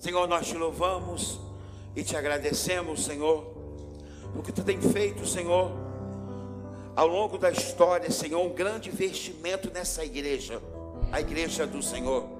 Senhor, 0.00 0.26
nós 0.26 0.46
te 0.46 0.56
louvamos 0.56 1.38
e 1.94 2.02
te 2.02 2.16
agradecemos, 2.16 3.04
Senhor, 3.04 3.44
porque 4.32 4.50
tu 4.50 4.64
tem 4.64 4.80
feito, 4.80 5.26
Senhor, 5.26 5.70
ao 6.96 7.06
longo 7.06 7.36
da 7.36 7.50
história, 7.50 8.10
Senhor, 8.10 8.40
um 8.40 8.54
grande 8.54 8.88
investimento 8.88 9.70
nessa 9.70 10.02
igreja, 10.02 10.58
a 11.12 11.20
igreja 11.20 11.66
do 11.66 11.82
Senhor. 11.82 12.39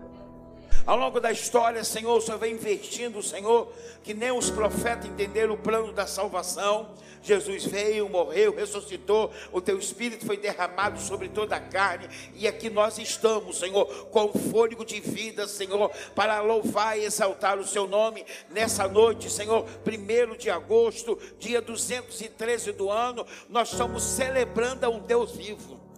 Ao 0.87 0.97
longo 0.97 1.21
da 1.21 1.31
história, 1.31 1.85
Senhor, 1.85 2.17
o 2.17 2.21
Senhor 2.21 2.39
vem 2.39 2.55
investindo, 2.55 3.23
Senhor, 3.23 3.73
que 4.03 4.15
nem 4.15 4.33
os 4.33 4.51
profetas 4.51 5.07
entenderam 5.07 5.55
o 5.55 5.59
plano 5.59 5.93
da 5.93 6.07
salvação. 6.07 6.95
Jesus 7.23 7.67
veio, 7.67 8.09
morreu, 8.09 8.55
ressuscitou, 8.55 9.31
o 9.53 9.61
teu 9.61 9.79
espírito 9.79 10.25
foi 10.25 10.39
derramado 10.39 10.99
sobre 10.99 11.29
toda 11.29 11.57
a 11.57 11.61
carne, 11.61 12.09
e 12.35 12.49
aqui 12.49 12.71
nós 12.71 12.97
estamos, 12.99 13.59
Senhor, 13.59 14.07
com 14.07 14.33
fôlego 14.33 14.87
de 14.87 15.01
vida, 15.01 15.47
Senhor, 15.47 15.91
para 16.15 16.41
louvar 16.41 16.99
e 16.99 17.05
exaltar 17.05 17.59
o 17.59 17.67
seu 17.67 17.87
nome 17.87 18.25
nessa 18.49 18.89
noite, 18.89 19.29
Senhor, 19.29 19.65
primeiro 19.85 20.35
de 20.35 20.49
agosto, 20.49 21.19
dia 21.39 21.61
213 21.61 22.73
do 22.73 22.91
ano, 22.91 23.27
nós 23.51 23.71
estamos 23.71 24.03
celebrando 24.03 24.87
a 24.87 24.89
um 24.89 25.01
Deus 25.01 25.33
vivo. 25.33 25.90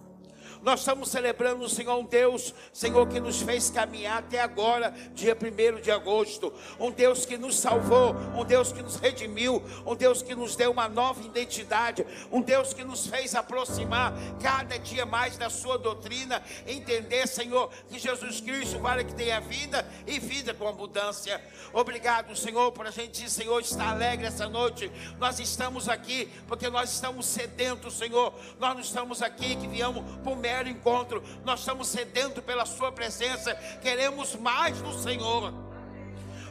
Nós 0.63 0.79
estamos 0.79 1.09
celebrando 1.09 1.65
o 1.65 1.69
Senhor, 1.69 1.97
um 1.97 2.05
Deus, 2.05 2.53
Senhor, 2.71 3.05
que 3.09 3.19
nos 3.19 3.41
fez 3.41 3.69
caminhar 3.69 4.19
até 4.19 4.39
agora, 4.39 4.91
dia 5.13 5.35
1 5.35 5.81
de 5.81 5.91
agosto. 5.91 6.53
Um 6.79 6.89
Deus 6.89 7.25
que 7.25 7.37
nos 7.37 7.59
salvou, 7.59 8.15
um 8.33 8.45
Deus 8.45 8.71
que 8.71 8.81
nos 8.81 8.95
redimiu, 8.95 9.61
um 9.85 9.93
Deus 9.93 10.21
que 10.21 10.33
nos 10.33 10.55
deu 10.55 10.71
uma 10.71 10.87
nova 10.87 11.21
identidade, 11.21 12.07
um 12.31 12.41
Deus 12.41 12.73
que 12.73 12.81
nos 12.81 13.05
fez 13.05 13.35
aproximar 13.35 14.13
cada 14.41 14.79
dia 14.79 15.05
mais 15.05 15.35
da 15.35 15.49
Sua 15.49 15.77
doutrina. 15.77 16.41
Entender, 16.65 17.27
Senhor, 17.27 17.69
que 17.89 17.99
Jesus 17.99 18.39
Cristo 18.39 18.79
vale 18.79 19.03
que 19.03 19.13
tenha 19.13 19.41
vida 19.41 19.85
e 20.07 20.17
vida 20.17 20.53
com 20.53 20.65
abundância. 20.65 21.41
Obrigado, 21.73 22.33
Senhor, 22.37 22.71
por 22.71 22.87
a 22.87 22.91
gente, 22.91 23.29
Senhor, 23.29 23.59
estar 23.59 23.89
alegre 23.89 24.27
essa 24.27 24.47
noite. 24.47 24.89
Nós 25.19 25.41
estamos 25.41 25.89
aqui 25.89 26.31
porque 26.47 26.69
nós 26.69 26.89
estamos 26.93 27.25
sedentos, 27.25 27.95
Senhor. 27.95 28.33
Nós 28.61 28.73
não 28.75 28.81
estamos 28.81 29.21
aqui 29.21 29.57
que 29.57 29.67
viemos 29.67 30.05
por 30.23 30.37
mero 30.53 30.69
encontro. 30.69 31.23
Nós 31.43 31.61
estamos 31.61 31.87
sedentos 31.87 32.43
pela 32.43 32.65
Sua 32.65 32.91
presença, 32.91 33.55
queremos 33.81 34.35
mais 34.35 34.79
do 34.79 34.93
Senhor. 34.93 35.51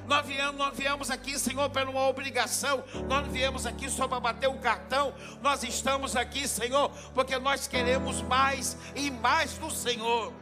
Nós 0.07 0.27
viemos, 0.27 0.57
nós 0.57 0.77
viemos 0.77 1.11
aqui, 1.13 1.39
Senhor, 1.39 1.71
por 1.71 1.89
uma 1.89 2.09
obrigação. 2.09 2.83
Nós 3.09 3.25
não 3.25 3.33
viemos 3.33 3.65
aqui 3.65 3.89
só 3.89 4.09
para 4.09 4.19
bater 4.19 4.49
um 4.49 4.59
cartão. 4.59 5.15
Nós 5.41 5.63
estamos 5.63 6.17
aqui, 6.17 6.49
Senhor, 6.49 6.91
porque 7.15 7.39
nós 7.39 7.69
queremos 7.69 8.21
mais 8.23 8.77
e 8.97 9.13
mais 9.13 9.55
do 9.55 9.71
Senhor. 9.71 10.33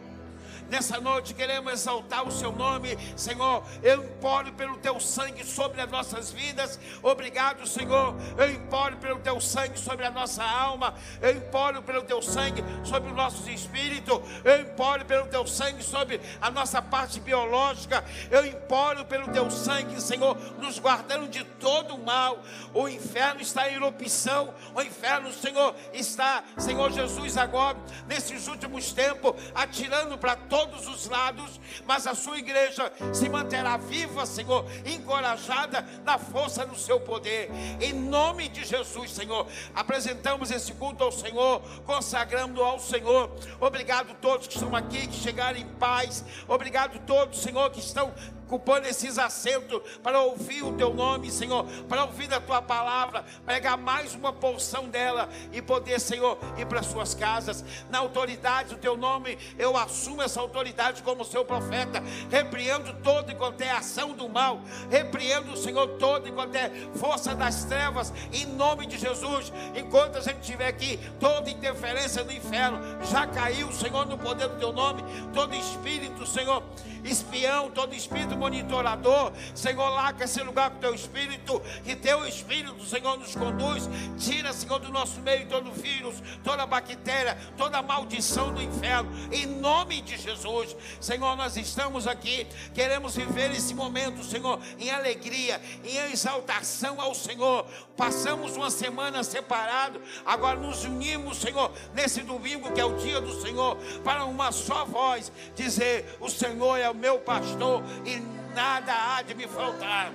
Nessa 0.71 1.01
noite 1.01 1.35
queremos 1.35 1.73
exaltar 1.73 2.27
o 2.27 2.31
seu 2.31 2.53
nome, 2.53 2.97
Senhor. 3.17 3.65
Eu 3.83 4.05
imploro 4.05 4.53
pelo 4.53 4.77
teu 4.77 5.01
sangue 5.01 5.45
sobre 5.45 5.81
as 5.81 5.91
nossas 5.91 6.31
vidas. 6.31 6.79
Obrigado, 7.03 7.67
Senhor. 7.67 8.15
Eu 8.39 8.53
imploro 8.53 8.97
pelo 8.99 9.19
teu 9.19 9.41
sangue 9.41 9.77
sobre 9.77 10.07
a 10.07 10.13
nossa 10.13 10.45
alma. 10.45 10.95
Eu 11.21 11.33
imploro 11.33 11.83
pelo 11.83 12.03
teu 12.03 12.23
sangue 12.23 12.63
sobre 12.85 13.11
os 13.11 13.17
nossos 13.17 13.49
espíritos. 13.49 14.21
Eu 14.45 14.61
imploro 14.61 15.05
pelo 15.05 15.27
teu 15.27 15.45
sangue 15.45 15.83
sobre 15.83 16.21
a 16.41 16.53
nossa 16.53 16.81
parte 16.81 17.19
biológica. 17.19 18.05
Eu 18.31 18.47
imploro 18.47 19.05
pelo 19.05 19.27
teu 19.33 19.51
sangue, 19.51 20.01
Senhor, 20.01 20.37
nos 20.61 20.79
guardando 20.79 21.29
de 21.29 21.43
todo 21.43 21.97
o 21.97 22.05
mal. 22.05 22.45
O 22.73 22.89
inferno 22.89 23.41
está 23.41 23.69
em 23.69 23.75
erupção. 23.75 24.55
O 24.73 24.81
inferno, 24.81 25.33
Senhor, 25.33 25.75
está, 25.93 26.45
Senhor 26.57 26.93
Jesus, 26.93 27.37
agora, 27.37 27.77
nesses 28.07 28.47
últimos 28.47 28.93
tempos, 28.93 29.35
atirando 29.53 30.17
para 30.17 30.37
todos 30.37 30.60
todos 30.61 30.87
os 30.89 31.09
lados, 31.09 31.59
mas 31.87 32.07
a 32.07 32.15
sua 32.15 32.39
igreja 32.39 32.93
se 33.15 33.29
manterá 33.29 33.79
viva, 33.79 34.27
Senhor, 34.27 34.67
encorajada 34.85 35.87
na 36.05 36.19
força 36.19 36.67
do 36.67 36.77
seu 36.77 37.01
poder. 37.01 37.51
Em 37.81 37.93
nome 37.95 38.49
de 38.49 38.65
Jesus, 38.65 39.11
Senhor, 39.11 39.47
apresentamos 39.75 40.51
esse 40.51 40.75
culto 40.75 41.03
ao 41.03 41.13
Senhor, 41.13 41.63
consagrando 41.87 42.63
ao 42.63 42.79
Senhor. 42.79 43.31
Obrigado 43.59 44.13
a 44.13 44.15
todos 44.15 44.47
que 44.47 44.55
estão 44.55 44.77
aqui, 44.77 45.07
que 45.07 45.17
chegaram 45.17 45.59
em 45.59 45.67
paz. 45.67 46.25
Obrigado 46.47 46.97
a 46.97 47.01
todos, 47.01 47.41
Senhor, 47.41 47.71
que 47.71 47.81
estão 47.81 48.13
ocupando 48.51 48.89
esses 48.89 49.17
assentos 49.17 49.81
para 50.03 50.21
ouvir 50.21 50.65
o 50.65 50.73
teu 50.73 50.93
nome, 50.93 51.31
Senhor, 51.31 51.65
para 51.89 52.05
ouvir 52.05 52.35
a 52.35 52.41
tua 52.41 52.61
palavra, 52.61 53.25
pegar 53.47 53.77
mais 53.77 54.13
uma 54.13 54.33
porção 54.33 54.89
dela 54.89 55.29
e 55.53 55.63
poder, 55.63 56.01
Senhor, 56.01 56.37
ir 56.59 56.67
para 56.67 56.83
suas 56.83 57.15
casas. 57.15 57.65
Na 57.89 57.99
autoridade 57.99 58.71
do 58.71 58.77
teu 58.77 58.97
nome, 58.97 59.39
eu 59.57 59.77
assumo 59.77 60.21
essa 60.21 60.41
autoridade 60.41 61.01
como 61.05 61.25
seu 61.25 61.45
profeta, 61.45 62.03
repreendo 62.29 62.93
todo 63.05 63.31
e 63.31 63.37
quanto 63.37 63.61
é 63.61 63.71
ação 63.71 64.15
do 64.15 64.29
mal, 64.29 64.61
repreendo, 64.91 65.57
Senhor, 65.57 65.87
todo 65.99 66.27
e 66.27 66.33
quanto 66.33 66.57
é 66.57 66.73
força 66.97 67.37
das 67.37 67.65
trevas, 67.65 68.13
em 68.33 68.47
nome 68.47 68.85
de 68.85 68.99
Jesus. 68.99 69.53
Enquanto 69.77 70.19
a 70.19 70.21
gente 70.21 70.41
estiver 70.41 70.67
aqui, 70.67 70.99
toda 71.21 71.49
interferência 71.49 72.25
do 72.25 72.33
inferno 72.33 72.81
já 73.05 73.29
caiu, 73.29 73.71
Senhor, 73.71 74.07
no 74.07 74.19
poder 74.19 74.49
do 74.49 74.59
teu 74.59 74.73
nome, 74.73 75.05
todo 75.33 75.55
espírito, 75.55 76.27
Senhor, 76.27 76.65
espião, 77.05 77.71
todo 77.71 77.95
espírito 77.95 78.37
monitorador, 78.37 79.33
Senhor, 79.55 79.91
que 80.15 80.25
esse 80.25 80.43
lugar 80.43 80.71
com 80.71 80.79
teu 80.79 80.95
espírito, 80.95 81.61
que 81.85 81.95
teu 81.97 82.27
espírito, 82.27 82.85
Senhor, 82.85 83.19
nos 83.19 83.35
conduz, 83.35 83.89
tira, 84.19 84.53
Senhor, 84.53 84.79
do 84.79 84.91
nosso 84.91 85.21
meio 85.21 85.47
todo 85.47 85.71
vírus, 85.73 86.17
toda 86.43 86.67
bactéria, 86.67 87.37
toda 87.57 87.83
maldição 87.83 88.53
do 88.53 88.63
inferno, 88.63 89.11
em 89.33 89.47
nome 89.47 90.01
de 90.01 90.17
Jesus, 90.17 90.77
Senhor, 91.01 91.37
nós 91.37 91.57
estamos 91.57 92.07
aqui, 92.07 92.47
queremos 92.75 93.17
viver 93.17 93.51
esse 93.53 93.75
momento, 93.75 94.23
Senhor, 94.25 94.61
em 94.79 94.91
alegria, 94.91 95.61
em 95.85 95.97
exaltação 96.13 97.01
ao 97.01 97.15
Senhor. 97.15 97.67
Passamos 97.97 98.57
uma 98.57 98.71
semana 98.71 99.23
separado, 99.23 100.01
agora 100.25 100.59
nos 100.59 100.85
unimos, 100.85 101.39
Senhor, 101.39 101.71
nesse 101.95 102.23
domingo 102.23 102.73
que 102.73 102.81
é 102.81 102.85
o 102.85 102.97
dia 102.97 103.21
do 103.21 103.41
Senhor, 103.41 103.77
para 104.05 104.25
uma 104.25 104.53
só 104.53 104.85
voz 104.85 105.31
dizer: 105.55 106.17
O 106.21 106.29
Senhor 106.29 106.77
é 106.79 106.90
o 106.91 106.95
meu 106.95 107.19
pastor 107.19 107.83
e 108.05 108.17
nada 108.55 108.93
há 108.93 109.23
de 109.23 109.35
me 109.35 109.47
faltar. 109.47 110.13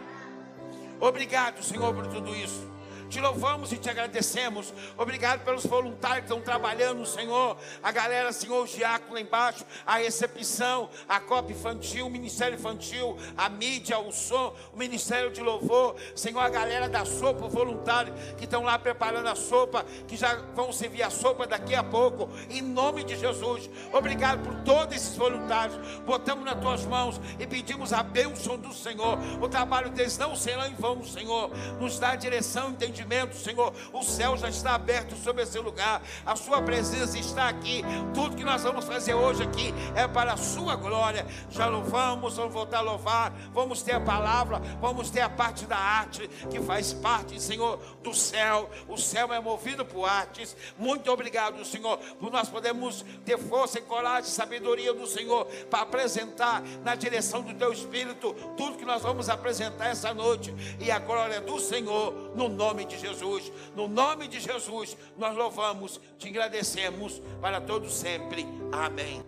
Obrigado, 0.99 1.63
Senhor, 1.63 1.93
por 1.93 2.07
tudo 2.07 2.35
isso. 2.35 2.74
Te 3.15 3.21
louvamos 3.21 3.71
e 3.71 3.77
te 3.77 3.89
agradecemos. 3.89 4.73
Obrigado 4.97 5.45
pelos 5.45 5.65
voluntários 5.65 6.25
que 6.25 6.25
estão 6.25 6.41
trabalhando, 6.41 7.05
Senhor. 7.05 7.55
A 7.81 7.89
galera, 7.89 8.33
Senhor, 8.33 8.61
o 8.61 8.67
diácono 8.67 9.13
lá 9.13 9.21
embaixo, 9.21 9.63
a 9.85 9.95
recepção, 9.99 10.89
a 11.07 11.17
copa 11.21 11.49
infantil, 11.53 12.07
o 12.07 12.09
ministério 12.09 12.55
infantil, 12.55 13.15
a 13.37 13.47
mídia, 13.47 13.97
o 13.99 14.11
som, 14.11 14.53
o 14.73 14.77
ministério 14.77 15.31
de 15.31 15.39
louvor. 15.39 15.95
Senhor, 16.13 16.41
a 16.41 16.49
galera 16.49 16.89
da 16.89 17.05
sopa, 17.05 17.45
o 17.45 17.49
voluntário 17.49 18.13
que 18.37 18.43
estão 18.43 18.63
lá 18.63 18.77
preparando 18.77 19.29
a 19.29 19.35
sopa, 19.35 19.85
que 20.09 20.17
já 20.17 20.35
vão 20.53 20.73
servir 20.73 21.03
a 21.03 21.09
sopa 21.09 21.47
daqui 21.47 21.73
a 21.73 21.85
pouco. 21.85 22.29
Em 22.49 22.61
nome 22.61 23.05
de 23.05 23.15
Jesus. 23.15 23.69
Obrigado 23.93 24.43
por 24.43 24.55
todos 24.65 24.93
esses 24.93 25.15
voluntários. 25.15 25.77
Botamos 26.01 26.43
nas 26.43 26.59
tuas 26.59 26.85
mãos 26.85 27.21
e 27.39 27.47
pedimos 27.47 27.93
a 27.93 28.03
bênção 28.03 28.57
do 28.57 28.73
Senhor. 28.73 29.17
O 29.41 29.47
trabalho 29.47 29.89
deles 29.89 30.17
não 30.17 30.35
será 30.35 30.67
em 30.67 30.75
vão, 30.75 31.01
Senhor. 31.01 31.49
Nos 31.79 31.97
dá 31.97 32.13
direção, 32.17 32.71
entendimento 32.71 33.04
Senhor. 33.35 33.73
O 33.93 34.03
céu 34.03 34.37
já 34.37 34.49
está 34.49 34.75
aberto 34.75 35.15
sobre 35.15 35.43
esse 35.43 35.59
lugar. 35.59 36.01
A 36.25 36.35
Sua 36.35 36.61
presença 36.61 37.17
está 37.17 37.47
aqui. 37.47 37.83
Tudo 38.13 38.35
que 38.35 38.43
nós 38.43 38.63
vamos 38.63 38.85
fazer 38.85 39.13
hoje 39.13 39.43
aqui 39.43 39.73
é 39.95 40.07
para 40.07 40.33
a 40.33 40.37
Sua 40.37 40.75
glória. 40.75 41.25
Já 41.49 41.67
louvamos, 41.67 42.37
vamos 42.37 42.53
voltar 42.53 42.79
a 42.79 42.81
louvar. 42.81 43.33
Vamos 43.53 43.81
ter 43.81 43.93
a 43.93 43.99
palavra, 43.99 44.59
vamos 44.81 45.09
ter 45.09 45.21
a 45.21 45.29
parte 45.29 45.65
da 45.65 45.77
arte 45.77 46.27
que 46.49 46.59
faz 46.61 46.93
parte, 46.93 47.41
Senhor, 47.41 47.79
do 48.03 48.13
céu. 48.13 48.69
O 48.87 48.97
céu 48.97 49.33
é 49.33 49.39
movido 49.39 49.85
por 49.85 50.05
artes. 50.05 50.55
Muito 50.77 51.11
obrigado, 51.11 51.63
Senhor, 51.65 51.97
por 52.19 52.31
nós 52.31 52.49
podermos 52.49 53.05
ter 53.25 53.37
força 53.37 53.79
e 53.79 53.81
coragem, 53.81 54.29
sabedoria 54.29 54.93
do 54.93 55.07
Senhor 55.07 55.45
para 55.69 55.81
apresentar 55.81 56.61
na 56.83 56.95
direção 56.95 57.41
do 57.41 57.53
Teu 57.53 57.71
Espírito 57.71 58.33
tudo 58.57 58.77
que 58.77 58.85
nós 58.85 59.01
vamos 59.01 59.29
apresentar 59.29 59.87
essa 59.87 60.13
noite. 60.13 60.53
E 60.79 60.91
a 60.91 60.99
glória 60.99 61.41
do 61.41 61.59
Senhor, 61.59 62.31
no 62.35 62.49
nome 62.49 62.84
de 62.85 62.97
Jesus. 62.97 63.51
No 63.75 63.87
nome 63.87 64.27
de 64.27 64.39
Jesus, 64.39 64.95
nós 65.17 65.35
louvamos, 65.35 65.99
te 66.17 66.29
agradecemos 66.29 67.21
para 67.41 67.59
todos 67.59 67.93
sempre. 67.93 68.45
Amém. 68.71 69.23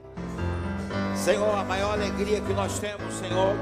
Senhor, 1.15 1.53
a 1.55 1.63
maior 1.63 1.93
alegria 1.93 2.39
que 2.39 2.53
nós 2.53 2.79
temos, 2.79 3.13
Senhor, 3.15 3.55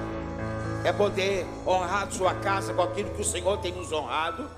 é 0.83 0.94
poder 0.94 1.45
honrar 1.65 2.12
sua 2.12 2.36
casa 2.36 2.74
com 2.74 2.81
aquilo 2.81 3.09
que 3.15 3.21
o 3.21 3.25
Senhor 3.25 3.57
tem 3.57 3.71
nos 3.71 3.92
honrado. 3.92 4.50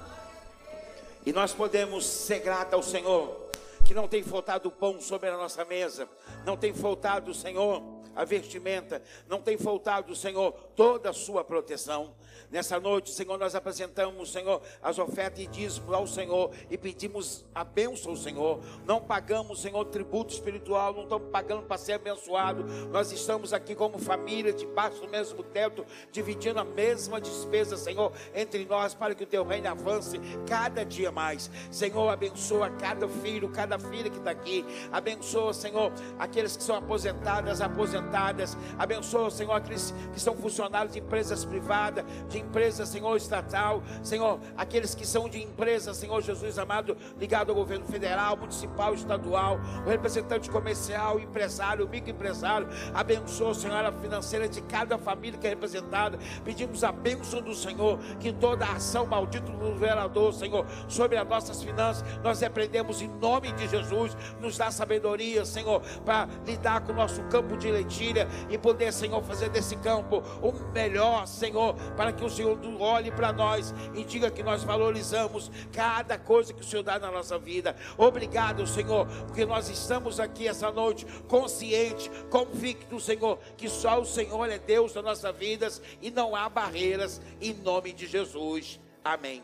E 1.26 1.32
nós 1.32 1.54
podemos 1.54 2.06
ser 2.06 2.40
gratos 2.40 2.74
ao 2.74 2.84
Senhor, 2.84 3.50
que 3.86 3.94
não 3.94 4.08
tem 4.08 4.24
faltado 4.24 4.70
pão 4.70 5.00
sobre 5.00 5.30
a 5.30 5.38
nossa 5.38 5.64
mesa, 5.64 6.10
não 6.46 6.58
tem 6.58 6.74
faltado, 6.74 7.34
Senhor, 7.34 7.82
a 8.16 8.26
vestimenta, 8.26 9.02
não 9.30 9.42
tem 9.42 9.58
faltado, 9.58 10.16
Senhor, 10.16 10.52
toda 10.76 11.12
a 11.12 11.14
sua 11.14 11.44
proteção. 11.44 12.14
Nessa 12.50 12.80
noite, 12.80 13.12
Senhor, 13.12 13.38
nós 13.38 13.56
apresentamos, 13.56 14.32
Senhor, 14.32 14.62
as 14.82 14.98
ofertas 14.98 15.44
e 15.44 15.48
dízimos 15.48 15.94
ao 15.94 16.08
Senhor 16.08 16.52
e 16.70 16.78
pedimos 16.78 17.44
a 17.54 17.62
bênção 17.62 18.12
ao 18.12 18.18
Senhor. 18.18 18.62
Não 18.86 19.02
pagamos, 19.02 19.62
Senhor, 19.62 19.84
tributo 19.86 20.34
espiritual, 20.34 20.94
não 20.94 21.04
estamos 21.04 21.30
pagando 21.30 21.64
para 21.64 21.78
ser 21.78 21.94
abençoado. 21.94 22.64
Nós 22.90 23.12
estamos 23.12 23.52
aqui 23.52 23.76
como 23.76 24.00
família, 24.00 24.54
debaixo 24.54 25.02
do 25.02 25.10
mesmo 25.10 25.44
teto, 25.44 25.86
dividindo 26.10 26.58
a 26.58 26.64
mesma 26.64 27.20
despesa, 27.20 27.76
Senhor, 27.76 28.14
entre 28.34 28.64
nós, 28.66 28.94
para 28.94 29.14
que 29.14 29.26
o 29.26 29.28
teu 29.28 29.44
reino 29.44 29.68
avance 29.68 30.18
cada 30.48 30.86
dia 30.86 31.12
mais. 31.12 31.52
Senhor, 31.70 32.08
abençoa 32.08 32.70
cada 32.70 33.10
filho, 33.10 33.50
cada 33.50 33.78
filha 33.78 34.10
que 34.10 34.20
está 34.20 34.32
aqui. 34.32 34.66
Abençoa, 34.90 35.54
Senhor, 35.54 35.92
aqueles 36.18 36.56
que 36.56 36.64
são 36.64 36.78
aposentadas, 36.78 37.60
aposentadas. 37.60 38.58
Abençoa, 38.80 39.30
Senhor, 39.30 39.52
aqueles 39.52 39.94
que 40.14 40.20
são 40.20 40.38
funcionários 40.38 40.94
de 40.94 41.00
empresas 41.00 41.44
privadas, 41.44 42.06
de 42.30 42.37
empresas, 42.38 42.90
Senhor, 42.90 43.16
estatal. 43.16 43.84
Senhor, 44.02 44.40
aqueles 44.56 44.96
que 44.96 45.06
são 45.06 45.28
de 45.30 45.42
empresas, 45.44 45.98
Senhor 45.98 46.22
Jesus 46.22 46.58
amado, 46.58 46.98
ligado 47.20 47.50
ao 47.50 47.56
governo 47.56 47.86
federal, 47.86 48.38
municipal, 48.38 48.94
estadual, 48.94 49.60
o 49.86 49.90
representante 49.90 50.50
comercial, 50.50 51.20
empresário, 51.20 51.88
microempresário. 51.88 52.68
Abençoa, 52.94 53.54
Senhor, 53.54 53.84
a 53.84 53.92
financeira 53.92 54.48
de 54.48 54.62
cada 54.62 54.98
família 54.98 55.40
que 55.40 55.48
é 55.48 55.52
representada. 55.52 56.18
Pedimos 56.44 56.84
a 56.84 56.92
bênção 56.92 57.42
do 57.42 57.54
Senhor, 57.54 58.00
que 58.20 58.32
toda 58.34 58.66
a 58.66 58.74
ação 58.74 59.06
maldita 59.06 59.52
do 59.52 59.76
vereador, 59.76 60.34
Senhor, 60.34 60.66
sobre 60.88 61.18
as 61.18 61.28
nossas 61.28 61.62
finanças, 61.62 62.04
nós 62.24 62.40
repreendemos 62.40 63.02
em 63.02 63.08
nome 63.08 63.52
de 63.54 63.68
Jesus. 63.68 64.16
Nos 64.40 64.58
dá 64.58 64.72
sabedoria, 64.72 65.46
Senhor, 65.46 65.82
para 66.06 66.28
lidar 66.46 66.82
com 66.82 66.92
o 66.92 66.96
nosso 66.96 67.22
campo 67.24 67.58
de 67.58 67.72
leitilha 67.72 68.28
e 68.50 68.58
poder, 68.58 68.92
Senhor, 68.92 69.22
fazer 69.24 69.50
desse 69.50 69.76
campo 69.78 70.24
o 70.42 70.54
melhor, 70.74 71.28
Senhor, 71.28 71.74
para 71.96 72.12
que 72.12 72.24
o 72.28 72.30
Senhor 72.30 72.60
olhe 72.80 73.12
para 73.12 73.34
nós 73.34 73.74
e 73.96 74.04
diga 74.04 74.30
que 74.30 74.44
nós 74.44 74.64
valorizamos 74.64 75.50
cada 75.74 76.18
coisa 76.18 76.54
que 76.54 76.62
o 76.62 76.64
Senhor 76.64 76.84
dá 76.84 77.00
na 77.00 77.10
nossa 77.10 77.40
vida. 77.40 77.76
Obrigado, 77.98 78.68
Senhor, 78.68 79.08
porque 79.26 79.46
nós 79.46 79.70
estamos 79.70 80.20
aqui 80.20 80.48
essa 80.48 80.72
noite 80.72 81.06
consciente, 81.28 82.10
convicto, 82.30 83.00
Senhor, 83.00 83.40
que 83.58 83.70
só 83.70 84.00
o 84.00 84.06
Senhor 84.06 84.50
é 84.50 84.60
Deus 84.60 84.94
das 84.94 85.04
nossas 85.04 85.36
vidas 85.36 85.82
e 86.02 86.12
não 86.12 86.36
há 86.36 86.48
barreiras, 86.50 87.22
em 87.42 87.54
nome 87.54 87.94
de 87.94 88.06
Jesus. 88.06 88.80
Amém. 89.04 89.44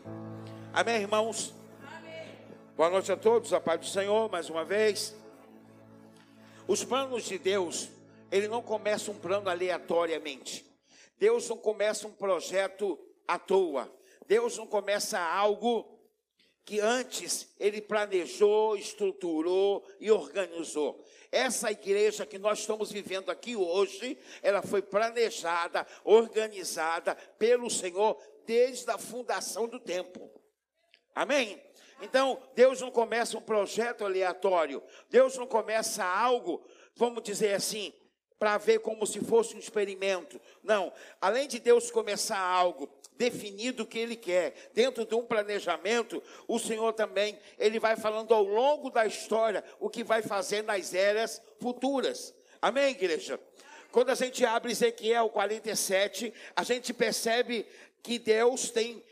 Amém, 0.72 1.02
irmãos? 1.02 1.54
Amém. 1.82 2.28
Boa 2.76 2.90
noite 2.90 3.10
a 3.10 3.16
todos, 3.16 3.52
a 3.52 3.60
paz 3.60 3.80
do 3.80 3.86
Senhor, 3.86 4.30
mais 4.30 4.50
uma 4.50 4.64
vez. 4.64 5.16
Os 6.66 6.84
planos 6.84 7.24
de 7.24 7.38
Deus, 7.38 7.88
ele 8.30 8.48
não 8.48 8.62
começa 8.62 9.10
um 9.10 9.14
plano 9.14 9.48
aleatoriamente. 9.48 10.73
Deus 11.18 11.48
não 11.48 11.56
começa 11.56 12.06
um 12.06 12.12
projeto 12.12 12.98
à 13.26 13.38
toa. 13.38 13.92
Deus 14.26 14.56
não 14.56 14.66
começa 14.66 15.18
algo 15.18 15.94
que 16.64 16.80
antes 16.80 17.54
ele 17.60 17.80
planejou, 17.80 18.76
estruturou 18.76 19.86
e 20.00 20.10
organizou. 20.10 21.04
Essa 21.30 21.70
igreja 21.70 22.24
que 22.24 22.38
nós 22.38 22.60
estamos 22.60 22.90
vivendo 22.90 23.30
aqui 23.30 23.54
hoje, 23.54 24.18
ela 24.42 24.62
foi 24.62 24.80
planejada, 24.80 25.86
organizada 26.04 27.14
pelo 27.38 27.68
Senhor 27.68 28.18
desde 28.46 28.90
a 28.90 28.96
fundação 28.96 29.68
do 29.68 29.78
tempo. 29.78 30.30
Amém? 31.14 31.62
Então, 32.00 32.42
Deus 32.54 32.80
não 32.80 32.90
começa 32.90 33.36
um 33.38 33.42
projeto 33.42 34.04
aleatório. 34.04 34.82
Deus 35.10 35.36
não 35.36 35.46
começa 35.46 36.04
algo, 36.04 36.64
vamos 36.96 37.22
dizer 37.22 37.54
assim, 37.54 37.92
para 38.44 38.58
ver 38.58 38.80
como 38.80 39.06
se 39.06 39.20
fosse 39.20 39.56
um 39.56 39.58
experimento. 39.58 40.38
Não. 40.62 40.92
Além 41.18 41.48
de 41.48 41.58
Deus 41.58 41.90
começar 41.90 42.38
algo 42.38 42.86
definido 43.16 43.86
que 43.86 43.98
ele 43.98 44.16
quer, 44.16 44.70
dentro 44.74 45.06
de 45.06 45.14
um 45.14 45.24
planejamento, 45.24 46.22
o 46.46 46.58
Senhor 46.58 46.92
também, 46.92 47.38
ele 47.58 47.80
vai 47.80 47.96
falando 47.96 48.34
ao 48.34 48.44
longo 48.44 48.90
da 48.90 49.06
história 49.06 49.64
o 49.80 49.88
que 49.88 50.04
vai 50.04 50.20
fazer 50.20 50.62
nas 50.62 50.92
eras 50.92 51.40
futuras. 51.58 52.34
Amém, 52.60 52.90
igreja? 52.90 53.40
Quando 53.90 54.10
a 54.10 54.14
gente 54.14 54.44
abre 54.44 54.72
Ezequiel 54.72 55.30
47, 55.30 56.30
a 56.54 56.62
gente 56.62 56.92
percebe 56.92 57.66
que 58.02 58.18
Deus 58.18 58.68
tem 58.68 59.02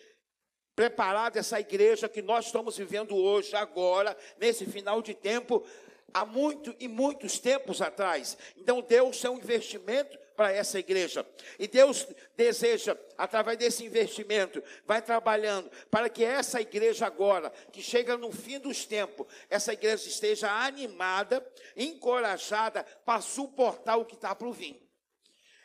preparado 0.76 1.38
essa 1.38 1.58
igreja 1.58 2.06
que 2.06 2.20
nós 2.20 2.44
estamos 2.44 2.76
vivendo 2.76 3.16
hoje, 3.16 3.56
agora, 3.56 4.14
nesse 4.38 4.66
final 4.66 5.00
de 5.00 5.14
tempo, 5.14 5.64
há 6.12 6.24
muito 6.24 6.74
e 6.78 6.88
muitos 6.88 7.38
tempos 7.38 7.80
atrás. 7.80 8.36
Então 8.56 8.80
Deus 8.80 9.24
é 9.24 9.30
um 9.30 9.38
investimento 9.38 10.18
para 10.36 10.52
essa 10.52 10.78
igreja. 10.78 11.26
E 11.58 11.68
Deus 11.68 12.06
deseja, 12.36 12.96
através 13.16 13.58
desse 13.58 13.84
investimento, 13.84 14.62
vai 14.86 15.00
trabalhando 15.00 15.70
para 15.90 16.08
que 16.08 16.24
essa 16.24 16.60
igreja 16.60 17.06
agora, 17.06 17.50
que 17.70 17.82
chega 17.82 18.16
no 18.16 18.32
fim 18.32 18.58
dos 18.58 18.84
tempos, 18.84 19.26
essa 19.48 19.72
igreja 19.72 20.08
esteja 20.08 20.50
animada, 20.50 21.46
encorajada 21.76 22.84
para 23.04 23.20
suportar 23.20 23.96
o 23.96 24.04
que 24.04 24.14
está 24.14 24.36
o 24.40 24.52
vir. 24.52 24.82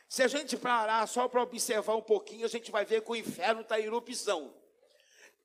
Se 0.08 0.24
a 0.24 0.28
gente 0.28 0.56
parar 0.56 1.06
só 1.08 1.28
para 1.28 1.42
observar 1.42 1.96
um 1.96 2.02
pouquinho, 2.02 2.46
a 2.46 2.50
gente 2.50 2.72
vai 2.72 2.86
ver 2.86 3.02
que 3.02 3.12
o 3.12 3.16
inferno 3.16 3.62
está 3.62 3.80
em 3.80 3.86
erupção. 3.86 4.54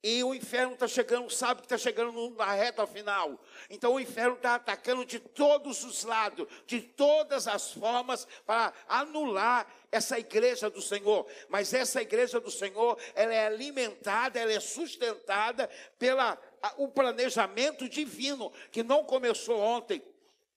E 0.05 0.25
o 0.25 0.35
inferno 0.35 0.75
está 0.75 0.89
chegando, 0.89 1.31
sabe 1.31 1.61
que 1.61 1.67
está 1.67 1.79
chegando 1.79 2.31
na 2.31 2.53
reta 2.53 2.85
final. 2.89 3.41
Então 3.71 3.95
o 3.95 4.01
inferno 4.01 4.35
está 4.35 4.57
atacando 4.57 5.05
de 5.05 5.21
todos 5.21 5.85
os 5.85 6.03
lados, 6.03 6.49
de 6.67 6.81
todas 6.81 7.47
as 7.47 7.73
formas, 7.73 8.27
para 8.45 8.73
anular 8.89 9.65
essa 9.93 10.19
igreja 10.19 10.69
do 10.69 10.83
Senhor. 10.83 11.25
Mas 11.49 11.73
essa 11.73 12.03
igreja 12.03 12.41
do 12.41 12.51
Senhor, 12.51 12.99
ela 13.15 13.33
é 13.33 13.47
alimentada, 13.47 14.41
ela 14.41 14.53
é 14.53 14.59
sustentada 14.59 15.71
pela 16.01 16.37
o 16.79 16.89
planejamento 16.89 17.89
divino, 17.89 18.53
que 18.73 18.83
não 18.83 19.05
começou 19.05 19.59
ontem, 19.59 20.03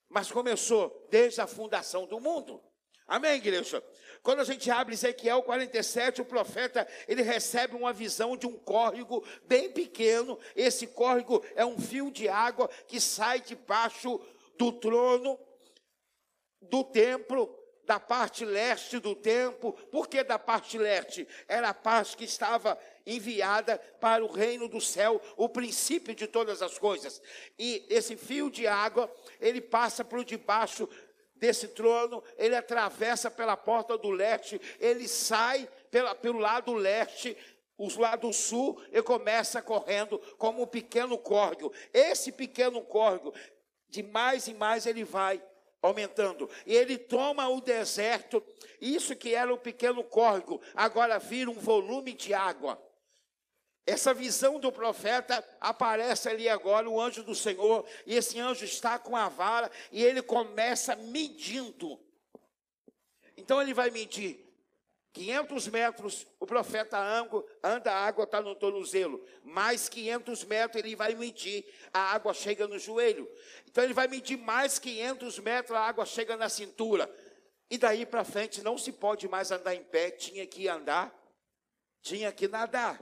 mas 0.10 0.32
começou 0.32 1.08
desde 1.12 1.40
a 1.42 1.48
fundação 1.48 2.08
do 2.08 2.20
mundo. 2.20 2.62
Amém, 3.08 3.36
igreja? 3.36 3.84
Quando 4.26 4.40
a 4.40 4.44
gente 4.44 4.72
abre 4.72 4.96
Ezequiel 4.96 5.44
47, 5.44 6.20
o 6.20 6.26
profeta, 6.26 6.88
ele 7.08 7.22
recebe 7.22 7.76
uma 7.76 7.94
visão 7.94 8.36
de 8.36 8.48
um 8.48 8.58
córrego 8.58 9.24
bem 9.48 9.70
pequeno. 9.70 10.40
Esse 10.56 10.88
córrego 10.88 11.46
é 11.56 11.64
um 11.64 11.78
fio 11.78 12.10
de 12.10 12.28
água 12.28 12.68
que 12.88 13.00
sai 13.00 13.40
debaixo 13.40 14.20
do 14.58 14.72
trono 14.72 15.38
do 16.60 16.84
templo, 16.84 17.56
da 17.86 18.00
parte 18.00 18.44
leste 18.44 18.98
do 18.98 19.14
templo. 19.14 19.74
Por 19.92 20.08
que 20.08 20.24
da 20.24 20.40
parte 20.40 20.76
leste? 20.80 21.28
Era 21.48 21.70
a 21.70 21.74
parte 21.76 22.18
que 22.18 22.24
estava 22.26 22.80
enviada 23.06 23.78
para 24.02 24.26
o 24.26 24.32
reino 24.32 24.68
do 24.68 24.82
céu, 24.82 25.22
o 25.38 25.48
princípio 25.48 26.16
de 26.16 26.26
todas 26.26 26.64
as 26.64 26.80
coisas. 26.80 27.22
E 27.60 27.86
esse 27.90 28.18
fio 28.18 28.50
de 28.50 28.66
água, 28.66 29.08
ele 29.40 29.62
passa 29.62 30.04
por 30.04 30.26
debaixo 30.26 30.90
desse 31.36 31.68
trono, 31.70 32.24
ele 32.38 32.56
atravessa 32.56 33.30
pela 33.30 33.58
porta 33.58 33.98
do 33.98 34.10
leste, 34.10 34.60
ele 34.80 35.08
sai 35.08 35.68
pela, 35.92 36.16
pelo 36.16 36.40
lado 36.40 36.74
leste, 36.74 37.38
o 37.78 37.90
lado 38.00 38.32
sul, 38.32 38.82
e 38.92 39.02
começa 39.02 39.62
correndo 39.62 40.18
como 40.38 40.64
um 40.64 40.68
pequeno 40.68 41.18
córrego. 41.18 41.74
Esse 41.94 42.32
pequeno 42.32 42.82
córrego, 42.82 43.34
de 43.90 44.02
mais 44.02 44.48
em 44.48 44.54
mais 44.54 44.86
ele 44.86 45.04
vai 45.04 45.44
aumentando. 45.82 46.50
E 46.66 46.76
ele 46.76 46.98
toma 46.98 47.48
o 47.48 47.62
deserto, 47.62 48.44
isso 48.82 49.16
que 49.16 49.36
era 49.36 49.54
o 49.54 49.58
pequeno 49.58 50.04
córrego, 50.04 50.62
agora 50.74 51.20
vira 51.20 51.50
um 51.50 51.60
volume 51.60 52.14
de 52.14 52.34
água. 52.34 52.82
Essa 53.86 54.14
visão 54.14 54.60
do 54.60 54.72
profeta 54.72 55.48
aparece 55.62 56.28
ali 56.28 56.50
agora, 56.50 56.90
o 56.90 57.00
anjo 57.00 57.24
do 57.24 57.36
Senhor, 57.36 57.86
e 58.06 58.16
esse 58.16 58.40
anjo 58.40 58.66
está 58.66 58.98
com 58.98 59.16
a 59.16 59.30
vara 59.30 59.72
e 59.92 60.04
ele 60.04 60.24
começa 60.24 60.96
medindo. 60.96 62.00
Então 63.38 63.62
ele 63.62 63.76
vai 63.76 63.92
medir 63.92 64.44
500 65.14 65.68
metros, 65.68 66.28
o 66.40 66.48
profeta 66.48 66.98
anda, 67.64 67.92
a 67.92 68.06
água 68.06 68.26
está 68.26 68.42
no 68.42 68.56
tornozelo. 68.56 69.24
Mais 69.44 69.88
500 69.88 70.44
metros 70.44 70.84
ele 70.84 70.96
vai 70.96 71.14
medir, 71.14 71.64
a 71.94 72.12
água 72.12 72.34
chega 72.34 72.68
no 72.68 72.80
joelho. 72.80 73.30
Então 73.70 73.84
ele 73.84 73.94
vai 73.94 74.08
medir 74.08 74.36
mais 74.36 74.80
500 74.80 75.40
metros, 75.40 75.78
a 75.78 75.82
água 75.82 76.06
chega 76.06 76.36
na 76.36 76.50
cintura. 76.50 77.10
E 77.70 77.78
daí 77.78 78.06
para 78.06 78.26
frente 78.26 78.62
não 78.62 78.78
se 78.78 78.92
pode 78.92 79.28
mais 79.28 79.52
andar 79.52 79.76
em 79.76 79.84
pé, 79.84 80.12
tinha 80.12 80.46
que 80.46 80.68
andar, 80.68 81.14
tinha 82.02 82.32
que 82.32 82.48
nadar. 82.48 83.00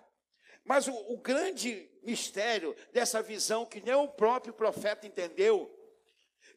Mas 0.63 0.87
o, 0.87 0.93
o 0.93 1.17
grande 1.17 1.89
mistério 2.03 2.75
dessa 2.91 3.21
visão 3.21 3.65
que 3.65 3.81
nem 3.81 3.95
o 3.95 4.07
próprio 4.07 4.53
profeta 4.53 5.05
entendeu, 5.05 5.69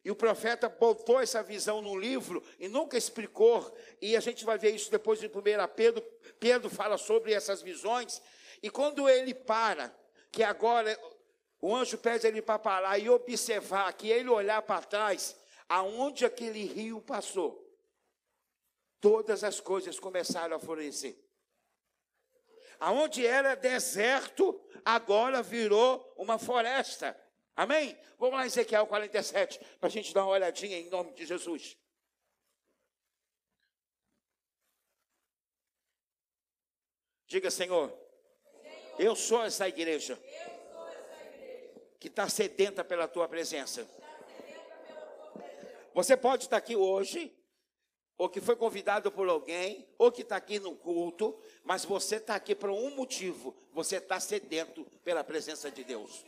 e 0.03 0.11
o 0.11 0.15
profeta 0.15 0.69
botou 0.69 1.19
essa 1.19 1.43
visão 1.43 1.81
no 1.81 1.97
livro 1.97 2.41
e 2.59 2.67
nunca 2.69 2.97
explicou, 2.97 3.75
e 4.01 4.15
a 4.15 4.19
gente 4.19 4.45
vai 4.45 4.57
ver 4.57 4.73
isso 4.73 4.89
depois 4.89 5.21
em 5.21 5.27
1 5.27 5.31
Pedro. 5.75 6.01
Pedro 6.39 6.69
fala 6.69 6.97
sobre 6.97 7.33
essas 7.33 7.61
visões, 7.61 8.21
e 8.63 8.69
quando 8.69 9.09
ele 9.09 9.33
para, 9.33 9.93
que 10.31 10.43
agora 10.43 10.97
o 11.59 11.75
anjo 11.75 11.97
pede 11.97 12.27
ele 12.27 12.41
para 12.41 12.59
parar 12.59 12.97
e 12.99 13.09
observar, 13.09 13.91
que 13.93 14.09
ele 14.09 14.29
olhar 14.29 14.61
para 14.61 14.85
trás, 14.85 15.35
aonde 15.67 16.25
aquele 16.25 16.63
rio 16.63 17.01
passou. 17.01 17.65
todas 18.99 19.43
as 19.43 19.59
coisas 19.59 19.99
começaram 19.99 20.55
a 20.55 20.59
florescer. 20.59 21.15
Aonde 22.79 23.25
era 23.25 23.55
deserto, 23.55 24.59
agora 24.85 25.41
virou 25.41 26.13
uma 26.17 26.37
floresta. 26.37 27.19
Amém? 27.55 27.97
Vamos 28.19 28.35
lá, 28.35 28.45
Ezequiel 28.45 28.85
47, 28.87 29.59
para 29.79 29.87
a 29.87 29.91
gente 29.91 30.13
dar 30.13 30.23
uma 30.23 30.33
olhadinha 30.33 30.77
em 30.77 30.89
nome 30.89 31.11
de 31.13 31.25
Jesus. 31.25 31.77
Diga, 37.27 37.51
Senhor, 37.51 37.89
Senhor 37.89 38.99
eu 38.99 39.15
sou 39.15 39.43
essa 39.43 39.67
igreja, 39.67 40.15
sou 40.15 40.87
essa 40.87 41.25
igreja 41.25 41.81
que 41.99 42.07
está 42.07 42.29
sedenta 42.29 42.85
pela 42.85 43.07
tua 43.07 43.27
presença. 43.27 43.85
Você 45.93 46.15
pode 46.15 46.45
estar 46.45 46.57
aqui 46.57 46.75
hoje, 46.75 47.36
ou 48.17 48.29
que 48.29 48.41
foi 48.41 48.55
convidado 48.55 49.11
por 49.11 49.27
alguém, 49.29 49.87
ou 49.97 50.11
que 50.11 50.21
está 50.21 50.35
aqui 50.35 50.59
no 50.59 50.75
culto, 50.75 51.37
mas 51.63 51.85
você 51.85 52.15
está 52.15 52.35
aqui 52.35 52.55
por 52.55 52.69
um 52.69 52.95
motivo: 52.95 53.55
você 53.73 53.97
está 53.97 54.19
sedento 54.19 54.85
pela 55.03 55.23
presença 55.23 55.69
de 55.69 55.83
Deus 55.83 56.25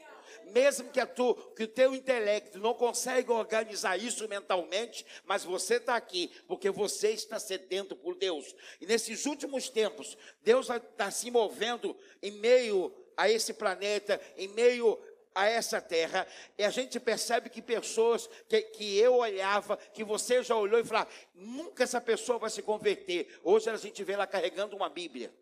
mesmo 0.52 0.90
que, 0.90 1.06
tu, 1.06 1.36
que 1.56 1.64
o 1.64 1.68
teu 1.68 1.96
intelecto 1.96 2.60
não 2.60 2.74
consiga 2.74 3.34
organizar 3.34 3.98
isso 3.98 4.28
mentalmente, 4.28 5.06
mas 5.26 5.44
você 5.44 5.76
está 5.76 5.96
aqui 5.96 6.32
porque 6.48 6.70
você 6.70 7.12
está 7.12 7.40
sedento 7.40 7.96
por 7.96 8.16
Deus. 8.16 8.56
E 8.80 8.86
nesses 8.86 9.26
últimos 9.26 9.70
tempos, 9.70 10.18
Deus 10.42 10.70
está 10.70 11.12
se 11.12 11.30
movendo 11.32 11.96
em 12.22 12.32
meio 12.32 12.94
a 13.16 13.30
esse 13.30 13.54
planeta, 13.54 14.20
em 14.38 14.48
meio 14.48 14.98
a 15.34 15.48
essa 15.48 15.80
terra, 15.80 16.28
e 16.58 16.64
a 16.64 16.70
gente 16.70 17.00
percebe 17.00 17.50
que 17.50 17.62
pessoas 17.62 18.28
que, 18.48 18.62
que 18.62 18.98
eu 18.98 19.16
olhava, 19.16 19.78
que 19.78 20.04
você 20.04 20.44
já 20.44 20.56
olhou 20.56 20.80
e 20.80 20.84
falou, 20.84 21.08
nunca 21.34 21.84
essa 21.84 22.02
pessoa 22.02 22.40
vai 22.40 22.50
se 22.50 22.62
converter. 22.62 23.40
Hoje 23.44 23.70
a 23.70 23.78
gente 23.78 24.04
vê 24.04 24.14
ela 24.14 24.28
carregando 24.28 24.76
uma 24.76 24.90
Bíblia. 24.90 25.34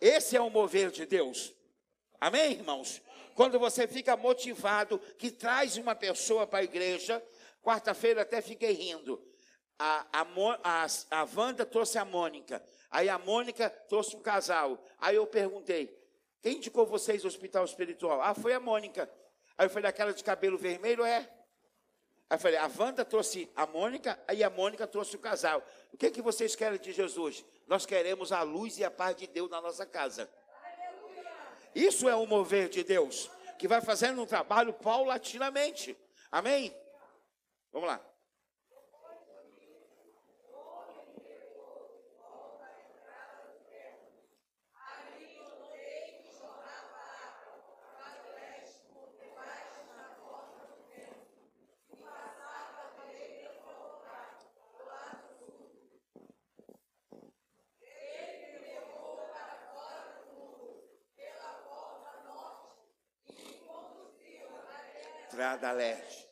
Esse 0.00 0.36
é 0.36 0.40
o 0.40 0.50
mover 0.50 0.90
de 0.90 1.06
Deus. 1.06 1.52
Amém, 2.20 2.52
irmãos? 2.52 3.00
Quando 3.34 3.58
você 3.58 3.86
fica 3.86 4.16
motivado, 4.16 4.98
que 5.18 5.30
traz 5.30 5.76
uma 5.76 5.94
pessoa 5.94 6.46
para 6.46 6.58
a 6.58 6.64
igreja, 6.64 7.24
quarta-feira 7.62 8.22
até 8.22 8.40
fiquei 8.40 8.72
rindo. 8.72 9.22
A, 9.78 10.06
a, 10.12 10.26
a, 10.64 10.86
a 11.10 11.28
Wanda 11.36 11.64
trouxe 11.64 11.98
a 11.98 12.04
Mônica. 12.04 12.60
Aí 12.90 13.08
a 13.08 13.18
Mônica 13.18 13.70
trouxe 13.88 14.16
um 14.16 14.20
casal. 14.20 14.82
Aí 14.98 15.14
eu 15.14 15.26
perguntei: 15.26 15.96
quem 16.40 16.56
indicou 16.56 16.86
vocês 16.86 17.24
o 17.24 17.28
hospital 17.28 17.64
espiritual? 17.64 18.22
Ah, 18.22 18.34
foi 18.34 18.52
a 18.52 18.60
Mônica. 18.60 19.10
Aí 19.56 19.66
eu 19.66 19.70
falei: 19.70 19.90
aquela 19.90 20.12
de 20.12 20.22
cabelo 20.22 20.56
vermelho 20.56 21.04
é? 21.04 21.28
Aí 22.30 22.36
eu 22.36 22.38
falei: 22.38 22.58
a 22.58 22.70
Wanda 22.78 23.04
trouxe 23.04 23.50
a 23.56 23.66
Mônica, 23.66 24.18
aí 24.28 24.44
a 24.44 24.50
Mônica 24.50 24.86
trouxe 24.86 25.16
o 25.16 25.18
casal. 25.18 25.62
O 25.92 25.96
que, 25.96 26.10
que 26.10 26.22
vocês 26.22 26.54
querem 26.54 26.78
de 26.78 26.92
Jesus? 26.92 27.44
Nós 27.66 27.84
queremos 27.84 28.32
a 28.32 28.42
luz 28.42 28.78
e 28.78 28.84
a 28.84 28.90
paz 28.90 29.16
de 29.16 29.26
Deus 29.26 29.50
na 29.50 29.60
nossa 29.60 29.84
casa. 29.84 30.30
Isso 31.74 32.08
é 32.08 32.14
o 32.14 32.26
mover 32.26 32.68
de 32.68 32.82
Deus, 32.82 33.30
que 33.58 33.68
vai 33.68 33.80
fazendo 33.80 34.22
um 34.22 34.26
trabalho 34.26 34.72
paulatinamente. 34.72 35.96
Amém? 36.30 36.74
Vamos 37.72 37.88
lá. 37.88 38.07
Estrada 65.58 65.76
Leste. 65.76 66.27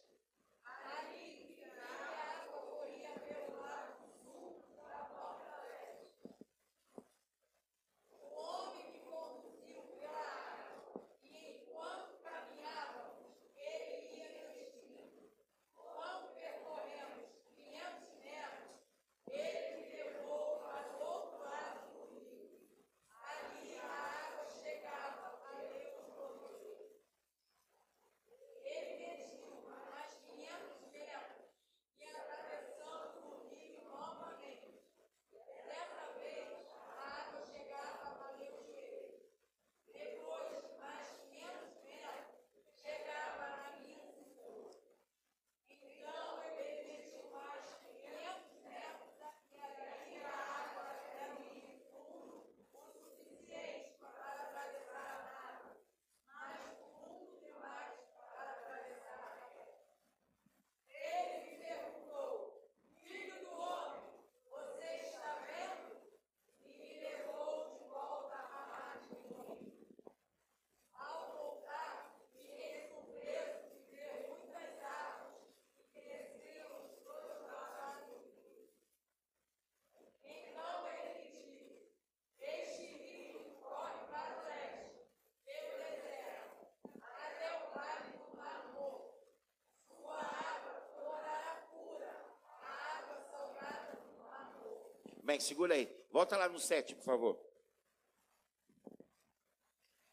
Bem, 95.27 95.41
segura 95.41 95.75
aí. 95.75 95.93
Volta 96.13 96.37
lá 96.37 96.49
no 96.49 96.61
7, 96.61 96.95
por 96.95 97.03
favor. 97.03 97.37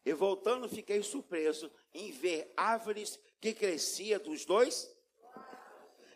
E 0.04 0.12
voltando, 0.12 0.68
fiquei 0.68 1.00
surpreso 1.04 1.70
em 1.94 2.10
ver 2.10 2.52
árvores 2.56 3.20
que 3.40 3.54
crescia 3.54 4.18
dos 4.18 4.44
dois. 4.44 4.92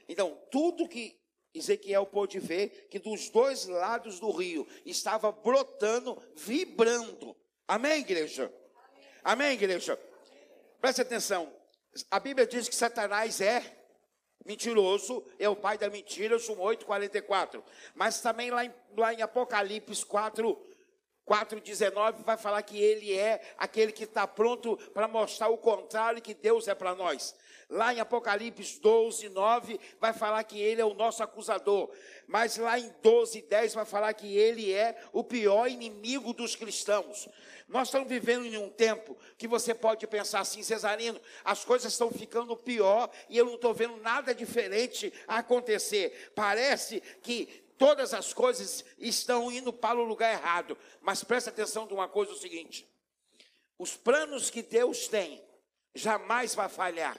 Então, 0.09 0.37
tudo 0.51 0.89
que 0.89 1.17
Ezequiel 1.55 2.07
pôde 2.07 2.41
ver, 2.41 2.89
que 2.91 2.99
dos 2.99 3.29
dois 3.29 3.67
lados 3.67 4.19
do 4.19 4.33
rio 4.33 4.67
estava 4.85 5.31
brotando, 5.31 6.21
vibrando. 6.35 7.37
Amém, 7.69 8.01
igreja? 8.01 8.53
Amém, 9.23 9.53
igreja? 9.53 9.97
Preste 10.81 11.03
atenção. 11.03 11.55
A 12.11 12.19
Bíblia 12.19 12.49
diz 12.49 12.69
que 12.69 12.75
Satanás 12.75 13.41
é 13.41 13.78
Mentiroso 14.49 15.23
é 15.39 15.47
o 15.47 15.55
pai 15.55 15.77
da 15.77 15.91
mentira, 15.91 16.39
João 16.39 16.61
8, 16.61 16.87
44. 16.87 17.63
Mas 17.95 18.23
também 18.23 18.51
lá 18.51 18.65
em, 18.65 18.73
lá 18.97 19.13
em 19.13 19.21
Apocalipse 19.21 20.07
4, 20.07 20.59
4,19 21.29 22.25
vai 22.25 22.39
falar 22.39 22.63
que 22.63 22.81
ele 22.81 23.13
é 23.13 23.41
aquele 23.59 23.93
que 23.93 24.05
está 24.05 24.27
pronto 24.27 24.77
para 24.95 25.07
mostrar 25.07 25.49
o 25.49 25.59
contrário 25.59 26.23
que 26.23 26.33
Deus 26.33 26.67
é 26.67 26.75
para 26.75 26.95
nós. 26.95 27.35
Lá 27.69 27.93
em 27.93 28.01
Apocalipse 28.01 28.81
12, 28.81 29.29
9, 29.29 29.79
vai 30.01 30.15
falar 30.15 30.43
que 30.45 30.59
ele 30.59 30.81
é 30.81 30.85
o 30.85 30.95
nosso 30.95 31.23
acusador. 31.23 31.91
Mas 32.27 32.57
lá 32.57 32.79
em 32.79 32.91
12, 33.03 33.43
10 33.43 33.75
vai 33.75 33.85
falar 33.85 34.15
que 34.15 34.39
ele 34.39 34.73
é 34.73 34.97
o 35.13 35.23
pior 35.23 35.69
inimigo 35.69 36.33
dos 36.33 36.57
cristãos. 36.57 37.29
Nós 37.69 37.89
estamos 37.89 38.09
vivendo 38.09 38.47
em 38.47 38.57
um 38.57 38.71
tempo 38.71 39.15
que 39.37 39.47
você 39.47 39.75
pode 39.75 40.07
pensar 40.07 40.41
assim, 40.41 40.63
Cesarino, 40.63 41.21
as 41.45 41.63
coisas 41.63 41.93
estão 41.93 42.11
ficando 42.11 42.57
pior 42.57 43.11
e 43.29 43.37
eu 43.37 43.45
não 43.45 43.57
estou 43.57 43.75
vendo 43.75 43.99
nada 43.99 44.35
diferente 44.35 45.13
acontecer. 45.27 46.33
Parece 46.35 47.03
que 47.23 47.68
todas 47.79 48.13
as 48.13 48.33
coisas 48.33 48.85
estão 48.99 49.51
indo 49.51 49.73
para 49.73 49.99
o 49.99 50.05
lugar 50.05 50.33
errado. 50.33 50.77
Mas 51.01 51.25
presta 51.25 51.51
atenção 51.51 51.87
de 51.87 51.95
uma 51.95 52.09
coisa: 52.09 52.33
o 52.33 52.37
seguinte: 52.37 52.87
os 53.79 53.97
planos 53.97 54.51
que 54.51 54.63
Deus 54.63 55.09
tem 55.09 55.43
jamais 55.95 56.55
vai 56.55 56.69
falhar. 56.69 57.19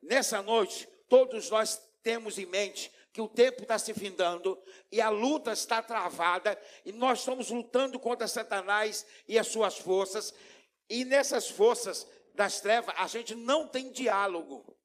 Nessa 0.00 0.40
noite, 0.40 0.88
todos 1.08 1.50
nós 1.50 1.80
temos 2.02 2.38
em 2.38 2.46
mente 2.46 2.92
que 3.12 3.20
o 3.20 3.28
tempo 3.28 3.62
está 3.62 3.78
se 3.78 3.94
findando 3.94 4.62
e 4.92 5.00
a 5.00 5.08
luta 5.08 5.52
está 5.52 5.82
travada 5.82 6.60
e 6.84 6.92
nós 6.92 7.20
estamos 7.20 7.50
lutando 7.50 7.98
contra 7.98 8.28
Satanás 8.28 9.06
e 9.26 9.38
as 9.38 9.48
suas 9.48 9.78
forças. 9.78 10.32
E 10.88 11.04
nessas 11.04 11.48
forças 11.48 12.06
das 12.34 12.60
trevas, 12.60 12.94
a 12.98 13.06
gente 13.06 13.34
não 13.34 13.66
tem 13.66 13.90
diálogo. 13.90 14.76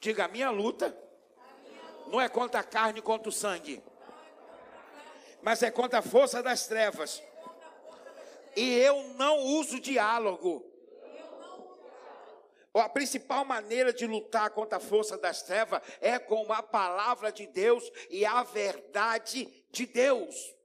Diga, 0.00 0.24
a 0.24 0.28
minha 0.28 0.50
luta 0.50 0.96
não 2.08 2.20
é 2.20 2.28
contra 2.28 2.60
a 2.60 2.64
carne, 2.64 3.02
contra 3.02 3.28
o 3.28 3.32
sangue, 3.32 3.82
mas 5.42 5.62
é 5.62 5.70
contra 5.70 5.98
a 6.00 6.02
força 6.02 6.42
das 6.42 6.66
trevas. 6.66 7.22
E 8.56 8.74
eu 8.78 9.02
não 9.14 9.38
uso 9.38 9.78
diálogo. 9.78 10.64
A 12.74 12.88
principal 12.88 13.44
maneira 13.44 13.92
de 13.92 14.06
lutar 14.06 14.50
contra 14.50 14.76
a 14.76 14.80
força 14.80 15.16
das 15.16 15.42
trevas 15.42 15.80
é 16.00 16.18
com 16.18 16.52
a 16.52 16.62
palavra 16.62 17.32
de 17.32 17.46
Deus 17.46 17.90
e 18.10 18.24
a 18.24 18.42
verdade 18.42 19.64
de 19.70 19.86
Deus. 19.86 20.55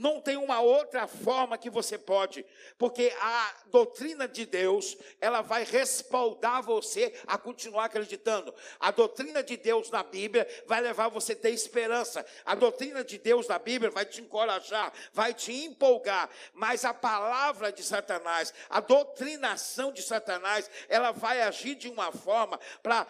Não 0.00 0.18
tem 0.18 0.38
uma 0.38 0.60
outra 0.60 1.06
forma 1.06 1.58
que 1.58 1.68
você 1.68 1.98
pode, 1.98 2.42
porque 2.78 3.14
a 3.20 3.54
doutrina 3.66 4.26
de 4.26 4.46
Deus, 4.46 4.96
ela 5.20 5.42
vai 5.42 5.62
respaldar 5.62 6.62
você 6.62 7.12
a 7.26 7.36
continuar 7.36 7.84
acreditando. 7.84 8.54
A 8.78 8.90
doutrina 8.90 9.42
de 9.42 9.58
Deus 9.58 9.90
na 9.90 10.02
Bíblia 10.02 10.48
vai 10.66 10.80
levar 10.80 11.08
você 11.08 11.34
a 11.34 11.36
ter 11.36 11.50
esperança. 11.50 12.24
A 12.46 12.54
doutrina 12.54 13.04
de 13.04 13.18
Deus 13.18 13.46
na 13.46 13.58
Bíblia 13.58 13.90
vai 13.90 14.06
te 14.06 14.22
encorajar, 14.22 14.90
vai 15.12 15.34
te 15.34 15.52
empolgar. 15.52 16.30
Mas 16.54 16.86
a 16.86 16.94
palavra 16.94 17.70
de 17.70 17.82
Satanás, 17.82 18.54
a 18.70 18.80
doutrinação 18.80 19.92
de 19.92 20.00
Satanás, 20.00 20.70
ela 20.88 21.10
vai 21.10 21.42
agir 21.42 21.74
de 21.74 21.90
uma 21.90 22.10
forma 22.10 22.58
para 22.82 23.06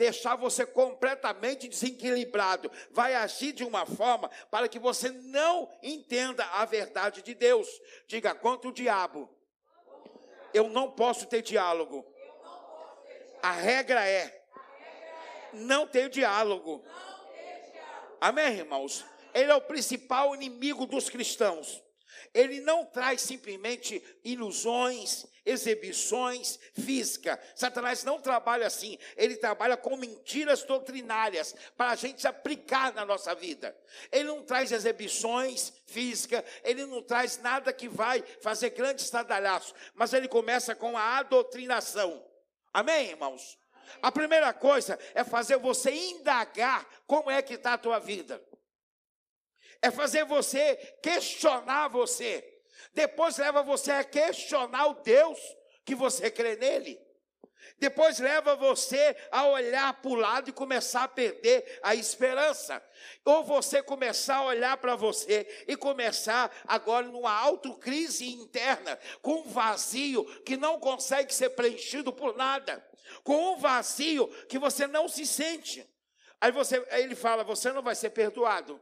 deixar 0.00 0.34
você 0.34 0.64
completamente 0.64 1.68
desequilibrado, 1.68 2.72
vai 2.90 3.14
agir 3.14 3.52
de 3.52 3.62
uma 3.62 3.84
forma 3.84 4.30
para 4.50 4.66
que 4.66 4.78
você 4.78 5.10
não 5.10 5.70
entenda 5.82 6.42
a 6.46 6.64
verdade 6.64 7.20
de 7.20 7.34
Deus. 7.34 7.68
Diga 8.06 8.34
contra 8.34 8.70
o 8.70 8.72
diabo. 8.72 9.28
Eu 10.54 10.70
não 10.70 10.90
posso 10.90 11.26
ter 11.26 11.42
diálogo. 11.42 12.02
A 13.42 13.52
regra 13.52 14.08
é 14.08 14.42
não 15.52 15.86
ter 15.86 16.08
diálogo. 16.08 16.82
Amém, 18.18 18.54
irmãos? 18.54 19.04
Ele 19.34 19.52
é 19.52 19.54
o 19.54 19.60
principal 19.60 20.34
inimigo 20.34 20.86
dos 20.86 21.10
cristãos. 21.10 21.84
Ele 22.32 22.60
não 22.60 22.84
traz 22.84 23.22
simplesmente 23.22 24.02
ilusões, 24.24 25.26
exibições 25.44 26.60
físicas. 26.78 27.38
Satanás 27.56 28.04
não 28.04 28.20
trabalha 28.20 28.66
assim. 28.66 28.96
Ele 29.16 29.36
trabalha 29.36 29.76
com 29.76 29.96
mentiras 29.96 30.62
doutrinárias 30.62 31.54
para 31.76 31.90
a 31.90 31.96
gente 31.96 32.26
aplicar 32.26 32.92
na 32.94 33.04
nossa 33.04 33.34
vida. 33.34 33.76
Ele 34.12 34.24
não 34.24 34.42
traz 34.42 34.70
exibições 34.70 35.72
físicas, 35.86 36.44
ele 36.62 36.86
não 36.86 37.02
traz 37.02 37.38
nada 37.38 37.72
que 37.72 37.88
vai 37.88 38.22
fazer 38.40 38.70
grandes 38.70 39.06
estardalhaços, 39.06 39.74
mas 39.94 40.12
ele 40.12 40.28
começa 40.28 40.74
com 40.74 40.96
a 40.96 41.18
adoutrinação. 41.18 42.24
Amém, 42.72 43.10
irmãos? 43.10 43.58
A 44.00 44.12
primeira 44.12 44.52
coisa 44.52 44.96
é 45.14 45.24
fazer 45.24 45.56
você 45.58 45.90
indagar 45.90 46.86
como 47.08 47.28
é 47.28 47.42
que 47.42 47.54
está 47.54 47.74
a 47.74 47.78
tua 47.78 47.98
vida. 47.98 48.40
É 49.82 49.90
fazer 49.90 50.24
você 50.24 50.76
questionar 51.02 51.88
você. 51.88 52.46
Depois 52.92 53.38
leva 53.38 53.62
você 53.62 53.92
a 53.92 54.04
questionar 54.04 54.86
o 54.88 54.94
Deus 55.02 55.38
que 55.84 55.94
você 55.94 56.30
crê 56.30 56.56
nele. 56.56 57.00
Depois 57.78 58.18
leva 58.18 58.54
você 58.56 59.16
a 59.30 59.46
olhar 59.46 59.94
para 60.02 60.10
o 60.10 60.14
lado 60.14 60.50
e 60.50 60.52
começar 60.52 61.04
a 61.04 61.08
perder 61.08 61.80
a 61.82 61.94
esperança. 61.94 62.82
Ou 63.24 63.42
você 63.42 63.82
começar 63.82 64.36
a 64.36 64.44
olhar 64.44 64.76
para 64.76 64.96
você 64.96 65.64
e 65.66 65.76
começar 65.76 66.50
agora 66.66 67.06
numa 67.06 67.32
autocrise 67.32 68.30
interna, 68.30 68.98
com 69.22 69.40
um 69.40 69.44
vazio 69.44 70.24
que 70.42 70.56
não 70.56 70.78
consegue 70.78 71.34
ser 71.34 71.50
preenchido 71.50 72.12
por 72.12 72.36
nada, 72.36 72.84
com 73.24 73.54
um 73.54 73.56
vazio 73.56 74.28
que 74.46 74.58
você 74.58 74.86
não 74.86 75.08
se 75.08 75.26
sente. 75.26 75.86
Aí, 76.38 76.52
você, 76.52 76.86
aí 76.90 77.02
ele 77.02 77.14
fala: 77.14 77.42
você 77.44 77.72
não 77.72 77.82
vai 77.82 77.94
ser 77.94 78.10
perdoado. 78.10 78.80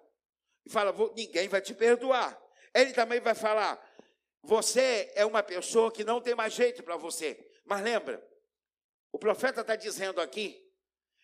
E 0.69 0.71
fala: 0.71 0.95
ninguém 1.16 1.49
vai 1.49 1.62
te 1.62 1.73
perdoar. 1.73 2.38
Ele 2.75 2.92
também 2.92 3.21
vai 3.21 3.35
falar: 3.35 3.83
você 4.42 5.11
é 5.14 5.25
uma 5.25 5.42
pessoa 5.42 5.90
que 5.90 6.05
não 6.05 6.21
tem 6.21 6.35
mais 6.35 6.53
jeito 6.53 6.83
para 6.83 6.97
você. 6.97 7.51
Mas 7.64 7.83
lembra, 7.83 8.23
o 9.11 9.19
profeta 9.19 9.62
está 9.62 9.75
dizendo 9.75 10.21
aqui 10.21 10.62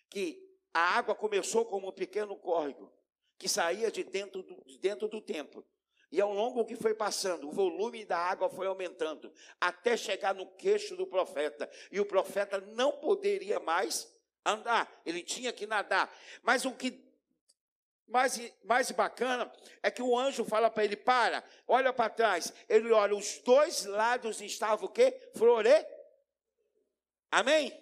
que 0.08 0.42
a 0.72 0.96
água 0.96 1.14
começou 1.14 1.66
como 1.66 1.88
um 1.88 1.92
pequeno 1.92 2.34
córrego 2.36 2.90
que 3.38 3.46
saía 3.46 3.90
de 3.90 4.02
dentro 4.02 4.42
do, 4.42 4.64
de 4.64 4.78
dentro 4.78 5.08
do 5.08 5.20
templo. 5.20 5.64
E 6.10 6.20
ao 6.20 6.32
longo 6.32 6.64
que 6.64 6.76
foi 6.76 6.94
passando, 6.94 7.46
o 7.46 7.52
volume 7.52 8.04
da 8.04 8.16
água 8.16 8.48
foi 8.48 8.66
aumentando, 8.66 9.30
até 9.60 9.96
chegar 9.96 10.34
no 10.34 10.46
queixo 10.54 10.96
do 10.96 11.06
profeta. 11.06 11.70
E 11.90 12.00
o 12.00 12.06
profeta 12.06 12.60
não 12.60 12.92
poderia 12.92 13.60
mais 13.60 14.10
andar, 14.46 14.90
ele 15.04 15.22
tinha 15.22 15.52
que 15.52 15.66
nadar. 15.66 16.10
Mas 16.42 16.64
o 16.64 16.72
que 16.72 17.04
mais, 18.06 18.40
mais 18.62 18.90
bacana 18.90 19.50
é 19.82 19.90
que 19.90 20.02
o 20.02 20.16
anjo 20.18 20.44
fala 20.44 20.70
para 20.70 20.84
ele: 20.84 20.96
para, 20.96 21.42
olha 21.66 21.92
para 21.92 22.10
trás. 22.10 22.52
Ele 22.68 22.92
olha, 22.92 23.16
os 23.16 23.38
dois 23.38 23.84
lados 23.84 24.40
estavam 24.40 24.86
o 24.86 24.92
quê? 24.92 25.30
Flore. 25.34 25.86
Amém? 27.30 27.72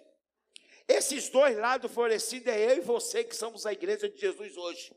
Esses 0.87 1.29
dois 1.29 1.57
lados 1.57 1.91
florescidos 1.91 2.47
é 2.47 2.71
eu 2.71 2.77
e 2.77 2.81
você 2.81 3.23
que 3.23 3.35
somos 3.35 3.65
a 3.65 3.73
igreja 3.73 4.09
de 4.09 4.17
Jesus 4.19 4.57
hoje. 4.57 4.95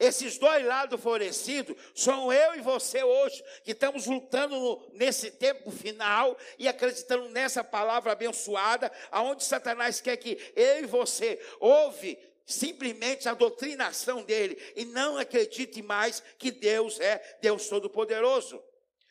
Esses 0.00 0.38
dois 0.38 0.64
lados 0.64 1.00
florescidos 1.00 1.76
são 1.94 2.32
eu 2.32 2.54
e 2.54 2.60
você 2.60 3.02
hoje, 3.02 3.42
que 3.64 3.72
estamos 3.72 4.06
lutando 4.06 4.80
nesse 4.92 5.30
tempo 5.32 5.72
final 5.72 6.38
e 6.56 6.68
acreditando 6.68 7.28
nessa 7.30 7.64
palavra 7.64 8.12
abençoada, 8.12 8.92
aonde 9.10 9.42
Satanás 9.42 10.00
quer 10.00 10.16
que 10.16 10.38
eu 10.54 10.84
e 10.84 10.86
você 10.86 11.44
ouve 11.58 12.16
simplesmente 12.48 13.28
a 13.28 13.34
doutrinação 13.34 14.22
dele 14.22 14.58
e 14.74 14.86
não 14.86 15.18
acredite 15.18 15.82
mais 15.82 16.22
que 16.38 16.50
Deus 16.50 16.98
é 16.98 17.38
Deus 17.42 17.68
Todo-Poderoso. 17.68 18.60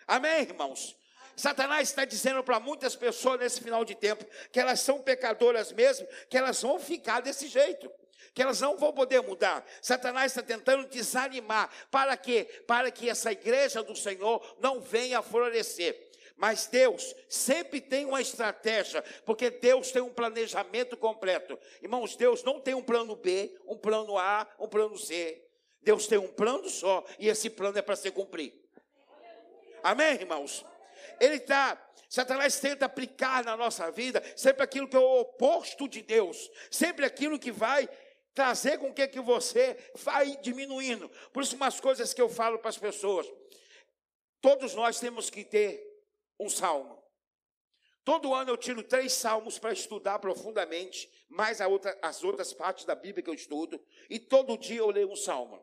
Amém, 0.07 0.41
irmãos? 0.41 0.97
Satanás 1.35 1.89
está 1.89 2.03
dizendo 2.03 2.43
para 2.43 2.59
muitas 2.59 2.95
pessoas 2.95 3.39
nesse 3.39 3.61
final 3.61 3.85
de 3.85 3.93
tempo 3.93 4.25
que 4.51 4.59
elas 4.59 4.79
são 4.79 5.03
pecadoras 5.03 5.71
mesmo, 5.71 6.07
que 6.27 6.35
elas 6.35 6.59
vão 6.59 6.79
ficar 6.79 7.19
desse 7.19 7.47
jeito, 7.47 7.91
que 8.33 8.41
elas 8.41 8.59
não 8.59 8.75
vão 8.75 8.91
poder 8.91 9.21
mudar. 9.21 9.63
Satanás 9.83 10.31
está 10.31 10.41
tentando 10.41 10.87
desanimar. 10.87 11.69
Para 11.91 12.17
quê? 12.17 12.63
Para 12.65 12.89
que 12.89 13.07
essa 13.07 13.31
igreja 13.31 13.83
do 13.83 13.95
Senhor 13.95 14.57
não 14.59 14.81
venha 14.81 15.21
florescer. 15.21 16.06
Mas 16.37 16.67
Deus 16.67 17.15
sempre 17.27 17.81
tem 17.81 18.05
uma 18.05 18.21
estratégia, 18.21 19.03
porque 19.25 19.49
Deus 19.49 19.91
tem 19.91 20.03
um 20.03 20.13
planejamento 20.13 20.95
completo. 20.95 21.57
Irmãos, 21.81 22.15
Deus 22.15 22.43
não 22.43 22.61
tem 22.61 22.75
um 22.75 22.83
plano 22.83 23.15
B, 23.15 23.57
um 23.65 23.75
plano 23.75 24.17
A, 24.19 24.47
um 24.59 24.67
plano 24.67 24.95
C. 24.97 25.43
Deus 25.81 26.05
tem 26.05 26.19
um 26.19 26.27
plano 26.27 26.69
só, 26.69 27.03
e 27.17 27.27
esse 27.27 27.49
plano 27.49 27.79
é 27.79 27.81
para 27.81 27.95
ser 27.95 28.11
cumprido. 28.11 28.55
Amém, 29.81 30.13
irmãos? 30.13 30.63
Ele 31.19 31.37
está, 31.37 31.81
Satanás 32.07 32.59
tenta 32.59 32.85
aplicar 32.85 33.43
na 33.43 33.57
nossa 33.57 33.89
vida 33.89 34.21
sempre 34.35 34.63
aquilo 34.63 34.87
que 34.87 34.95
é 34.95 34.99
o 34.99 35.21
oposto 35.21 35.87
de 35.87 36.03
Deus, 36.03 36.51
sempre 36.69 37.03
aquilo 37.03 37.39
que 37.39 37.51
vai 37.51 37.89
trazer 38.35 38.77
com 38.77 38.93
que, 38.93 39.07
que 39.07 39.19
você 39.19 39.75
vai 39.95 40.37
diminuindo. 40.37 41.09
Por 41.33 41.41
isso, 41.41 41.55
umas 41.55 41.79
coisas 41.79 42.13
que 42.13 42.21
eu 42.21 42.29
falo 42.29 42.59
para 42.59 42.69
as 42.69 42.77
pessoas, 42.77 43.25
todos 44.39 44.75
nós 44.75 44.99
temos 44.99 45.31
que 45.31 45.43
ter 45.43 45.86
um 46.39 46.49
salmo. 46.49 47.01
Todo 48.03 48.33
ano 48.33 48.51
eu 48.51 48.57
tiro 48.57 48.81
três 48.83 49.11
salmos 49.13 49.59
para 49.59 49.73
estudar 49.73 50.19
profundamente, 50.19 51.11
mais 51.27 51.59
outra, 51.59 51.97
as 52.01 52.23
outras 52.23 52.53
partes 52.53 52.85
da 52.85 52.95
Bíblia 52.95 53.21
que 53.21 53.29
eu 53.29 53.33
estudo, 53.33 53.83
e 54.09 54.17
todo 54.17 54.57
dia 54.57 54.77
eu 54.77 54.89
leio 54.89 55.11
um 55.11 55.15
salmo. 55.15 55.61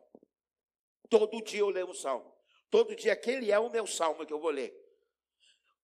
Todo 1.09 1.41
dia 1.41 1.61
eu 1.61 1.69
leio 1.69 1.89
um 1.89 1.93
salmo. 1.93 2.35
Todo 2.69 2.95
dia 2.95 3.13
aquele 3.13 3.51
é 3.51 3.57
o 3.57 3.69
meu 3.69 3.87
salmo 3.87 4.25
que 4.25 4.33
eu 4.33 4.39
vou 4.39 4.51
ler. 4.51 4.73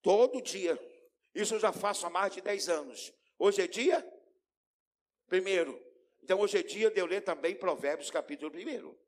Todo 0.02 0.42
dia. 0.42 0.78
Isso 1.34 1.56
eu 1.56 1.60
já 1.60 1.72
faço 1.72 2.06
há 2.06 2.10
mais 2.10 2.34
de 2.34 2.42
dez 2.42 2.70
anos. 2.70 3.14
Hoje 3.40 3.62
é 3.62 3.68
dia 3.68 4.06
primeiro. 5.28 5.82
Então 6.22 6.40
hoje 6.40 6.60
é 6.60 6.64
dia 6.64 6.92
de 6.92 7.00
eu 7.00 7.06
ler 7.06 7.22
também 7.22 7.56
Provérbios 7.56 8.12
capítulo 8.12 8.52
primeiro. 8.52 9.00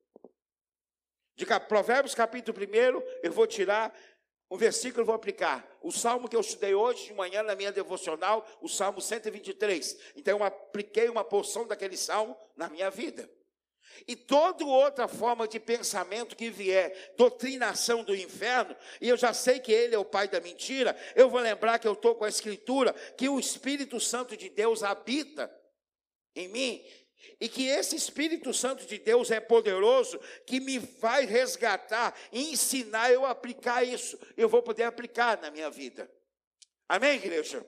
De 1.35 1.45
Provérbios 1.67 2.15
capítulo 2.15 2.53
primeiro, 2.53 3.03
eu 3.21 3.31
vou 3.31 3.47
tirar 3.47 3.93
um 4.49 4.57
versículo 4.57 5.01
eu 5.01 5.05
vou 5.05 5.15
aplicar. 5.15 5.67
O 5.81 5.91
salmo 5.91 6.29
que 6.29 6.35
eu 6.35 6.41
estudei 6.41 6.75
hoje 6.75 7.05
de 7.05 7.13
manhã 7.13 7.41
na 7.43 7.55
minha 7.55 7.71
devocional, 7.71 8.45
o 8.61 8.67
salmo 8.67 9.01
123. 9.01 9.97
Então 10.15 10.37
eu 10.37 10.43
apliquei 10.43 11.09
uma 11.09 11.23
porção 11.23 11.65
daquele 11.65 11.97
salmo 11.97 12.37
na 12.55 12.69
minha 12.69 12.89
vida. 12.89 13.29
E 14.07 14.15
toda 14.15 14.65
outra 14.65 15.07
forma 15.07 15.47
de 15.47 15.59
pensamento 15.59 16.35
que 16.35 16.49
vier, 16.49 17.13
doutrinação 17.17 18.03
do 18.03 18.15
inferno, 18.15 18.75
e 18.99 19.09
eu 19.09 19.17
já 19.17 19.33
sei 19.33 19.59
que 19.59 19.71
ele 19.71 19.95
é 19.95 19.99
o 19.99 20.05
pai 20.05 20.27
da 20.27 20.39
mentira, 20.39 20.97
eu 21.15 21.29
vou 21.29 21.39
lembrar 21.39 21.79
que 21.79 21.87
eu 21.87 21.93
estou 21.93 22.15
com 22.15 22.23
a 22.23 22.29
escritura, 22.29 22.93
que 23.17 23.29
o 23.29 23.39
Espírito 23.39 23.99
Santo 23.99 24.35
de 24.35 24.49
Deus 24.49 24.83
habita 24.83 25.53
em 26.35 26.47
mim, 26.47 26.83
E 27.39 27.49
que 27.49 27.67
esse 27.67 27.95
Espírito 27.95 28.53
Santo 28.53 28.85
de 28.85 28.97
Deus 28.97 29.31
é 29.31 29.39
poderoso, 29.39 30.19
que 30.45 30.59
me 30.59 30.79
vai 30.79 31.25
resgatar 31.25 32.17
e 32.31 32.51
ensinar 32.53 33.11
eu 33.11 33.25
a 33.25 33.31
aplicar 33.31 33.83
isso. 33.83 34.17
Eu 34.37 34.49
vou 34.49 34.61
poder 34.61 34.83
aplicar 34.83 35.41
na 35.41 35.51
minha 35.51 35.69
vida. 35.69 36.09
Amém, 36.87 37.15
igreja? 37.15 37.65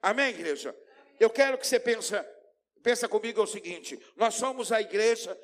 Amém, 0.00 0.30
igreja? 0.30 0.76
Eu 1.18 1.30
quero 1.30 1.56
que 1.56 1.66
você 1.66 1.78
pense, 1.78 2.12
pensa 2.82 3.08
comigo 3.08 3.40
é 3.40 3.44
o 3.44 3.46
seguinte: 3.46 4.00
nós 4.16 4.34
somos 4.34 4.72
a 4.72 4.80
igreja 4.80 5.38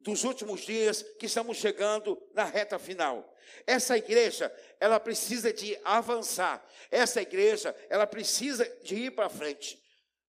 dos 0.00 0.22
últimos 0.22 0.60
dias 0.60 1.02
que 1.18 1.26
estamos 1.26 1.56
chegando 1.56 2.20
na 2.34 2.44
reta 2.44 2.78
final. 2.78 3.34
Essa 3.66 3.96
igreja, 3.96 4.54
ela 4.78 5.00
precisa 5.00 5.52
de 5.52 5.78
avançar. 5.84 6.64
Essa 6.90 7.22
igreja, 7.22 7.74
ela 7.88 8.06
precisa 8.06 8.64
de 8.82 8.94
ir 8.94 9.10
para 9.12 9.30
frente. 9.30 9.82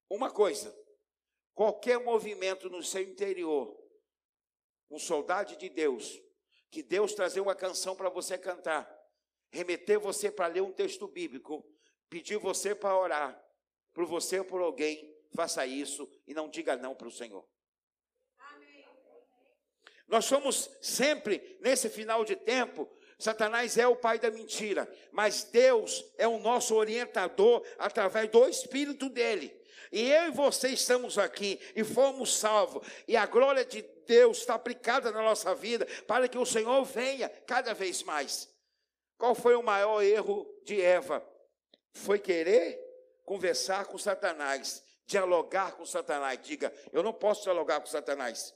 Uma 0.09 0.31
coisa, 0.31 0.73
qualquer 1.55 1.99
movimento 1.99 2.69
no 2.69 2.83
seu 2.83 3.01
interior, 3.01 3.75
um 4.91 4.99
soldado 4.99 5.55
de 5.55 5.69
Deus, 5.69 6.21
que 6.69 6.83
Deus 6.83 7.13
trazer 7.13 7.39
uma 7.39 7.55
canção 7.55 7.95
para 7.95 8.09
você 8.09 8.37
cantar, 8.37 8.87
remeter 9.49 9.97
você 9.99 10.29
para 10.29 10.47
ler 10.47 10.61
um 10.61 10.73
texto 10.73 11.07
bíblico, 11.07 11.65
pedir 12.09 12.37
você 12.37 12.75
para 12.75 12.95
orar, 12.95 13.41
por 13.93 14.05
você 14.05 14.39
ou 14.39 14.45
por 14.45 14.61
alguém, 14.61 15.15
faça 15.33 15.65
isso 15.65 16.07
e 16.27 16.33
não 16.33 16.49
diga 16.49 16.75
não 16.75 16.93
para 16.93 17.07
o 17.07 17.11
Senhor. 17.11 17.47
Nós 20.07 20.25
somos 20.25 20.69
sempre, 20.81 21.57
nesse 21.61 21.89
final 21.89 22.23
de 22.23 22.35
tempo, 22.35 22.87
Satanás 23.17 23.77
é 23.77 23.87
o 23.87 23.95
pai 23.95 24.19
da 24.19 24.29
mentira, 24.29 24.87
mas 25.11 25.45
Deus 25.45 26.05
é 26.17 26.27
o 26.27 26.37
nosso 26.37 26.75
orientador 26.75 27.65
através 27.79 28.29
do 28.29 28.47
Espírito 28.47 29.09
dele. 29.09 29.64
E 29.91 30.11
eu 30.11 30.27
e 30.27 30.31
você 30.31 30.69
estamos 30.69 31.17
aqui 31.17 31.59
e 31.75 31.83
fomos 31.83 32.37
salvos, 32.37 32.85
e 33.07 33.15
a 33.15 33.25
glória 33.25 33.65
de 33.65 33.81
Deus 34.05 34.39
está 34.39 34.55
aplicada 34.55 35.11
na 35.11 35.21
nossa 35.21 35.53
vida 35.55 35.85
para 36.07 36.27
que 36.27 36.37
o 36.37 36.45
Senhor 36.45 36.83
venha 36.83 37.29
cada 37.45 37.73
vez 37.73 38.03
mais. 38.03 38.49
Qual 39.17 39.33
foi 39.33 39.55
o 39.55 39.63
maior 39.63 40.01
erro 40.03 40.47
de 40.63 40.81
Eva? 40.81 41.25
Foi 41.93 42.19
querer 42.19 42.79
conversar 43.23 43.85
com 43.85 43.97
Satanás, 43.97 44.83
dialogar 45.05 45.73
com 45.73 45.85
Satanás. 45.85 46.39
Diga, 46.43 46.73
eu 46.91 47.01
não 47.01 47.13
posso 47.13 47.43
dialogar 47.43 47.79
com 47.79 47.87
Satanás. 47.87 48.53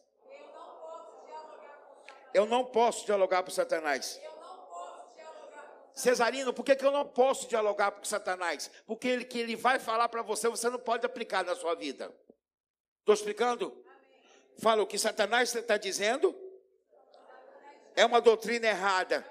Eu 2.33 2.45
não 2.45 2.63
posso 2.65 3.05
dialogar 3.05 3.43
com 3.43 3.49
Satanás. 3.49 4.19
Cesarino, 5.99 6.53
por 6.53 6.63
que, 6.63 6.77
que 6.77 6.85
eu 6.85 6.91
não 6.91 7.05
posso 7.05 7.45
dialogar 7.49 7.91
com 7.91 8.05
Satanás? 8.05 8.71
Porque 8.87 9.05
ele 9.05 9.25
que 9.25 9.37
ele 9.37 9.57
vai 9.57 9.79
falar 9.79 10.07
para 10.07 10.21
você, 10.21 10.47
você 10.47 10.69
não 10.69 10.79
pode 10.79 11.05
aplicar 11.05 11.43
na 11.43 11.53
sua 11.55 11.75
vida. 11.75 12.09
Estou 12.99 13.13
explicando? 13.13 13.83
Fala 14.61 14.81
o 14.81 14.87
que 14.87 14.97
Satanás 14.97 15.53
está 15.53 15.75
dizendo. 15.75 16.33
É 17.97 18.05
uma 18.05 18.21
doutrina 18.21 18.67
errada. 18.67 19.27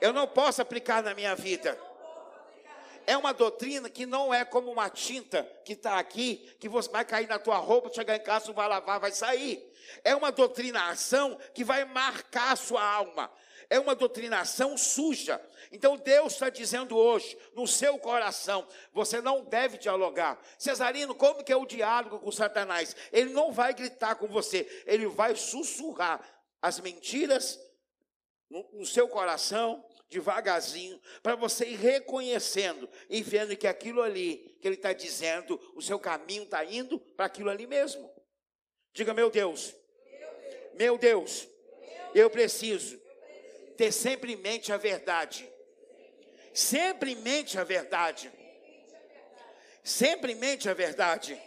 Eu 0.00 0.12
não 0.12 0.26
posso 0.26 0.60
aplicar 0.60 1.04
na 1.04 1.14
minha 1.14 1.36
vida. 1.36 1.78
É 3.06 3.16
uma 3.16 3.32
doutrina 3.32 3.88
que 3.88 4.04
não 4.04 4.34
é 4.34 4.44
como 4.44 4.70
uma 4.70 4.90
tinta 4.90 5.44
que 5.64 5.74
está 5.74 5.98
aqui, 5.98 6.56
que 6.58 6.68
você 6.68 6.90
vai 6.90 7.04
cair 7.04 7.28
na 7.28 7.38
tua 7.38 7.56
roupa, 7.56 7.92
chegar 7.92 8.16
em 8.16 8.22
casa, 8.22 8.52
vai 8.52 8.68
lavar, 8.68 8.98
vai 8.98 9.12
sair. 9.12 9.64
É 10.02 10.14
uma 10.14 10.32
doutrinação 10.32 11.38
que 11.54 11.62
vai 11.62 11.84
marcar 11.84 12.52
a 12.52 12.56
sua 12.56 12.82
alma. 12.82 13.30
É 13.70 13.78
uma 13.78 13.94
doutrinação 13.94 14.76
suja. 14.76 15.40
Então 15.70 15.96
Deus 15.96 16.32
está 16.32 16.48
dizendo 16.48 16.96
hoje, 16.96 17.38
no 17.54 17.66
seu 17.66 17.96
coração, 17.98 18.66
você 18.92 19.20
não 19.20 19.44
deve 19.44 19.78
dialogar. 19.78 20.40
Cesarino, 20.58 21.14
como 21.14 21.44
que 21.44 21.52
é 21.52 21.56
o 21.56 21.66
diálogo 21.66 22.18
com 22.18 22.32
Satanás? 22.32 22.96
Ele 23.12 23.30
não 23.30 23.52
vai 23.52 23.72
gritar 23.72 24.16
com 24.16 24.26
você, 24.26 24.66
ele 24.84 25.06
vai 25.06 25.36
sussurrar 25.36 26.20
as 26.60 26.80
mentiras 26.80 27.60
no, 28.50 28.68
no 28.72 28.86
seu 28.86 29.08
coração, 29.08 29.84
devagarzinho, 30.08 31.00
para 31.22 31.34
você 31.34 31.66
ir 31.66 31.76
reconhecendo 31.76 32.88
e 33.10 33.22
vendo 33.22 33.56
que 33.56 33.66
aquilo 33.66 34.02
ali 34.02 34.56
que 34.60 34.68
ele 34.68 34.76
está 34.76 34.92
dizendo, 34.92 35.60
o 35.74 35.82
seu 35.82 35.98
caminho 35.98 36.44
está 36.44 36.64
indo 36.64 36.98
para 36.98 37.26
aquilo 37.26 37.50
ali 37.50 37.66
mesmo. 37.66 38.10
Diga, 38.92 39.12
meu 39.12 39.30
Deus, 39.30 39.74
meu 40.74 40.96
Deus, 40.96 41.48
eu 42.14 42.30
preciso 42.30 43.00
ter 43.76 43.92
sempre 43.92 44.32
em 44.32 44.36
mente 44.36 44.72
a 44.72 44.76
verdade. 44.76 45.48
Sempre 46.54 47.12
em 47.12 47.16
mente 47.16 47.58
a 47.58 47.64
verdade. 47.64 48.32
Sempre 49.82 50.32
em 50.32 50.36
mente 50.36 50.68
a 50.68 50.74
verdade. 50.74 51.38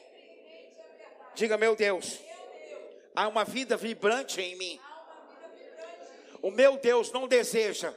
Diga, 1.34 1.58
meu 1.58 1.76
Deus, 1.76 2.20
há 3.16 3.28
uma 3.28 3.44
vida 3.44 3.76
vibrante 3.76 4.42
em 4.42 4.56
mim. 4.56 4.80
O 6.42 6.52
meu 6.52 6.78
Deus 6.78 7.12
não 7.12 7.28
deseja 7.28 7.94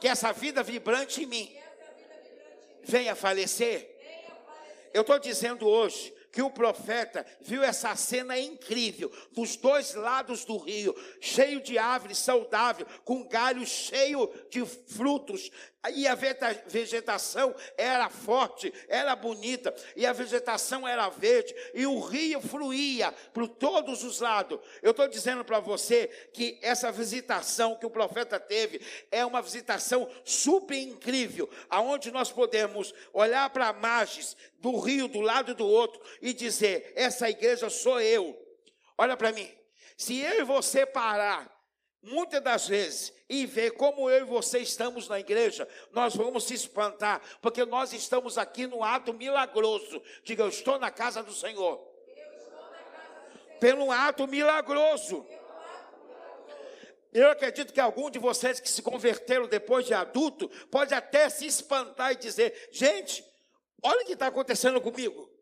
que 0.00 0.08
essa 0.08 0.32
vida 0.32 0.62
vibrante 0.62 1.22
em 1.22 1.26
mim 1.26 1.56
venha 2.82 3.14
falecer. 3.14 3.94
Eu 4.92 5.02
estou 5.02 5.18
dizendo 5.18 5.66
hoje 5.66 6.14
que 6.36 6.42
o 6.42 6.50
profeta 6.50 7.24
viu 7.40 7.62
essa 7.62 7.96
cena 7.96 8.38
incrível, 8.38 9.10
dos 9.32 9.56
dois 9.56 9.94
lados 9.94 10.44
do 10.44 10.58
rio, 10.58 10.94
cheio 11.18 11.62
de 11.62 11.78
árvores 11.78 12.18
saudável, 12.18 12.86
com 13.04 13.26
galho 13.26 13.66
cheio 13.66 14.30
de 14.50 14.64
frutos, 14.66 15.50
e 15.94 16.06
a 16.06 16.14
vegetação 16.14 17.54
era 17.76 18.08
forte, 18.08 18.72
era 18.88 19.14
bonita, 19.16 19.74
e 19.94 20.06
a 20.06 20.12
vegetação 20.12 20.86
era 20.86 21.08
verde, 21.08 21.54
e 21.74 21.86
o 21.86 22.00
rio 22.00 22.40
fluía 22.40 23.12
por 23.32 23.48
todos 23.48 24.04
os 24.04 24.20
lados. 24.20 24.58
Eu 24.82 24.90
estou 24.90 25.08
dizendo 25.08 25.44
para 25.44 25.60
você 25.60 26.08
que 26.32 26.58
essa 26.62 26.90
visitação 26.92 27.76
que 27.76 27.86
o 27.86 27.90
profeta 27.90 28.38
teve 28.38 28.80
é 29.10 29.24
uma 29.24 29.42
visitação 29.42 30.08
super 30.24 30.78
incrível, 30.78 31.48
aonde 31.68 32.10
nós 32.10 32.30
podemos 32.30 32.94
olhar 33.12 33.48
para 33.50 33.72
margens 33.72 34.36
do 34.58 34.78
rio 34.78 35.08
do 35.08 35.20
lado 35.20 35.54
do 35.54 35.66
outro 35.66 36.00
e 36.20 36.32
dizer: 36.32 36.92
essa 36.96 37.28
igreja 37.28 37.70
sou 37.70 38.00
eu. 38.00 38.36
Olha 38.98 39.16
para 39.16 39.32
mim. 39.32 39.50
Se 39.96 40.20
eu 40.20 40.40
e 40.40 40.44
você 40.44 40.84
parar 40.84 41.55
muitas 42.06 42.40
das 42.40 42.68
vezes 42.68 43.12
e 43.28 43.44
ver 43.44 43.72
como 43.72 44.08
eu 44.08 44.20
e 44.20 44.28
você 44.28 44.60
estamos 44.60 45.08
na 45.08 45.18
igreja, 45.18 45.68
nós 45.92 46.14
vamos 46.14 46.44
se 46.44 46.54
espantar, 46.54 47.20
porque 47.42 47.64
nós 47.64 47.92
estamos 47.92 48.38
aqui 48.38 48.66
no 48.66 48.82
ato 48.82 49.12
milagroso. 49.12 50.00
Diga, 50.22 50.44
eu 50.44 50.48
estou 50.48 50.78
na 50.78 50.90
casa 50.90 51.22
do 51.22 51.32
Senhor. 51.32 51.84
Pelo 53.60 53.90
ato 53.90 54.26
milagroso. 54.26 55.26
Eu 57.12 57.30
acredito 57.30 57.72
que 57.72 57.80
algum 57.80 58.10
de 58.10 58.18
vocês 58.18 58.60
que 58.60 58.68
se 58.68 58.82
converteram 58.82 59.48
depois 59.48 59.86
de 59.86 59.94
adulto 59.94 60.48
pode 60.70 60.94
até 60.94 61.28
se 61.28 61.46
espantar 61.46 62.12
e 62.12 62.16
dizer: 62.16 62.68
gente, 62.70 63.24
olha 63.82 64.02
o 64.02 64.06
que 64.06 64.12
está 64.12 64.26
acontecendo 64.26 64.80
comigo. 64.80 65.35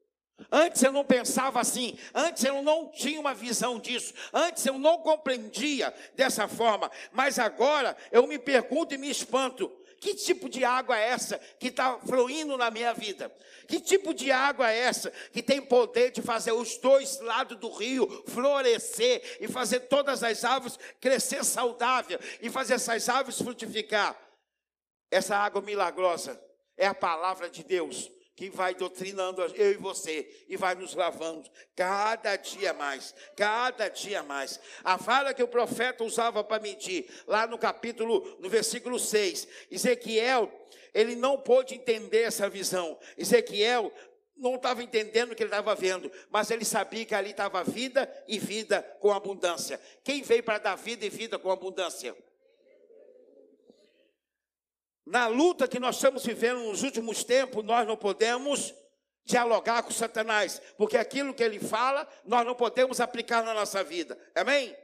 Antes 0.50 0.82
eu 0.82 0.90
não 0.90 1.04
pensava 1.04 1.60
assim, 1.60 1.96
antes 2.12 2.42
eu 2.44 2.60
não 2.60 2.90
tinha 2.90 3.20
uma 3.20 3.34
visão 3.34 3.78
disso, 3.78 4.12
antes 4.32 4.66
eu 4.66 4.78
não 4.78 4.98
compreendia 4.98 5.94
dessa 6.14 6.48
forma, 6.48 6.90
mas 7.12 7.38
agora 7.38 7.96
eu 8.10 8.26
me 8.26 8.38
pergunto 8.38 8.94
e 8.94 8.98
me 8.98 9.08
espanto: 9.08 9.70
que 10.00 10.12
tipo 10.14 10.48
de 10.48 10.64
água 10.64 10.98
é 10.98 11.08
essa 11.08 11.38
que 11.58 11.68
está 11.68 11.98
fluindo 12.00 12.56
na 12.56 12.68
minha 12.70 12.92
vida? 12.92 13.32
Que 13.68 13.80
tipo 13.80 14.12
de 14.12 14.32
água 14.32 14.70
é 14.70 14.78
essa 14.78 15.10
que 15.32 15.42
tem 15.42 15.62
poder 15.62 16.10
de 16.10 16.20
fazer 16.20 16.52
os 16.52 16.76
dois 16.78 17.20
lados 17.20 17.56
do 17.58 17.70
rio 17.70 18.24
florescer 18.26 19.38
e 19.40 19.46
fazer 19.46 19.80
todas 19.80 20.22
as 20.24 20.44
árvores 20.44 20.78
crescer 21.00 21.44
saudável 21.44 22.18
e 22.42 22.50
fazer 22.50 22.74
essas 22.74 23.08
árvores 23.08 23.40
frutificar? 23.40 24.14
Essa 25.10 25.36
água 25.36 25.62
milagrosa 25.62 26.38
é 26.76 26.86
a 26.86 26.94
palavra 26.94 27.48
de 27.48 27.62
Deus 27.62 28.10
que 28.36 28.50
vai 28.50 28.74
doutrinando 28.74 29.42
eu 29.42 29.72
e 29.72 29.76
você 29.76 30.44
e 30.48 30.56
vai 30.56 30.74
nos 30.74 30.94
lavando 30.94 31.48
cada 31.76 32.36
dia 32.36 32.72
mais, 32.72 33.14
cada 33.36 33.88
dia 33.88 34.22
mais. 34.22 34.60
A 34.82 34.96
vara 34.96 35.32
que 35.32 35.42
o 35.42 35.48
profeta 35.48 36.04
usava 36.04 36.42
para 36.42 36.62
medir, 36.62 37.08
lá 37.26 37.46
no 37.46 37.58
capítulo, 37.58 38.36
no 38.40 38.48
versículo 38.48 38.98
6, 38.98 39.46
Ezequiel, 39.70 40.50
ele 40.92 41.14
não 41.14 41.38
pôde 41.38 41.74
entender 41.74 42.22
essa 42.22 42.48
visão. 42.48 42.98
Ezequiel 43.16 43.92
não 44.36 44.56
estava 44.56 44.82
entendendo 44.82 45.32
o 45.32 45.34
que 45.36 45.42
ele 45.42 45.50
estava 45.50 45.74
vendo, 45.74 46.10
mas 46.30 46.50
ele 46.50 46.64
sabia 46.64 47.04
que 47.04 47.14
ali 47.14 47.30
estava 47.30 47.62
vida 47.62 48.10
e 48.26 48.38
vida 48.38 48.82
com 49.00 49.12
abundância. 49.12 49.80
Quem 50.02 50.22
veio 50.22 50.42
para 50.42 50.58
dar 50.58 50.74
vida 50.74 51.04
e 51.06 51.08
vida 51.08 51.38
com 51.38 51.50
abundância? 51.50 52.16
Na 55.06 55.26
luta 55.26 55.68
que 55.68 55.78
nós 55.78 55.96
estamos 55.96 56.24
vivendo 56.24 56.60
nos 56.60 56.82
últimos 56.82 57.24
tempos, 57.24 57.64
nós 57.64 57.86
não 57.86 57.96
podemos 57.96 58.74
dialogar 59.24 59.82
com 59.82 59.90
Satanás, 59.90 60.60
porque 60.76 60.96
aquilo 60.96 61.34
que 61.34 61.42
ele 61.42 61.58
fala, 61.58 62.06
nós 62.24 62.44
não 62.46 62.54
podemos 62.54 63.00
aplicar 63.00 63.42
na 63.42 63.54
nossa 63.54 63.82
vida. 63.82 64.18
Amém? 64.34 64.76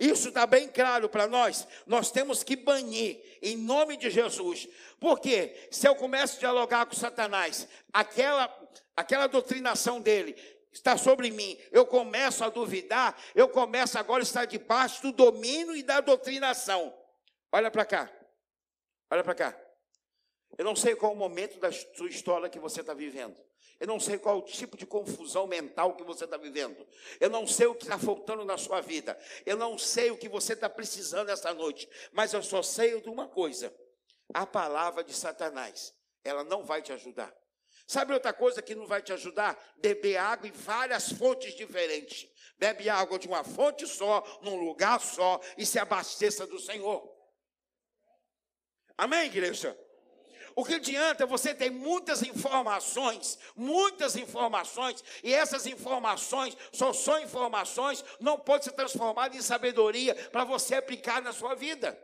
Isso 0.00 0.28
está 0.28 0.46
bem 0.46 0.68
claro 0.68 1.08
para 1.08 1.26
nós. 1.26 1.66
Nós 1.86 2.10
temos 2.10 2.42
que 2.42 2.56
banir 2.56 3.20
em 3.42 3.56
nome 3.56 3.96
de 3.96 4.10
Jesus. 4.10 4.68
Porque 4.98 5.68
se 5.70 5.86
eu 5.86 5.94
começo 5.94 6.36
a 6.36 6.40
dialogar 6.40 6.86
com 6.86 6.94
Satanás, 6.94 7.68
aquela 7.92 8.48
aquela 8.96 9.26
doutrinação 9.26 10.00
dele, 10.00 10.36
está 10.72 10.96
sobre 10.96 11.30
mim, 11.30 11.58
eu 11.70 11.86
começo 11.86 12.44
a 12.44 12.48
duvidar, 12.48 13.16
eu 13.34 13.48
começo 13.48 13.98
agora 13.98 14.22
a 14.22 14.24
estar 14.24 14.44
debaixo 14.44 15.02
do 15.02 15.12
domínio 15.12 15.76
e 15.76 15.82
da 15.82 16.00
doutrinação. 16.00 16.94
Olha 17.50 17.70
para 17.70 17.84
cá, 17.84 18.10
olha 19.12 19.22
para 19.22 19.34
cá. 19.34 19.60
Eu 20.56 20.64
não 20.64 20.74
sei 20.74 20.96
qual 20.96 21.12
o 21.12 21.16
momento 21.16 21.60
da 21.60 21.70
sua 21.70 22.08
história 22.08 22.48
que 22.48 22.58
você 22.58 22.80
está 22.80 22.94
vivendo. 22.94 23.36
Eu 23.78 23.86
não 23.86 24.00
sei 24.00 24.18
qual 24.18 24.38
o 24.38 24.42
tipo 24.42 24.76
de 24.76 24.86
confusão 24.86 25.46
mental 25.46 25.96
que 25.96 26.02
você 26.02 26.24
está 26.24 26.36
vivendo. 26.36 26.86
Eu 27.20 27.28
não 27.28 27.46
sei 27.46 27.66
o 27.66 27.74
que 27.74 27.84
está 27.84 27.98
faltando 27.98 28.44
na 28.44 28.56
sua 28.56 28.80
vida. 28.80 29.18
Eu 29.44 29.56
não 29.56 29.76
sei 29.76 30.10
o 30.10 30.16
que 30.16 30.28
você 30.28 30.54
está 30.54 30.68
precisando 30.68 31.28
essa 31.28 31.52
noite. 31.52 31.88
Mas 32.12 32.32
eu 32.32 32.42
só 32.42 32.62
sei 32.62 33.00
de 33.00 33.08
uma 33.10 33.28
coisa: 33.28 33.74
a 34.32 34.46
palavra 34.46 35.04
de 35.04 35.12
Satanás. 35.12 35.94
Ela 36.24 36.44
não 36.44 36.64
vai 36.64 36.80
te 36.80 36.92
ajudar. 36.92 37.34
Sabe 37.86 38.14
outra 38.14 38.32
coisa 38.32 38.62
que 38.62 38.74
não 38.74 38.86
vai 38.86 39.02
te 39.02 39.12
ajudar? 39.12 39.58
Beber 39.76 40.16
água 40.16 40.48
em 40.48 40.52
várias 40.52 41.12
fontes 41.12 41.54
diferentes. 41.54 42.30
Bebe 42.56 42.88
água 42.88 43.18
de 43.18 43.26
uma 43.26 43.42
fonte 43.42 43.86
só, 43.88 44.22
num 44.40 44.64
lugar 44.64 45.00
só, 45.00 45.40
e 45.58 45.66
se 45.66 45.80
abasteça 45.80 46.46
do 46.46 46.60
Senhor. 46.60 47.11
Amém, 49.02 49.26
igreja? 49.26 49.76
O 50.54 50.64
que 50.64 50.74
adianta 50.74 51.26
você 51.26 51.52
ter 51.52 51.70
muitas 51.70 52.22
informações, 52.22 53.36
muitas 53.56 54.14
informações, 54.14 55.02
e 55.24 55.34
essas 55.34 55.66
informações 55.66 56.56
só 56.72 56.92
são 56.92 57.18
informações, 57.20 58.04
não 58.20 58.38
pode 58.38 58.62
ser 58.62 58.70
transformadas 58.70 59.36
em 59.36 59.42
sabedoria 59.42 60.14
para 60.30 60.44
você 60.44 60.76
aplicar 60.76 61.20
na 61.20 61.32
sua 61.32 61.56
vida. 61.56 62.00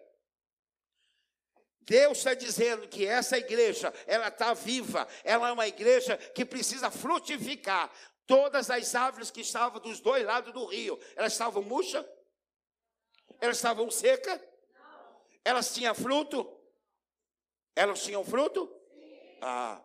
Deus 1.82 2.18
está 2.18 2.34
dizendo 2.34 2.88
que 2.88 3.06
essa 3.06 3.38
igreja, 3.38 3.94
ela 4.04 4.26
está 4.26 4.52
viva, 4.52 5.06
ela 5.22 5.50
é 5.50 5.52
uma 5.52 5.68
igreja 5.68 6.16
que 6.16 6.44
precisa 6.44 6.90
frutificar. 6.90 7.92
Todas 8.26 8.72
as 8.72 8.96
árvores 8.96 9.30
que 9.30 9.42
estavam 9.42 9.80
dos 9.80 10.00
dois 10.00 10.26
lados 10.26 10.52
do 10.52 10.66
rio, 10.66 10.98
elas 11.14 11.32
estavam 11.32 11.62
murchas? 11.62 12.04
Elas 13.40 13.56
estavam 13.56 13.88
secas? 13.88 14.40
Elas 15.44 15.72
tinham 15.72 15.94
fruto? 15.94 16.57
Elas 17.78 18.02
tinham 18.02 18.24
fruto? 18.24 18.68
Ah. 19.40 19.80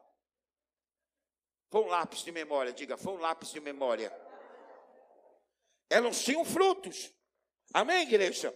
Foi 1.69 1.81
um 1.81 1.85
lápis 1.85 2.23
de 2.23 2.31
memória, 2.31 2.73
diga, 2.73 2.97
foi 2.97 3.13
um 3.13 3.19
lápis 3.19 3.51
de 3.51 3.59
memória. 3.59 4.11
Elas 5.91 6.23
tinham 6.23 6.43
frutos. 6.43 7.13
Amém, 7.71 8.01
igreja? 8.01 8.51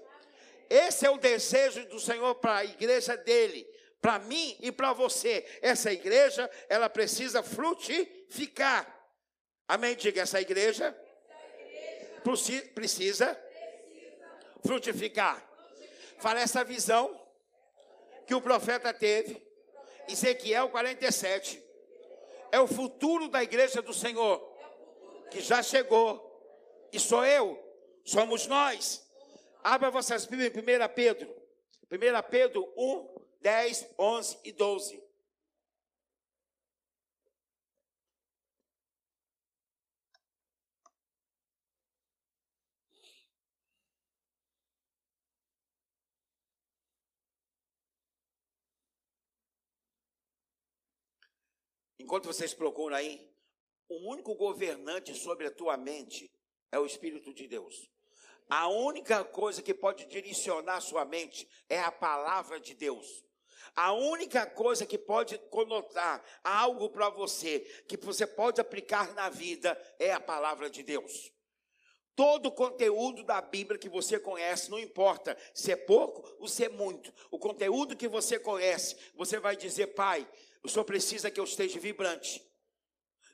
Esse 0.67 1.05
é 1.05 1.11
o 1.11 1.19
desejo 1.19 1.85
do 1.85 1.99
Senhor 1.99 2.33
para 2.35 2.57
a 2.57 2.65
igreja 2.65 3.15
dele, 3.15 3.63
para 4.01 4.17
mim 4.17 4.57
e 4.59 4.71
para 4.71 4.91
você. 4.91 5.45
Essa 5.61 5.93
igreja, 5.93 6.49
ela 6.67 6.89
precisa 6.89 7.43
frutificar. 7.43 8.91
Amém? 9.67 9.95
Diga, 9.95 10.23
essa 10.23 10.41
igreja, 10.41 10.99
precisa, 12.73 13.39
frutificar. 14.65 15.47
Fala 16.17 16.39
essa 16.39 16.63
visão 16.63 17.26
que 18.27 18.35
o 18.35 18.41
profeta 18.41 18.93
teve, 18.93 19.41
Ezequiel 20.07 20.69
47. 20.69 21.63
É 22.51 22.59
o 22.59 22.67
futuro 22.67 23.29
da 23.29 23.41
igreja 23.41 23.81
do 23.81 23.93
Senhor, 23.93 24.39
que 25.31 25.39
já 25.39 25.63
chegou, 25.63 26.23
e 26.91 26.99
sou 26.99 27.25
eu, 27.25 27.57
somos 28.03 28.45
nós. 28.45 29.05
Abra 29.63 29.89
vossas 29.89 30.25
Bíblias 30.25 30.53
em 30.55 30.59
1 30.59 30.63
Pedro. 30.93 31.35
1 31.89 32.29
Pedro 32.29 32.73
1, 32.77 33.21
10, 33.41 33.87
11 33.97 34.37
e 34.43 34.51
12. 34.51 35.06
Enquanto 52.07 52.27
vocês 52.27 52.53
procuram 52.53 52.95
aí, 52.95 53.29
o 53.89 54.09
único 54.09 54.33
governante 54.33 55.13
sobre 55.13 55.45
a 55.45 55.51
tua 55.51 55.75
mente 55.75 56.31
é 56.71 56.79
o 56.79 56.85
Espírito 56.85 57.33
de 57.33 57.49
Deus. 57.49 57.91
A 58.49 58.69
única 58.69 59.25
coisa 59.25 59.61
que 59.61 59.73
pode 59.73 60.05
direcionar 60.05 60.79
sua 60.79 61.03
mente 61.03 61.45
é 61.67 61.81
a 61.81 61.91
palavra 61.91 62.61
de 62.61 62.73
Deus. 62.73 63.25
A 63.75 63.91
única 63.91 64.45
coisa 64.45 64.85
que 64.85 64.97
pode 64.97 65.37
conotar 65.49 66.23
algo 66.45 66.89
para 66.91 67.09
você, 67.09 67.59
que 67.89 67.97
você 67.97 68.25
pode 68.25 68.61
aplicar 68.61 69.13
na 69.13 69.27
vida, 69.27 69.77
é 69.99 70.13
a 70.13 70.19
palavra 70.21 70.69
de 70.69 70.83
Deus. 70.83 71.33
Todo 72.15 72.45
o 72.45 72.53
conteúdo 72.53 73.21
da 73.25 73.41
Bíblia 73.41 73.77
que 73.77 73.89
você 73.89 74.17
conhece, 74.17 74.71
não 74.71 74.79
importa 74.79 75.37
se 75.53 75.73
é 75.73 75.75
pouco 75.75 76.25
ou 76.39 76.47
se 76.47 76.63
é 76.63 76.69
muito, 76.69 77.13
o 77.29 77.37
conteúdo 77.37 77.97
que 77.97 78.07
você 78.07 78.39
conhece, 78.39 78.95
você 79.13 79.41
vai 79.41 79.57
dizer, 79.57 79.87
Pai, 79.87 80.25
o 80.67 80.69
Senhor 80.69 80.85
precisa 80.85 81.31
que 81.31 81.39
eu 81.39 81.45
esteja 81.45 81.79
vibrante. 81.79 82.45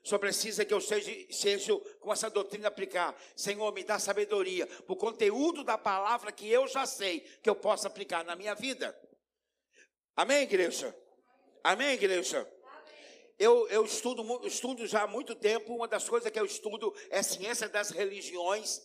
Só 0.03 0.17
precisa 0.17 0.65
que 0.65 0.73
eu 0.73 0.81
seja, 0.81 1.11
seja 1.31 1.75
com 1.99 2.11
essa 2.11 2.29
doutrina 2.29 2.67
aplicar. 2.67 3.15
Senhor, 3.35 3.73
me 3.73 3.83
dá 3.83 3.97
sabedoria 3.97 4.67
o 4.87 4.95
conteúdo 4.95 5.63
da 5.63 5.77
palavra 5.77 6.31
que 6.31 6.47
eu 6.47 6.67
já 6.67 6.85
sei, 6.85 7.21
que 7.41 7.49
eu 7.49 7.55
possa 7.55 7.87
aplicar 7.87 8.23
na 8.25 8.35
minha 8.35 8.53
vida. 8.53 8.97
Amém, 10.15 10.43
igreja? 10.43 10.95
Amém, 11.63 11.93
igreja? 11.93 12.47
Eu, 13.39 13.67
eu 13.69 13.85
estudo, 13.85 14.45
estudo 14.45 14.85
já 14.85 15.03
há 15.03 15.07
muito 15.07 15.33
tempo. 15.35 15.73
Uma 15.73 15.87
das 15.87 16.07
coisas 16.07 16.29
que 16.29 16.39
eu 16.39 16.45
estudo 16.45 16.93
é 17.09 17.23
ciência 17.23 17.69
das 17.69 17.89
religiões. 17.89 18.81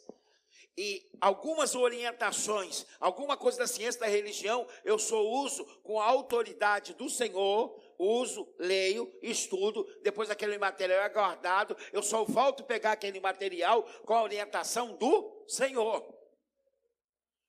E 0.76 1.11
algumas 1.20 1.74
orientações, 1.74 2.87
alguma 3.00 3.37
coisa 3.37 3.58
da 3.58 3.66
ciência 3.66 4.00
da 4.00 4.06
religião, 4.06 4.64
eu 4.84 4.96
só 4.96 5.20
uso 5.20 5.64
com 5.82 6.00
a 6.00 6.04
autoridade 6.04 6.94
do 6.94 7.11
Senhor 7.11 7.76
uso, 7.98 8.54
leio, 8.58 9.12
estudo, 9.20 9.84
depois 10.02 10.30
aquele 10.30 10.56
material 10.56 11.02
é 11.02 11.08
guardado, 11.08 11.76
eu 11.92 12.02
só 12.02 12.24
volto 12.24 12.62
pegar 12.62 12.92
aquele 12.92 13.18
material 13.18 13.82
com 14.04 14.14
a 14.14 14.22
orientação 14.22 14.96
do 14.96 15.44
Senhor. 15.48 16.14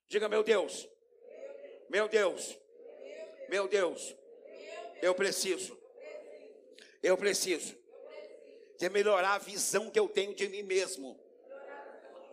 Diga, 0.08 0.28
meu 0.28 0.42
Deus, 0.42 0.88
meu 1.88 2.08
Deus, 2.08 2.58
meu 3.48 3.68
Deus, 3.68 4.16
eu 5.00 5.14
preciso, 5.14 5.78
eu 7.02 7.16
preciso 7.16 7.78
de 8.76 8.88
melhorar 8.88 9.34
a 9.34 9.38
visão 9.38 9.90
que 9.90 10.00
eu 10.00 10.08
tenho 10.08 10.34
de 10.34 10.48
mim 10.48 10.62
mesmo, 10.62 11.18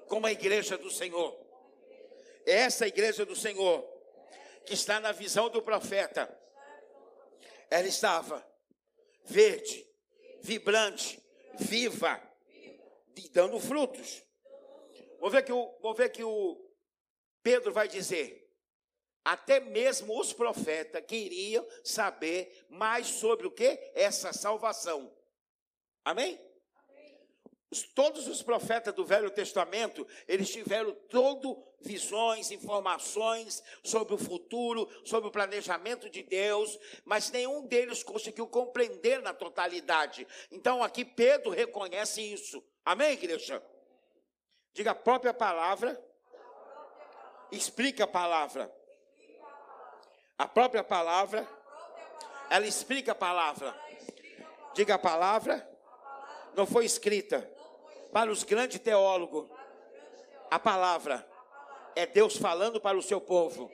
como 0.07 0.25
a 0.25 0.31
igreja 0.31 0.77
do 0.77 0.89
Senhor. 0.89 1.37
Essa 2.45 2.87
igreja 2.87 3.25
do 3.25 3.35
Senhor, 3.35 3.85
que 4.65 4.73
está 4.73 4.99
na 4.99 5.11
visão 5.11 5.49
do 5.49 5.61
profeta, 5.61 6.33
ela 7.69 7.87
estava 7.87 8.45
verde, 9.25 9.85
vibrante, 10.41 11.21
viva, 11.59 12.21
e 13.15 13.29
dando 13.29 13.59
frutos. 13.59 14.23
Vou 15.19 15.29
ver 15.29 15.43
que 15.43 15.51
o, 15.51 15.77
vou 15.81 15.93
ver 15.93 16.09
que 16.09 16.23
o 16.23 16.57
Pedro 17.41 17.73
vai 17.73 17.87
dizer. 17.87 18.45
Até 19.25 19.59
mesmo 19.59 20.17
os 20.17 20.31
profetas 20.31 21.03
queriam 21.05 21.67
saber 21.83 22.65
mais 22.69 23.07
sobre 23.07 23.47
o 23.47 23.51
que? 23.51 23.91
Essa 23.93 24.31
salvação. 24.31 25.13
Amém? 26.05 26.39
Todos 27.93 28.27
os 28.27 28.41
profetas 28.41 28.93
do 28.93 29.03
Velho 29.03 29.29
Testamento, 29.29 30.07
eles 30.25 30.49
tiveram 30.49 30.93
todo 31.09 31.61
visões, 31.81 32.49
informações 32.49 33.61
sobre 33.83 34.13
o 34.13 34.17
futuro, 34.17 34.89
sobre 35.03 35.27
o 35.27 35.31
planejamento 35.31 36.09
de 36.09 36.23
Deus, 36.23 36.79
mas 37.03 37.29
nenhum 37.29 37.67
deles 37.67 38.03
conseguiu 38.03 38.47
compreender 38.47 39.21
na 39.21 39.33
totalidade. 39.33 40.25
Então 40.49 40.81
aqui 40.81 41.03
Pedro 41.03 41.51
reconhece 41.51 42.21
isso. 42.21 42.63
Amém, 42.85 43.11
igreja? 43.11 43.61
Diga 44.73 44.91
a 44.91 44.95
própria 44.95 45.33
palavra. 45.33 46.01
Explica 47.51 48.05
a 48.05 48.07
palavra. 48.07 48.73
A 50.37 50.47
própria 50.47 50.85
palavra. 50.85 51.45
Ela 52.49 52.65
explica 52.65 53.11
a 53.11 53.15
palavra. 53.15 53.77
Diga 54.73 54.95
a 54.95 54.99
palavra. 54.99 55.69
Não 56.55 56.65
foi 56.65 56.85
escrita 56.85 57.56
para 58.11 58.31
os 58.31 58.43
grandes 58.43 58.79
teólogos, 58.79 59.47
a 60.49 60.59
palavra 60.59 61.27
é 61.95 62.05
Deus 62.05 62.37
falando 62.37 62.79
para 62.79 62.97
o 62.97 63.01
seu 63.01 63.19
povo. 63.19 63.71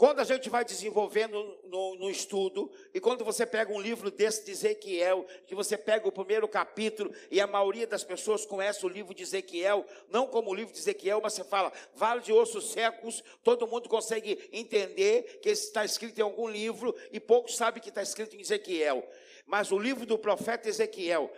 Quando 0.00 0.20
a 0.20 0.24
gente 0.24 0.48
vai 0.48 0.64
desenvolvendo 0.64 1.58
no, 1.64 1.94
no, 1.96 2.10
estudo, 2.10 2.72
e 2.94 2.98
quando 2.98 3.22
você 3.22 3.44
pega 3.44 3.70
um 3.70 3.78
livro 3.78 4.10
desse 4.10 4.46
de 4.46 4.52
Ezequiel, 4.52 5.26
que 5.46 5.54
você 5.54 5.76
pega 5.76 6.08
o 6.08 6.12
primeiro 6.12 6.48
capítulo, 6.48 7.12
e 7.30 7.38
a 7.38 7.46
maioria 7.46 7.86
das 7.86 8.02
pessoas 8.02 8.46
conhece 8.46 8.86
o 8.86 8.88
livro 8.88 9.12
de 9.12 9.24
Ezequiel, 9.24 9.84
não 10.08 10.26
como 10.26 10.50
o 10.50 10.54
livro 10.54 10.72
de 10.72 10.78
Ezequiel, 10.78 11.20
mas 11.22 11.34
você 11.34 11.44
fala, 11.44 11.70
vale 11.94 12.22
de 12.22 12.32
ossos 12.32 12.72
secos, 12.72 13.22
todo 13.44 13.66
mundo 13.66 13.90
consegue 13.90 14.48
entender 14.50 15.40
que 15.42 15.50
está 15.50 15.84
escrito 15.84 16.18
em 16.18 16.22
algum 16.22 16.48
livro, 16.48 16.96
e 17.12 17.20
poucos 17.20 17.54
sabem 17.54 17.82
que 17.82 17.90
está 17.90 18.00
escrito 18.00 18.34
em 18.34 18.40
Ezequiel. 18.40 19.06
Mas 19.44 19.70
o 19.70 19.78
livro 19.78 20.06
do 20.06 20.16
profeta 20.16 20.66
Ezequiel 20.66 21.30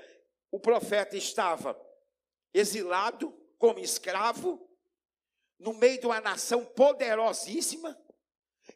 o 0.53 0.61
profeta 0.61 1.17
estava 1.17 1.81
exilado 2.53 3.33
como 3.59 3.79
escravo, 3.79 4.69
no 5.59 5.73
meio 5.73 5.99
de 5.99 6.07
uma 6.07 6.21
nação 6.21 6.65
poderosíssima, 6.65 7.99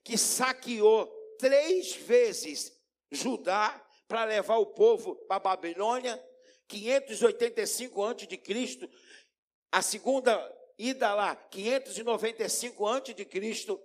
que 0.03 0.17
saqueou 0.17 1.07
três 1.39 1.95
vezes 1.95 2.73
Judá 3.11 3.85
para 4.09 4.25
levar 4.25 4.57
o 4.57 4.67
povo 4.67 5.17
para 5.27 5.37
a 5.37 5.41
Babilônia, 5.41 6.21
585 6.67 8.03
antes 8.03 8.27
de 8.27 8.37
Cristo, 8.37 8.89
a 9.71 9.83
segunda 9.83 10.35
ida 10.79 11.15
lá, 11.15 11.37
595 11.37 12.87
antes 12.87 13.15
de 13.15 13.25
Cristo, 13.25 13.81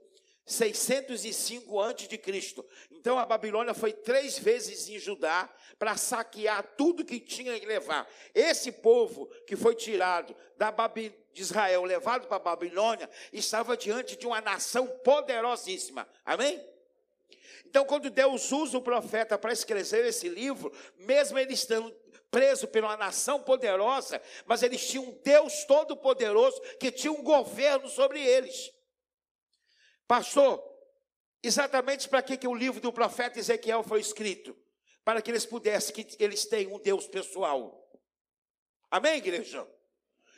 605 0.51 1.79
antes 1.79 2.07
de 2.07 2.17
Cristo. 2.17 2.65
Então 2.91 3.17
a 3.17 3.25
Babilônia 3.25 3.73
foi 3.73 3.93
três 3.93 4.37
vezes 4.37 4.89
em 4.89 4.99
Judá 4.99 5.49
para 5.79 5.97
saquear 5.97 6.63
tudo 6.77 7.05
que 7.05 7.19
tinha 7.19 7.59
que 7.59 7.65
levar. 7.65 8.07
Esse 8.35 8.71
povo 8.71 9.27
que 9.47 9.55
foi 9.55 9.75
tirado 9.75 10.35
da 10.57 10.71
Babi, 10.71 11.13
de 11.33 11.41
Israel, 11.41 11.83
levado 11.83 12.27
para 12.27 12.37
a 12.37 12.39
Babilônia, 12.39 13.09
estava 13.31 13.77
diante 13.77 14.15
de 14.15 14.27
uma 14.27 14.41
nação 14.41 14.85
poderosíssima. 14.87 16.07
Amém? 16.25 16.63
Então, 17.65 17.85
quando 17.85 18.09
Deus 18.09 18.51
usa 18.51 18.77
o 18.77 18.81
profeta 18.81 19.37
para 19.37 19.53
escrever 19.53 20.05
esse 20.05 20.27
livro, 20.27 20.73
mesmo 20.97 21.39
eles 21.39 21.59
estando 21.59 21.95
preso 22.29 22.67
por 22.67 22.83
uma 22.83 22.97
nação 22.97 23.41
poderosa, 23.41 24.21
mas 24.45 24.63
eles 24.63 24.85
tinham 24.87 25.05
um 25.05 25.19
Deus 25.23 25.65
todo-poderoso 25.65 26.59
que 26.79 26.91
tinha 26.91 27.11
um 27.11 27.21
governo 27.21 27.89
sobre 27.89 28.21
eles. 28.21 28.71
Pastor, 30.11 30.61
exatamente 31.41 32.09
para 32.09 32.21
que, 32.21 32.35
que 32.35 32.45
o 32.45 32.53
livro 32.53 32.81
do 32.81 32.91
profeta 32.91 33.39
Ezequiel 33.39 33.81
foi 33.81 34.01
escrito? 34.01 34.53
Para 35.05 35.21
que 35.21 35.31
eles 35.31 35.45
pudessem, 35.45 35.95
que 35.95 36.21
eles 36.21 36.43
tenham 36.43 36.73
um 36.73 36.79
Deus 36.81 37.07
pessoal. 37.07 37.89
Amém, 38.89 39.19
igreja? 39.19 39.65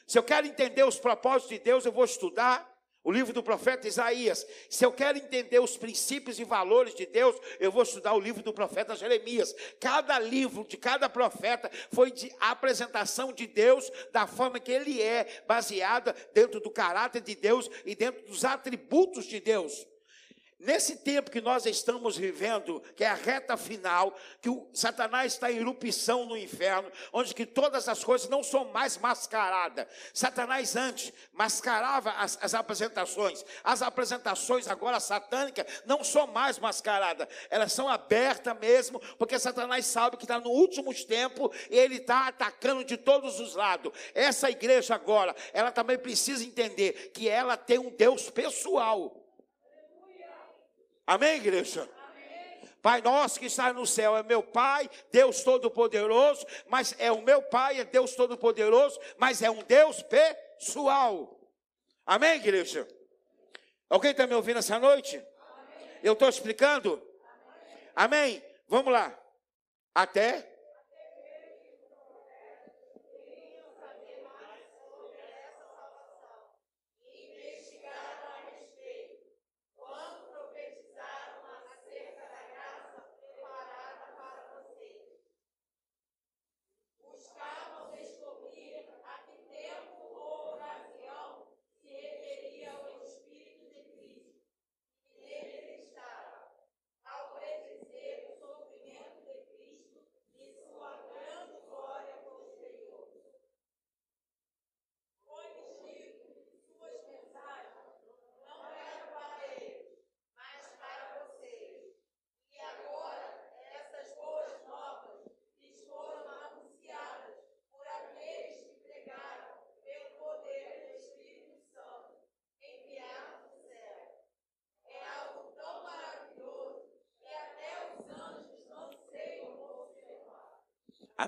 Se 0.05 0.19
eu 0.19 0.21
quero 0.21 0.45
entender 0.45 0.83
os 0.83 0.99
propósitos 0.99 1.49
de 1.49 1.57
Deus, 1.57 1.88
eu 1.88 1.91
vou 1.91 2.05
estudar 2.05 2.71
o 3.03 3.11
livro 3.11 3.33
do 3.33 3.43
profeta 3.43 3.87
Isaías. 3.87 4.47
Se 4.69 4.85
eu 4.85 4.91
quero 4.91 5.17
entender 5.17 5.59
os 5.59 5.75
princípios 5.75 6.39
e 6.39 6.43
valores 6.43 6.95
de 6.95 7.05
Deus, 7.05 7.35
eu 7.59 7.71
vou 7.71 7.83
estudar 7.83 8.13
o 8.13 8.19
livro 8.19 8.41
do 8.41 8.53
profeta 8.53 8.95
Jeremias. 8.95 9.53
Cada 9.79 10.17
livro 10.19 10.63
de 10.63 10.77
cada 10.77 11.09
profeta 11.09 11.69
foi 11.91 12.11
de 12.11 12.33
apresentação 12.39 13.33
de 13.33 13.45
Deus 13.45 13.91
da 14.11 14.25
forma 14.25 14.59
que 14.59 14.71
ele 14.71 15.01
é, 15.01 15.43
baseada 15.47 16.15
dentro 16.33 16.59
do 16.59 16.71
caráter 16.71 17.21
de 17.21 17.35
Deus 17.35 17.69
e 17.85 17.95
dentro 17.95 18.25
dos 18.27 18.45
atributos 18.45 19.25
de 19.25 19.39
Deus. 19.39 19.85
Nesse 20.63 20.95
tempo 20.95 21.30
que 21.30 21.41
nós 21.41 21.65
estamos 21.65 22.15
vivendo, 22.15 22.82
que 22.95 23.04
é 23.04 23.10
a 23.10 23.15
reta 23.15 23.58
final, 23.58 24.17
que 24.41 24.47
o 24.47 24.65
Satanás 24.73 25.34
está 25.34 25.52
em 25.52 25.58
erupção 25.58 26.26
no 26.26 26.38
inferno, 26.38 26.89
onde 27.12 27.36
que 27.36 27.45
todas 27.45 27.89
as 27.89 28.02
coisas 28.02 28.30
não 28.30 28.41
são 28.41 28.71
mais 28.71 28.97
mascaradas. 28.97 29.86
Satanás 30.13 30.78
antes 30.78 31.12
mascarava 31.34 32.12
as, 32.12 32.39
as 32.41 32.54
apresentações. 32.54 33.43
As 33.62 33.82
apresentações 33.82 34.69
agora 34.69 35.02
satânicas 35.02 35.65
não 35.86 36.02
são 36.02 36.28
mais 36.28 36.58
mascaradas. 36.58 37.28
Elas 37.49 37.73
são 37.73 37.89
abertas 37.89 38.58
mesmo, 38.58 39.02
porque 39.17 39.38
Satanás 39.38 39.86
sabe 39.86 40.15
que 40.15 40.23
está 40.23 40.39
no 40.39 40.49
últimos 40.49 41.04
tempos 41.04 41.54
e 41.69 41.78
ele 41.78 41.97
está 41.97 42.30
atacando 42.30 42.86
de 42.86 42.95
todos 42.95 43.38
os 43.41 43.54
lados. 43.54 43.91
Essa 44.15 44.49
igreja 44.49 44.95
agora, 44.95 45.36
ela 45.52 45.73
também 45.73 45.97
precisa 45.97 46.41
entender 46.41 47.12
que 47.13 47.28
ela 47.28 47.58
tem 47.58 47.80
um 47.80 47.89
Deus 47.89 48.30
pessoal. 48.30 49.22
Amém, 51.05 51.37
igreja? 51.37 51.89
Pai 52.81 53.01
nosso 53.01 53.39
que 53.39 53.45
está 53.45 53.71
no 53.71 53.87
céu 53.87 54.17
é 54.17 54.23
meu 54.23 54.43
Pai, 54.43 54.89
Deus 55.09 55.41
Todo-Poderoso, 55.41 56.45
mas 56.67 56.93
é 56.99 57.11
o 57.11 57.21
meu 57.21 57.41
Pai, 57.41 57.79
é 57.79 57.85
Deus 57.85 58.13
Todo-Poderoso, 58.13 58.99
mas 59.17 59.41
é 59.41 59.49
um 59.49 59.63
Deus 59.63 60.01
pessoal. 60.03 61.39
Amém, 62.05 62.35
igreja? 62.35 62.85
Alguém 63.89 64.11
está 64.11 64.27
me 64.27 64.35
ouvindo 64.35 64.59
essa 64.59 64.77
noite? 64.79 65.15
Amém. 65.15 65.89
Eu 66.03 66.11
estou 66.11 66.27
explicando? 66.27 67.01
Amém. 67.95 68.33
Amém? 68.35 68.45
Vamos 68.67 68.91
lá. 68.91 69.17
Até 69.95 70.52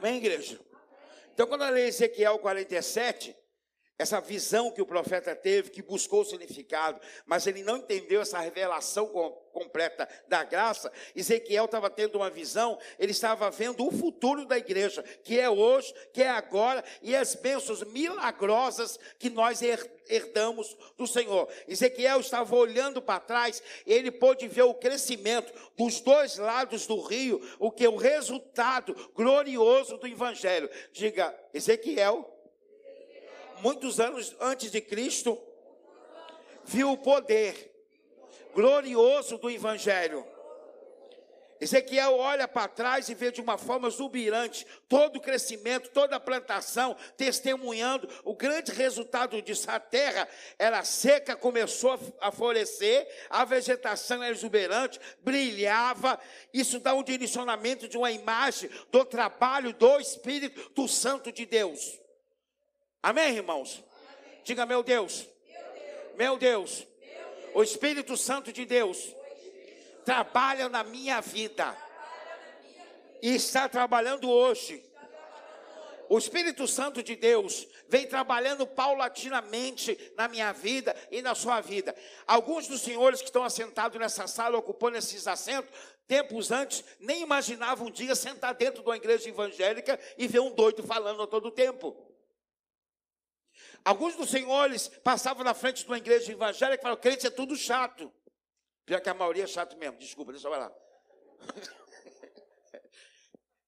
Amém, 0.05 0.17
igreja? 0.17 0.59
Então, 1.33 1.47
quando 1.47 1.63
eu 1.63 1.71
leio 1.71 1.87
Ezequiel 1.87 2.37
47, 2.37 3.35
essa 3.97 4.19
visão 4.19 4.71
que 4.71 4.81
o 4.81 4.85
profeta 4.85 5.35
teve, 5.35 5.69
que 5.69 5.81
buscou 5.81 6.21
o 6.21 6.25
significado, 6.25 6.99
mas 7.25 7.47
ele 7.47 7.63
não 7.63 7.77
entendeu 7.77 8.21
essa 8.21 8.39
revelação 8.39 9.07
completa 9.53 10.07
da 10.27 10.43
graça. 10.43 10.91
Ezequiel 11.15 11.63
estava 11.63 11.89
tendo 11.89 12.15
uma 12.15 12.29
visão, 12.29 12.77
ele 12.99 13.11
estava 13.11 13.49
vendo 13.49 13.87
o 13.87 13.91
futuro 13.91 14.45
da 14.45 14.57
igreja, 14.57 15.01
que 15.23 15.39
é 15.39 15.49
hoje, 15.49 15.93
que 16.11 16.21
é 16.21 16.29
agora, 16.29 16.83
e 17.01 17.15
as 17.15 17.35
bênçãos 17.35 17.83
milagrosas 17.83 18.99
que 19.17 19.29
nós 19.29 19.61
herdamos 20.09 20.75
do 20.97 21.07
Senhor. 21.07 21.47
Ezequiel 21.65 22.19
estava 22.19 22.53
olhando 22.53 23.01
para 23.01 23.21
trás, 23.21 23.63
ele 23.87 24.11
pôde 24.11 24.45
ver 24.49 24.63
o 24.63 24.73
crescimento 24.73 25.53
dos 25.77 26.01
dois 26.01 26.37
lados 26.37 26.85
do 26.85 26.99
rio, 26.99 27.41
o 27.59 27.71
que 27.71 27.85
é 27.85 27.89
o 27.89 27.95
resultado 27.95 28.93
glorioso 29.15 29.97
do 29.97 30.05
evangelho. 30.05 30.69
Diga, 30.91 31.33
Ezequiel 31.53 32.34
muitos 33.65 33.99
anos 33.99 34.35
antes 34.39 34.69
de 34.69 34.79
Cristo, 34.79 35.41
viu 36.65 36.91
o 36.91 36.97
poder 36.99 37.71
glorioso 38.53 39.39
do 39.39 39.49
Evangelho. 39.49 40.23
Ezequiel 41.59 42.15
olha 42.15 42.47
para 42.47 42.67
trás 42.67 43.09
e 43.09 43.15
vê 43.15 43.31
de 43.31 43.41
uma 43.41 43.57
forma 43.57 43.87
exuberante 43.87 44.67
todo 44.87 45.15
o 45.15 45.19
crescimento, 45.19 45.89
toda 45.89 46.15
a 46.15 46.19
plantação, 46.19 46.95
testemunhando 47.17 48.07
o 48.23 48.35
grande 48.35 48.71
resultado 48.71 49.41
disso. 49.41 49.71
A 49.71 49.79
terra 49.79 50.29
era 50.59 50.83
seca, 50.83 51.35
começou 51.35 51.99
a 52.21 52.31
florescer, 52.31 53.07
a 53.31 53.43
vegetação 53.45 54.21
era 54.21 54.35
exuberante, 54.35 54.99
brilhava. 55.21 56.19
Isso 56.53 56.79
dá 56.79 56.93
um 56.93 57.01
direcionamento 57.01 57.87
de 57.87 57.97
uma 57.97 58.11
imagem 58.11 58.69
do 58.91 59.03
trabalho 59.03 59.73
do 59.73 59.99
Espírito 59.99 60.87
Santo 60.87 61.31
de 61.31 61.47
Deus. 61.47 62.04
Amém, 63.05 63.35
irmãos? 63.35 63.83
Diga, 64.43 64.65
meu 64.65 64.81
Deus. 64.81 65.29
Meu 66.17 66.39
Deus. 66.39 66.87
Meu 66.87 66.87
Deus. 66.87 66.87
O 67.53 67.61
Espírito 67.61 68.17
Santo 68.17 68.51
de 68.51 68.65
Deus 68.65 69.15
trabalha 70.03 70.67
na 70.69 70.83
minha 70.83 71.21
vida. 71.21 71.77
E 73.21 73.35
está 73.35 73.69
trabalhando 73.69 74.27
hoje. 74.27 74.83
O 76.09 76.17
Espírito 76.17 76.67
Santo 76.67 77.03
de 77.03 77.15
Deus 77.15 77.67
vem 77.87 78.07
trabalhando 78.07 78.65
paulatinamente 78.65 80.13
na 80.17 80.27
minha 80.27 80.51
vida 80.51 80.95
e 81.11 81.21
na 81.21 81.35
sua 81.35 81.61
vida. 81.61 81.95
Alguns 82.25 82.67
dos 82.67 82.81
senhores 82.81 83.19
que 83.19 83.27
estão 83.27 83.43
assentados 83.43 83.99
nessa 83.99 84.25
sala, 84.25 84.57
ocupando 84.57 84.97
esses 84.97 85.27
assentos, 85.27 85.69
tempos 86.07 86.51
antes, 86.51 86.83
nem 86.99 87.21
imaginavam 87.21 87.85
um 87.85 87.91
dia 87.91 88.15
sentar 88.15 88.55
dentro 88.55 88.81
de 88.81 88.89
uma 88.89 88.97
igreja 88.97 89.29
evangélica 89.29 89.99
e 90.17 90.27
ver 90.27 90.39
um 90.39 90.55
doido 90.55 90.81
falando 90.81 91.21
a 91.21 91.27
todo 91.27 91.51
tempo. 91.51 92.04
Alguns 93.85 94.15
dos 94.15 94.31
senhores 94.31 94.87
passavam 95.03 95.43
na 95.43 95.53
frente 95.53 95.83
de 95.83 95.87
uma 95.87 95.99
igreja 95.99 96.31
evangélica 96.31 96.81
e 96.81 96.81
falavam: 96.81 97.01
crente 97.01 97.27
é 97.27 97.29
tudo 97.29 97.55
chato. 97.55 98.11
Pior 98.83 98.99
que 98.99 99.09
a 99.09 99.13
maioria 99.13 99.43
é 99.43 99.47
chato 99.47 99.77
mesmo, 99.77 99.99
desculpa, 99.99 100.31
deixa 100.31 100.47
eu 100.47 100.51
lá. 100.51 100.71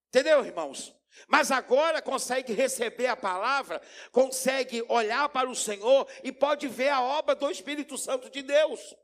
Entendeu, 0.09 0.43
irmãos? 0.43 0.95
Mas 1.27 1.51
agora 1.51 2.01
consegue 2.01 2.53
receber 2.53 3.07
a 3.07 3.15
palavra, 3.15 3.81
consegue 4.11 4.83
olhar 4.89 5.29
para 5.29 5.49
o 5.49 5.55
Senhor 5.55 6.07
e 6.23 6.31
pode 6.31 6.67
ver 6.67 6.89
a 6.89 7.01
obra 7.01 7.35
do 7.35 7.49
Espírito 7.51 7.97
Santo 7.97 8.29
de 8.29 8.41
Deus. 8.41 8.95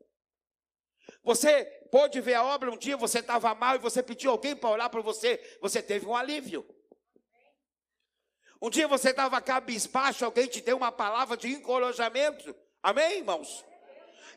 Você 1.24 1.66
pode 1.92 2.20
ver 2.22 2.36
a 2.36 2.44
obra 2.44 2.72
um 2.72 2.78
dia, 2.78 2.98
você 2.98 3.20
estava 3.20 3.54
mal 3.54 3.76
e 3.76 3.80
você 3.80 4.02
pediu 4.02 4.32
alguém 4.32 4.56
para 4.56 4.70
orar 4.70 4.90
para 4.90 5.02
você, 5.02 5.58
você 5.62 5.82
teve 5.82 6.06
um 6.06 6.16
alívio. 6.16 6.66
Um 8.64 8.70
dia 8.70 8.88
você 8.88 9.10
estava 9.10 9.42
cabisbaixo, 9.42 10.24
alguém 10.24 10.48
te 10.48 10.62
deu 10.62 10.78
uma 10.78 10.90
palavra 10.90 11.36
de 11.36 11.50
encorajamento. 11.50 12.56
Amém, 12.82 13.18
irmãos? 13.18 13.62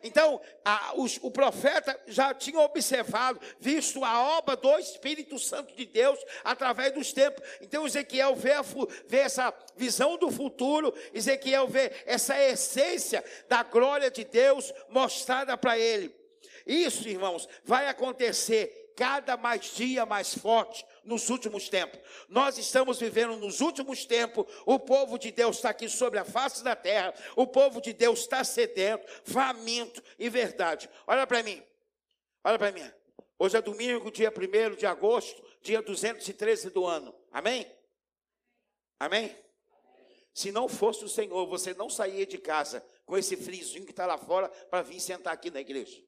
Então, 0.03 0.41
a, 0.65 0.95
os, 0.97 1.17
o 1.23 1.31
profeta 1.31 1.97
já 2.09 2.35
tinha 2.35 2.59
observado, 2.59 3.41
visto 3.61 4.05
a 4.05 4.37
obra 4.37 4.57
do 4.57 4.77
Espírito 4.81 5.39
Santo 5.39 5.77
de 5.77 5.87
Deus 5.87 6.19
através 6.43 6.93
dos 6.93 7.13
tempos. 7.13 7.41
Então, 7.61 7.87
Ezequiel 7.87 8.35
vê, 8.35 8.55
a, 8.55 8.65
vê 9.07 9.19
essa 9.19 9.55
visão 9.77 10.19
do 10.19 10.29
futuro, 10.29 10.93
Ezequiel 11.15 11.69
vê 11.69 11.93
essa 12.05 12.37
essência 12.37 13.25
da 13.49 13.63
glória 13.63 14.11
de 14.11 14.25
Deus 14.25 14.75
mostrada 14.89 15.57
para 15.57 15.79
ele. 15.79 16.13
Isso, 16.67 17.09
irmãos, 17.09 17.49
vai 17.63 17.87
acontecer 17.87 18.93
cada 18.97 19.37
mais 19.37 19.73
dia 19.77 20.05
mais 20.05 20.37
forte 20.37 20.85
nos 21.07 21.31
últimos 21.31 21.69
tempos. 21.69 21.99
Nós 22.29 22.59
estamos 22.59 22.99
vivendo 22.99 23.37
nos 23.37 23.61
últimos 23.61 24.05
tempos. 24.05 24.47
O 24.67 24.79
povo 24.79 25.19
de 25.19 25.31
Deus 25.31 25.57
está 25.57 25.71
aqui 25.71 25.89
sobre 25.89 26.19
a 26.19 26.25
face 26.25 26.63
da 26.63 26.77
terra. 26.77 27.15
O 27.35 27.47
povo 27.47 27.81
de 27.81 27.93
Deus 27.93 28.21
está 28.21 28.45
sedento, 28.45 29.07
faminto 29.25 30.03
e 30.19 30.29
verdade. 30.29 30.91
Olha 31.07 31.27
para 31.27 31.43
mim. 31.43 31.63
Olha 32.45 32.59
para 32.59 32.73
mim. 32.73 32.91
Hoje 33.39 33.57
é 33.57 33.63
domingo, 33.63 34.11
dia 34.11 34.33
1 34.33 34.77
de 34.77 34.87
agosto, 34.87 35.43
dia 35.63 35.83
213 35.83 36.71
do 36.71 36.87
ano. 36.87 37.15
Amém? 37.31 37.67
Amém? 38.99 39.37
Se 40.33 40.53
não 40.53 40.69
fosse 40.69 41.05
o 41.05 41.09
Senhor, 41.09 41.47
você 41.47 41.75
não 41.75 41.89
saía 41.89 42.27
de 42.27 42.39
casa 42.39 42.85
com 43.05 43.17
esse 43.17 43.37
frisinho 43.37 43.85
que 43.85 43.91
está 43.91 44.07
lá 44.07 44.19
fora 44.19 44.49
para 44.49 44.83
vir 44.83 45.01
sentar 45.01 45.33
aqui 45.33 45.51
na 45.51 45.61
igreja. 45.61 46.03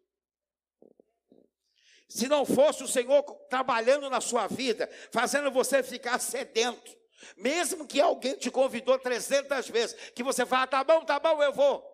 Se 2.08 2.26
não 2.26 2.46
fosse 2.46 2.82
o 2.82 2.88
Senhor 2.88 3.22
trabalhando 3.50 4.08
na 4.08 4.20
sua 4.20 4.46
vida, 4.46 4.88
fazendo 5.12 5.50
você 5.50 5.82
ficar 5.82 6.18
sedento, 6.18 6.96
mesmo 7.36 7.86
que 7.86 8.00
alguém 8.00 8.36
te 8.36 8.50
convidou 8.50 8.98
300 8.98 9.68
vezes, 9.68 10.10
que 10.12 10.22
você 10.22 10.46
fala, 10.46 10.66
tá 10.66 10.82
bom, 10.82 11.04
tá 11.04 11.20
bom, 11.20 11.42
eu 11.42 11.52
vou. 11.52 11.86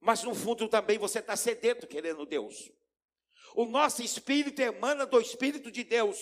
Mas 0.00 0.22
no 0.22 0.34
fundo 0.34 0.68
também 0.68 0.98
você 0.98 1.20
está 1.20 1.36
sedento 1.36 1.86
querendo 1.86 2.26
Deus. 2.26 2.70
O 3.54 3.64
nosso 3.64 4.02
espírito 4.02 4.60
emana 4.60 5.06
do 5.06 5.20
Espírito 5.20 5.70
de 5.70 5.84
Deus. 5.84 6.18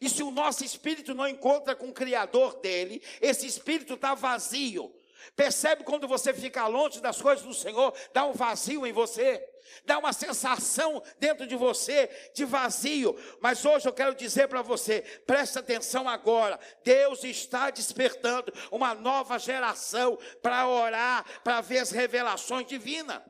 E 0.00 0.08
se 0.08 0.22
o 0.22 0.30
nosso 0.30 0.64
espírito 0.64 1.14
não 1.14 1.26
encontra 1.26 1.74
com 1.74 1.88
o 1.88 1.92
Criador 1.92 2.60
dele, 2.60 3.02
esse 3.20 3.46
espírito 3.46 3.94
está 3.94 4.14
vazio. 4.14 4.94
Percebe 5.36 5.84
quando 5.84 6.08
você 6.08 6.32
fica 6.32 6.66
longe 6.66 7.00
das 7.00 7.20
coisas 7.20 7.44
do 7.44 7.54
Senhor, 7.54 7.94
dá 8.12 8.24
um 8.24 8.32
vazio 8.32 8.86
em 8.86 8.92
você, 8.92 9.46
dá 9.84 9.98
uma 9.98 10.12
sensação 10.12 11.02
dentro 11.18 11.46
de 11.46 11.56
você 11.56 12.08
de 12.34 12.44
vazio. 12.44 13.16
Mas 13.40 13.64
hoje 13.64 13.88
eu 13.88 13.92
quero 13.92 14.14
dizer 14.14 14.48
para 14.48 14.62
você, 14.62 15.02
presta 15.26 15.60
atenção 15.60 16.08
agora. 16.08 16.58
Deus 16.84 17.24
está 17.24 17.70
despertando 17.70 18.52
uma 18.70 18.94
nova 18.94 19.38
geração 19.38 20.18
para 20.42 20.68
orar, 20.68 21.24
para 21.42 21.60
ver 21.60 21.78
as 21.78 21.90
revelações 21.90 22.66
divinas. 22.66 23.20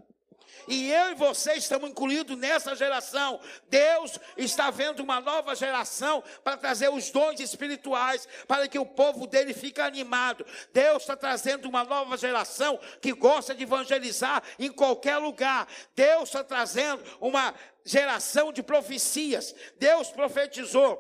E 0.68 0.90
eu 0.90 1.12
e 1.12 1.14
você 1.14 1.54
estamos 1.54 1.90
incluídos 1.90 2.36
nessa 2.36 2.74
geração. 2.74 3.40
Deus 3.68 4.18
está 4.36 4.70
vendo 4.70 5.00
uma 5.00 5.20
nova 5.20 5.54
geração 5.54 6.22
para 6.42 6.56
trazer 6.56 6.88
os 6.90 7.10
dons 7.10 7.40
espirituais, 7.40 8.28
para 8.46 8.68
que 8.68 8.78
o 8.78 8.86
povo 8.86 9.26
dele 9.26 9.54
fique 9.54 9.80
animado. 9.80 10.44
Deus 10.72 11.02
está 11.02 11.16
trazendo 11.16 11.68
uma 11.68 11.84
nova 11.84 12.16
geração 12.16 12.78
que 13.00 13.12
gosta 13.12 13.54
de 13.54 13.62
evangelizar 13.62 14.42
em 14.58 14.70
qualquer 14.70 15.18
lugar. 15.18 15.66
Deus 15.94 16.24
está 16.24 16.42
trazendo 16.42 17.02
uma 17.20 17.54
geração 17.84 18.52
de 18.52 18.62
profecias. 18.62 19.54
Deus 19.78 20.10
profetizou 20.10 20.96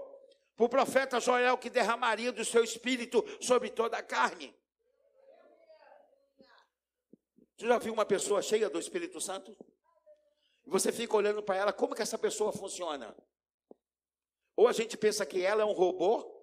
para 0.56 0.66
o 0.66 0.68
profeta 0.68 1.18
Joel 1.18 1.56
que 1.56 1.70
derramaria 1.70 2.32
do 2.32 2.44
seu 2.44 2.62
espírito 2.62 3.24
sobre 3.40 3.70
toda 3.70 3.96
a 3.96 4.02
carne. 4.02 4.54
Você 7.60 7.66
já 7.66 7.76
viu 7.76 7.92
uma 7.92 8.06
pessoa 8.06 8.40
cheia 8.40 8.70
do 8.70 8.78
Espírito 8.78 9.20
Santo? 9.20 9.54
Você 10.64 10.90
fica 10.90 11.14
olhando 11.14 11.42
para 11.42 11.56
ela, 11.56 11.72
como 11.74 11.94
que 11.94 12.00
essa 12.00 12.16
pessoa 12.16 12.50
funciona? 12.54 13.14
Ou 14.56 14.66
a 14.66 14.72
gente 14.72 14.96
pensa 14.96 15.26
que 15.26 15.44
ela 15.44 15.60
é 15.60 15.64
um 15.66 15.72
robô, 15.72 16.42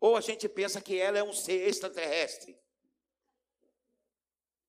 ou 0.00 0.16
a 0.16 0.20
gente 0.22 0.48
pensa 0.48 0.80
que 0.80 0.98
ela 0.98 1.18
é 1.18 1.22
um 1.22 1.30
ser 1.30 1.68
extraterrestre. 1.68 2.58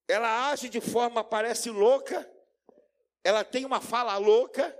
Ela 0.06 0.50
age 0.50 0.68
de 0.68 0.78
forma, 0.78 1.24
parece 1.24 1.70
louca, 1.70 2.30
ela 3.24 3.42
tem 3.42 3.64
uma 3.64 3.80
fala 3.80 4.14
louca, 4.18 4.78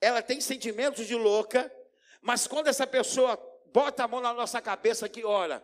ela 0.00 0.22
tem 0.22 0.40
sentimentos 0.40 1.08
de 1.08 1.16
louca, 1.16 1.74
mas 2.20 2.46
quando 2.46 2.68
essa 2.68 2.86
pessoa 2.86 3.36
bota 3.72 4.04
a 4.04 4.08
mão 4.08 4.20
na 4.20 4.32
nossa 4.32 4.62
cabeça 4.62 5.08
que 5.08 5.24
ora, 5.24 5.60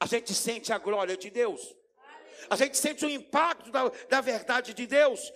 a 0.00 0.06
gente 0.06 0.34
sente 0.34 0.72
a 0.72 0.78
glória 0.78 1.16
de 1.16 1.30
Deus 1.30 1.76
a 2.48 2.56
gente 2.56 2.76
sente 2.76 3.04
o 3.04 3.10
impacto 3.10 3.70
da, 3.70 3.90
da 4.08 4.20
verdade 4.20 4.74
de 4.74 4.86
Deus. 4.86 5.32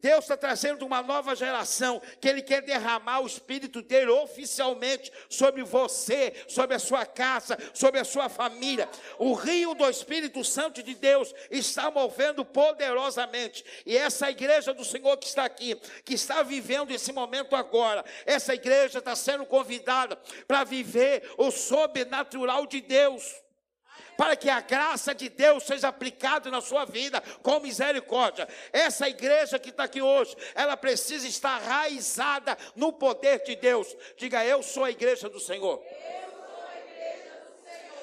Deus 0.00 0.24
está 0.24 0.36
trazendo 0.36 0.86
uma 0.86 1.02
nova 1.02 1.36
geração 1.36 2.00
que 2.20 2.28
Ele 2.28 2.40
quer 2.40 2.62
derramar 2.62 3.20
o 3.20 3.26
Espírito 3.26 3.82
dele 3.82 4.10
oficialmente 4.10 5.12
sobre 5.28 5.62
você, 5.62 6.32
sobre 6.48 6.74
a 6.74 6.78
sua 6.78 7.04
casa, 7.04 7.58
sobre 7.74 8.00
a 8.00 8.04
sua 8.04 8.28
família. 8.28 8.88
O 9.18 9.34
rio 9.34 9.74
do 9.74 9.88
Espírito 9.88 10.42
Santo 10.42 10.82
de 10.82 10.94
Deus 10.94 11.34
está 11.50 11.90
movendo 11.90 12.44
poderosamente. 12.44 13.64
E 13.84 13.96
essa 13.96 14.30
igreja 14.30 14.72
do 14.72 14.84
Senhor 14.84 15.16
que 15.18 15.26
está 15.26 15.44
aqui, 15.44 15.74
que 16.04 16.14
está 16.14 16.42
vivendo 16.42 16.90
esse 16.90 17.12
momento 17.12 17.54
agora, 17.54 18.04
essa 18.24 18.54
igreja 18.54 19.00
está 19.00 19.14
sendo 19.14 19.44
convidada 19.44 20.16
para 20.48 20.64
viver 20.64 21.30
o 21.36 21.50
sobrenatural 21.50 22.66
de 22.66 22.80
Deus 22.80 23.40
para 24.20 24.36
que 24.36 24.50
a 24.50 24.60
graça 24.60 25.14
de 25.14 25.30
Deus 25.30 25.62
seja 25.62 25.88
aplicada 25.88 26.50
na 26.50 26.60
sua 26.60 26.84
vida 26.84 27.22
com 27.42 27.58
misericórdia. 27.58 28.46
Essa 28.70 29.08
igreja 29.08 29.58
que 29.58 29.70
está 29.70 29.84
aqui 29.84 30.02
hoje, 30.02 30.36
ela 30.54 30.76
precisa 30.76 31.26
estar 31.26 31.56
raizada 31.56 32.54
no 32.76 32.92
poder 32.92 33.42
de 33.42 33.56
Deus. 33.56 33.96
Diga, 34.18 34.44
eu 34.44 34.62
sou 34.62 34.84
a 34.84 34.90
igreja 34.90 35.26
do 35.30 35.40
Senhor. 35.40 35.82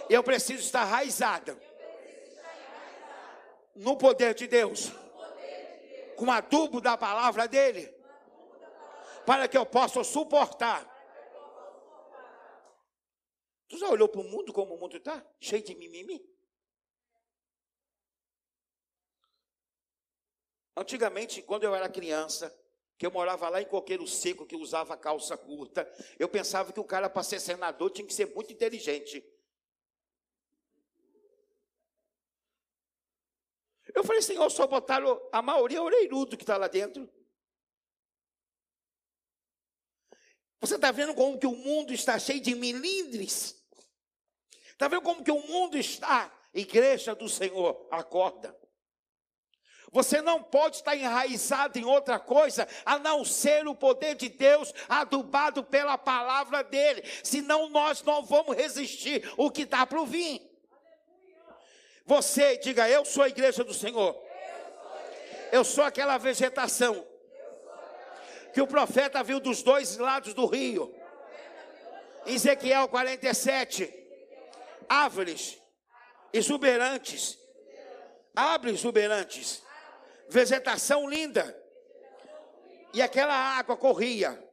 E 0.10 0.14
eu 0.16 0.24
preciso 0.24 0.64
estar 0.64 0.86
raizada 0.86 1.56
no 3.76 3.96
poder 3.96 4.34
de 4.34 4.48
Deus, 4.48 4.92
com 6.16 6.32
adubo 6.32 6.82
da 6.82 6.98
palavra 6.98 7.48
dele, 7.48 7.94
para 9.24 9.48
que 9.48 9.56
eu 9.56 9.68
possa 9.68 10.04
suportar 10.04 10.97
Tu 13.68 13.78
já 13.78 13.90
olhou 13.90 14.08
para 14.08 14.22
o 14.22 14.24
mundo 14.24 14.54
como 14.54 14.76
o 14.76 14.80
mundo 14.80 14.98
está? 14.98 15.26
Cheio 15.40 15.64
de 15.64 15.76
mimimi? 15.76 16.26
Antigamente, 20.76 21.42
quando 21.42 21.64
eu 21.64 21.74
era 21.74 21.90
criança, 21.90 22.56
que 22.98 23.06
eu 23.06 23.12
morava 23.12 23.50
lá 23.50 23.62
em 23.62 23.66
Coqueiro 23.66 24.08
Seco, 24.08 24.46
que 24.46 24.56
usava 24.56 24.96
calça 24.96 25.36
curta, 25.36 25.92
eu 26.18 26.30
pensava 26.30 26.72
que 26.72 26.80
o 26.80 26.84
cara, 26.84 27.10
para 27.10 27.24
ser 27.24 27.40
senador, 27.40 27.90
tinha 27.92 28.08
que 28.08 28.14
ser 28.14 28.34
muito 28.34 28.54
inteligente. 28.54 29.24
Eu 33.94 34.04
falei, 34.04 34.22
Senhor, 34.22 34.50
só 34.50 34.68
botaram 34.68 35.20
a 35.32 35.42
maioria 35.42 35.82
oreirudo 35.82 36.38
que 36.38 36.44
está 36.44 36.58
lá 36.58 36.68
dentro. 36.68 37.10
Você 40.60 40.76
está 40.76 40.92
vendo 40.92 41.14
como 41.14 41.38
que 41.38 41.48
o 41.48 41.56
mundo 41.56 41.94
está 41.94 42.18
cheio 42.18 42.42
de 42.42 42.56
milindres? 42.56 43.56
Está 44.72 44.88
vendo 44.88 45.02
como 45.02 45.24
que 45.24 45.32
o 45.32 45.48
mundo 45.48 45.78
está? 45.78 46.32
Igreja 46.54 47.14
do 47.14 47.30
Senhor, 47.30 47.88
acorda. 47.92 48.56
Você 49.92 50.22
não 50.22 50.44
pode 50.44 50.78
estar 50.78 50.96
enraizado 50.96 51.80
em 51.80 51.86
outra 51.86 52.20
coisa 52.20 52.68
a 52.86 53.00
não 53.00 53.24
ser 53.24 53.68
o 53.68 53.76
poder 53.76 54.16
de 54.16 54.28
Deus 54.28 54.74
adubado 54.90 55.64
pela 55.64 55.98
palavra 55.98 56.64
dele. 56.64 57.04
Senão 57.24 57.70
nós 57.70 58.04
não 58.04 58.24
vamos 58.24 58.56
resistir 58.56 59.32
o 59.38 59.50
que 59.50 59.62
está 59.62 59.86
para 59.86 60.04
vir. 60.04 60.42
Você 62.06 62.58
diga: 62.58 62.90
Eu 62.90 63.06
sou 63.06 63.24
a 63.24 63.30
igreja 63.30 63.64
do 63.64 63.74
Senhor. 63.74 64.22
Eu 65.52 65.64
sou 65.64 65.84
aquela 65.84 66.18
vegetação 66.18 67.07
que 68.58 68.62
o 68.62 68.66
profeta 68.66 69.22
viu 69.22 69.40
dos 69.40 69.62
dois 69.62 69.98
lados 69.98 70.34
do 70.34 70.48
rio. 70.48 70.92
Ezequiel 72.26 72.88
47 72.88 73.94
árvores 74.90 75.62
exuberantes, 76.34 77.38
árvores 78.36 78.80
exuberantes, 78.80 79.62
vegetação 80.28 81.08
linda. 81.08 81.56
E 82.96 83.00
aquela 83.00 83.36
água 83.36 83.78
corria 83.78 84.44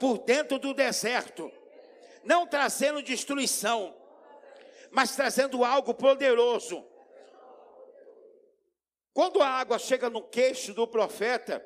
por 0.00 0.20
dentro 0.20 0.58
do 0.58 0.72
deserto. 0.72 1.52
não 2.24 2.46
trazendo 2.46 3.02
destruição, 3.02 3.94
mas 4.90 5.14
trazendo 5.14 5.62
algo 5.62 5.92
poderoso. 5.92 6.82
Quando 9.12 9.42
a 9.42 9.48
água 9.50 9.78
chega 9.78 10.08
no 10.08 10.22
queixo 10.22 10.72
do 10.72 10.86
profeta, 10.86 11.62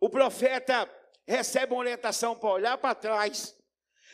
o 0.00 0.08
profeta 0.08 0.88
recebe 1.26 1.72
uma 1.72 1.80
orientação 1.80 2.34
para 2.34 2.48
olhar 2.48 2.78
para 2.78 2.94
trás, 2.94 3.54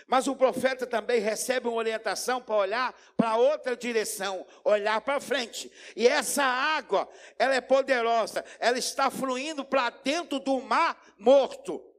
mas 0.07 0.27
o 0.27 0.37
profeta 0.37 0.87
também 0.87 1.21
recebe 1.21 1.69
uma 1.69 1.77
orientação 1.77 2.41
para 2.41 2.57
olhar 2.57 2.95
para 3.17 3.37
outra 3.37 3.77
direção, 3.77 4.47
olhar 4.65 5.01
para 5.01 5.21
frente. 5.21 5.71
E 5.97 6.07
essa 6.07 6.43
água, 6.43 7.09
ela 7.39 7.55
é 7.55 7.61
poderosa, 7.61 8.45
ela 8.59 8.79
está 8.79 9.11
fluindo 9.11 9.65
para 9.65 9.91
dentro 9.91 10.39
do 10.39 10.61
mar 10.61 11.01
morto. 11.19 11.94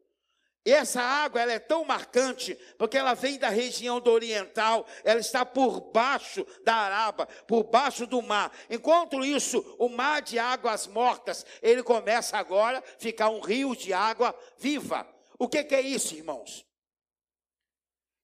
E 0.66 0.74
essa 0.74 1.00
água 1.00 1.40
ela 1.40 1.52
é 1.52 1.60
tão 1.60 1.86
marcante, 1.86 2.56
porque 2.76 2.98
ela 2.98 3.14
vem 3.14 3.38
da 3.38 3.50
região 3.50 4.02
do 4.02 4.10
oriental, 4.10 4.88
ela 5.04 5.20
está 5.20 5.46
por 5.46 5.92
baixo 5.92 6.44
da 6.64 6.74
Araba, 6.74 7.28
por 7.48 7.66
baixo 7.66 8.08
do 8.08 8.20
mar. 8.20 8.52
Enquanto 8.68 9.24
isso, 9.24 9.64
o 9.78 9.88
mar 9.88 10.24
de 10.24 10.40
águas 10.40 10.88
mortas, 10.88 11.46
ele 11.62 11.84
começa 11.84 12.36
agora 12.36 12.80
a 12.80 12.82
ficar 13.00 13.30
um 13.30 13.42
rio 13.42 13.76
de 13.76 13.94
água 13.94 14.36
viva. 14.58 15.08
O 15.38 15.48
que, 15.48 15.64
que 15.64 15.76
é 15.76 15.82
isso, 15.82 16.16
irmãos? 16.16 16.66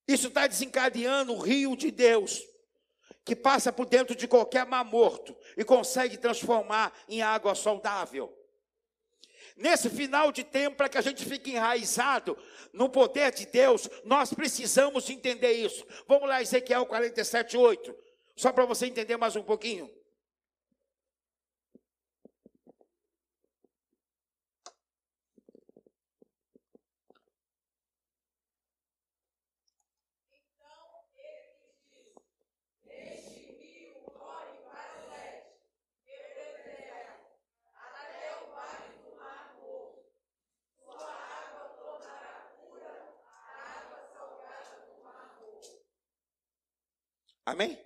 Isso 0.08 0.30
está 0.30 0.48
desencadeando 0.48 1.34
o 1.34 1.40
rio 1.40 1.76
de 1.76 1.92
Deus, 1.92 2.42
que 3.24 3.36
passa 3.36 3.72
por 3.72 3.86
dentro 3.86 4.16
de 4.16 4.28
qualquer 4.28 4.66
mar 4.66 4.84
morto 4.84 5.38
e 5.56 5.64
consegue 5.64 6.18
transformar 6.18 6.92
em 7.08 7.22
água 7.22 7.54
saudável. 7.54 8.36
Nesse 9.58 9.90
final 9.90 10.32
de 10.32 10.44
tempo, 10.44 10.78
para 10.78 10.90
que 10.90 10.98
a 10.98 11.02
gente 11.02 11.26
fique 11.26 11.52
enraizado 11.52 12.38
no 12.74 12.90
poder 12.90 13.32
de 13.32 13.46
Deus, 13.46 13.90
nós 14.04 14.34
precisamos 14.34 15.10
entender 15.10 15.52
isso. 15.52 15.86
Vamos 16.08 16.28
lá, 16.28 16.42
Ezequiel 16.42 16.86
47, 16.86 17.58
8. 17.58 17.96
Só 18.36 18.52
para 18.52 18.66
você 18.66 18.86
entender 18.86 19.18
mais 19.18 19.36
um 19.36 19.44
pouquinho. 19.44 19.90
Amém? 47.52 47.78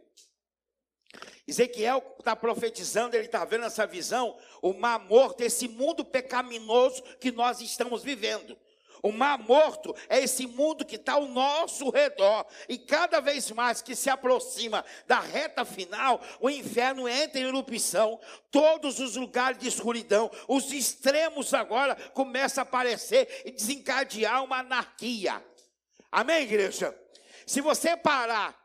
Ezequiel 1.47 2.15
está 2.19 2.35
profetizando, 2.35 3.15
ele 3.15 3.25
está 3.25 3.43
vendo 3.45 3.65
essa 3.65 3.87
visão, 3.87 4.37
o 4.61 4.73
mar 4.73 4.99
morto, 4.99 5.41
esse 5.41 5.67
mundo 5.67 6.05
pecaminoso 6.05 7.01
que 7.19 7.31
nós 7.31 7.61
estamos 7.61 8.03
vivendo. 8.03 8.55
O 9.01 9.11
mar 9.11 9.39
morto 9.39 9.95
é 10.07 10.19
esse 10.19 10.45
mundo 10.45 10.85
que 10.85 10.97
está 10.97 11.13
ao 11.13 11.27
nosso 11.27 11.89
redor. 11.89 12.45
E 12.69 12.77
cada 12.77 13.19
vez 13.19 13.49
mais 13.51 13.81
que 13.81 13.95
se 13.95 14.09
aproxima 14.09 14.85
da 15.07 15.19
reta 15.19 15.65
final, 15.65 16.21
o 16.39 16.47
inferno 16.47 17.07
entra 17.07 17.39
em 17.39 17.45
erupção. 17.45 18.19
Todos 18.51 18.99
os 18.99 19.15
lugares 19.15 19.57
de 19.57 19.67
escuridão, 19.67 20.29
os 20.47 20.71
extremos 20.71 21.55
agora 21.55 21.95
começam 22.11 22.61
a 22.61 22.67
aparecer 22.67 23.43
e 23.45 23.51
desencadear 23.51 24.43
uma 24.43 24.59
anarquia. 24.59 25.43
Amém, 26.11 26.43
igreja? 26.43 26.95
Se 27.45 27.61
você 27.61 27.97
parar 27.97 28.64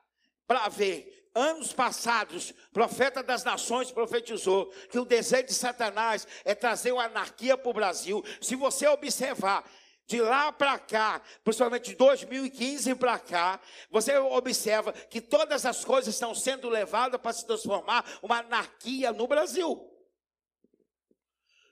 para 0.50 0.68
ver. 0.68 1.30
Anos 1.32 1.72
passados, 1.72 2.52
profeta 2.72 3.22
das 3.22 3.44
nações 3.44 3.92
profetizou 3.92 4.66
que 4.90 4.98
o 4.98 5.04
desejo 5.04 5.44
de 5.44 5.54
Satanás 5.54 6.26
é 6.44 6.56
trazer 6.56 6.90
uma 6.90 7.04
anarquia 7.04 7.56
para 7.56 7.70
o 7.70 7.72
Brasil. 7.72 8.20
Se 8.40 8.56
você 8.56 8.88
observar, 8.88 9.64
de 10.08 10.20
lá 10.20 10.50
para 10.50 10.76
cá, 10.76 11.22
principalmente 11.44 11.90
de 11.90 11.94
2015 11.94 12.96
para 12.96 13.16
cá, 13.16 13.60
você 13.92 14.18
observa 14.18 14.92
que 14.92 15.20
todas 15.20 15.64
as 15.64 15.84
coisas 15.84 16.12
estão 16.12 16.34
sendo 16.34 16.68
levadas 16.68 17.20
para 17.20 17.32
se 17.32 17.46
transformar 17.46 18.04
uma 18.20 18.40
anarquia 18.40 19.12
no 19.12 19.28
Brasil. 19.28 19.88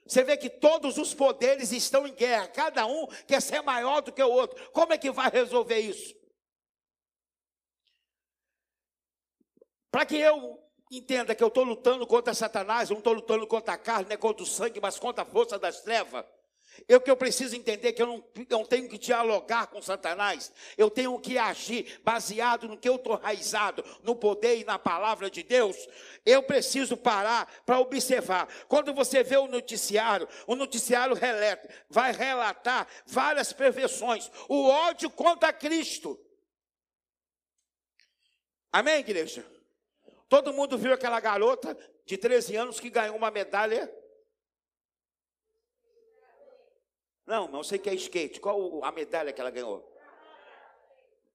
Você 0.07 0.23
vê 0.23 0.37
que 0.37 0.49
todos 0.49 0.97
os 0.97 1.13
poderes 1.13 1.73
estão 1.73 2.07
em 2.07 2.13
guerra, 2.13 2.47
cada 2.47 2.85
um 2.85 3.07
quer 3.27 3.41
ser 3.41 3.61
maior 3.61 3.99
do 3.99 4.13
que 4.13 4.23
o 4.23 4.31
outro. 4.31 4.71
Como 4.71 4.93
é 4.93 4.97
que 4.97 5.11
vai 5.11 5.29
resolver 5.29 5.79
isso? 5.79 6.18
Para 9.91 10.05
que 10.05 10.17
eu 10.17 10.59
entenda 10.91 11.35
que 11.35 11.43
eu 11.43 11.47
estou 11.47 11.63
lutando 11.63 12.05
contra 12.05 12.33
Satanás, 12.33 12.89
eu 12.89 12.95
não 12.95 12.99
estou 12.99 13.13
lutando 13.13 13.45
contra 13.45 13.73
a 13.73 13.77
carne, 13.77 14.09
nem 14.09 14.17
contra 14.17 14.43
o 14.43 14.45
sangue, 14.45 14.79
mas 14.79 14.99
contra 14.99 15.23
a 15.23 15.25
força 15.25 15.57
das 15.57 15.81
trevas. 15.81 16.25
Eu 16.87 17.01
que 17.01 17.09
eu 17.09 17.17
preciso 17.17 17.55
entender 17.55 17.93
que 17.93 18.01
eu 18.01 18.07
não, 18.07 18.23
não 18.49 18.65
tenho 18.65 18.87
que 18.87 18.97
dialogar 18.97 19.67
com 19.67 19.81
Satanás, 19.81 20.51
eu 20.77 20.89
tenho 20.89 21.19
que 21.19 21.37
agir 21.37 21.99
baseado 22.03 22.67
no 22.67 22.77
que 22.77 22.87
eu 22.87 22.95
estou 22.95 23.15
raizado, 23.15 23.83
no 24.03 24.15
poder 24.15 24.59
e 24.59 24.63
na 24.63 24.79
palavra 24.79 25.29
de 25.29 25.43
Deus. 25.43 25.75
Eu 26.25 26.43
preciso 26.43 26.95
parar 26.95 27.51
para 27.65 27.79
observar. 27.79 28.47
Quando 28.67 28.93
você 28.93 29.23
vê 29.23 29.37
o 29.37 29.47
noticiário, 29.47 30.27
o 30.47 30.55
noticiário 30.55 31.17
vai 31.89 32.13
relatar 32.13 32.87
várias 33.05 33.51
perversões, 33.51 34.31
o 34.47 34.67
ódio 34.67 35.09
contra 35.09 35.51
Cristo. 35.51 36.19
Amém, 38.71 38.99
igreja? 38.99 39.58
Todo 40.29 40.53
mundo 40.53 40.77
viu 40.77 40.93
aquela 40.93 41.19
garota 41.19 41.75
de 42.05 42.15
13 42.15 42.55
anos 42.55 42.79
que 42.79 42.91
ganhou 42.91 43.17
uma 43.17 43.31
medalha. 43.31 43.91
Não, 47.25 47.47
não 47.47 47.63
sei 47.63 47.79
que 47.79 47.89
é 47.89 47.95
skate. 47.95 48.39
Qual 48.39 48.83
a 48.85 48.91
medalha 48.91 49.33
que 49.33 49.41
ela 49.41 49.49
ganhou? 49.49 49.91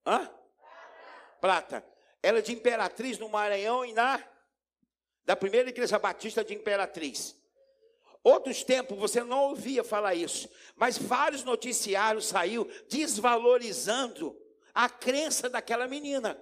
Hã? 0.07 0.33
Prata. 1.41 1.85
Ela 2.23 2.39
é 2.39 2.43
de 2.43 2.53
Imperatriz 2.53 3.19
no 3.19 3.29
Maranhão 3.29 3.85
e 3.85 3.93
na 3.93 4.25
da 5.25 5.35
primeira 5.35 5.71
igreja 5.71 5.99
batista 5.99 6.45
de 6.45 6.55
Imperatriz. 6.55 7.37
Outros 8.23 8.63
tempos 8.63 8.97
você 8.97 9.23
não 9.23 9.51
ouvia 9.51 9.83
falar 9.83 10.15
isso, 10.15 10.49
mas 10.77 10.97
vários 10.97 11.45
noticiários 11.45 12.27
saiu 12.27 12.65
desvalorizando 12.89 14.39
a 14.73 14.89
crença 14.89 15.49
daquela 15.49 15.89
menina. 15.89 16.39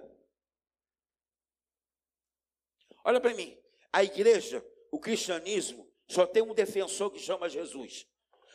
Olha 3.03 3.19
para 3.19 3.33
mim. 3.33 3.57
A 3.91 4.03
igreja, 4.03 4.65
o 4.91 4.99
cristianismo, 4.99 5.87
só 6.07 6.25
tem 6.25 6.41
um 6.41 6.53
defensor 6.53 7.11
que 7.11 7.19
chama 7.19 7.49
Jesus. 7.49 8.07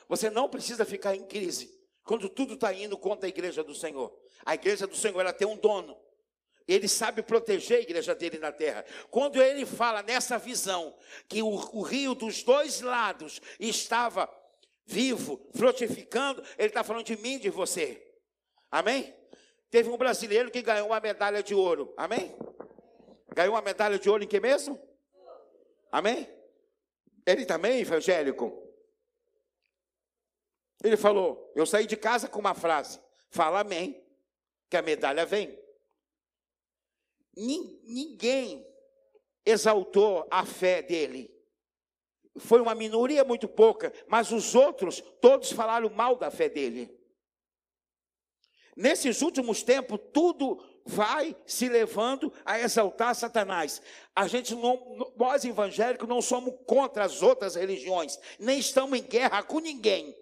Você 0.08 0.30
não 0.30 0.48
precisa 0.48 0.84
ficar 0.84 1.14
em 1.14 1.26
crise 1.26 1.78
quando 2.04 2.28
tudo 2.28 2.54
está 2.54 2.72
indo 2.72 2.96
contra 2.96 3.26
a 3.26 3.28
igreja 3.28 3.62
do 3.62 3.74
Senhor. 3.74 4.16
A 4.44 4.54
igreja 4.54 4.86
do 4.86 4.96
Senhor 4.96 5.20
ela 5.20 5.32
tem 5.32 5.46
um 5.46 5.56
dono. 5.56 5.96
Ele 6.66 6.88
sabe 6.88 7.22
proteger 7.22 7.78
a 7.78 7.82
igreja 7.82 8.14
dele 8.14 8.38
na 8.38 8.52
terra. 8.52 8.84
Quando 9.10 9.42
ele 9.42 9.64
fala 9.64 10.02
nessa 10.02 10.38
visão 10.38 10.94
que 11.28 11.42
o, 11.42 11.48
o 11.48 11.82
rio 11.82 12.14
dos 12.14 12.42
dois 12.42 12.80
lados 12.80 13.40
estava 13.58 14.28
vivo, 14.86 15.40
frutificando, 15.54 16.42
ele 16.56 16.68
está 16.68 16.82
falando 16.82 17.04
de 17.04 17.16
mim 17.16 17.34
e 17.34 17.40
de 17.40 17.50
você. 17.50 18.02
Amém? 18.70 19.14
Teve 19.70 19.90
um 19.90 19.96
brasileiro 19.98 20.50
que 20.50 20.62
ganhou 20.62 20.88
uma 20.88 21.00
medalha 21.00 21.42
de 21.42 21.54
ouro. 21.54 21.92
Amém? 21.96 22.34
Ganhou 23.38 23.54
uma 23.54 23.62
medalha 23.62 24.00
de 24.00 24.10
ouro 24.10 24.24
em 24.24 24.26
que 24.26 24.40
mesmo? 24.40 24.76
Amém? 25.92 26.28
Ele 27.24 27.46
também, 27.46 27.78
evangélico. 27.78 28.68
Ele 30.82 30.96
falou: 30.96 31.52
Eu 31.54 31.64
saí 31.64 31.86
de 31.86 31.96
casa 31.96 32.26
com 32.26 32.40
uma 32.40 32.52
frase: 32.52 33.00
Fala 33.30 33.60
amém, 33.60 34.04
que 34.68 34.76
a 34.76 34.82
medalha 34.82 35.24
vem. 35.24 35.56
Ninguém 37.36 38.66
exaltou 39.46 40.26
a 40.28 40.44
fé 40.44 40.82
dele. 40.82 41.32
Foi 42.38 42.60
uma 42.60 42.74
minoria 42.74 43.22
muito 43.22 43.46
pouca, 43.46 43.92
mas 44.08 44.32
os 44.32 44.56
outros 44.56 45.00
todos 45.20 45.52
falaram 45.52 45.88
mal 45.90 46.16
da 46.16 46.28
fé 46.28 46.48
dele. 46.48 46.92
Nesses 48.76 49.22
últimos 49.22 49.62
tempos, 49.62 50.00
tudo 50.12 50.56
vai 50.88 51.36
se 51.46 51.68
levando 51.68 52.32
a 52.44 52.58
exaltar 52.58 53.14
Satanás. 53.14 53.82
A 54.16 54.26
gente 54.26 54.54
não, 54.54 55.12
nós 55.16 55.44
evangélicos 55.44 56.08
não 56.08 56.22
somos 56.22 56.54
contra 56.66 57.04
as 57.04 57.22
outras 57.22 57.54
religiões, 57.54 58.18
nem 58.38 58.58
estamos 58.58 58.98
em 58.98 59.02
guerra 59.02 59.42
com 59.42 59.60
ninguém. 59.60 60.16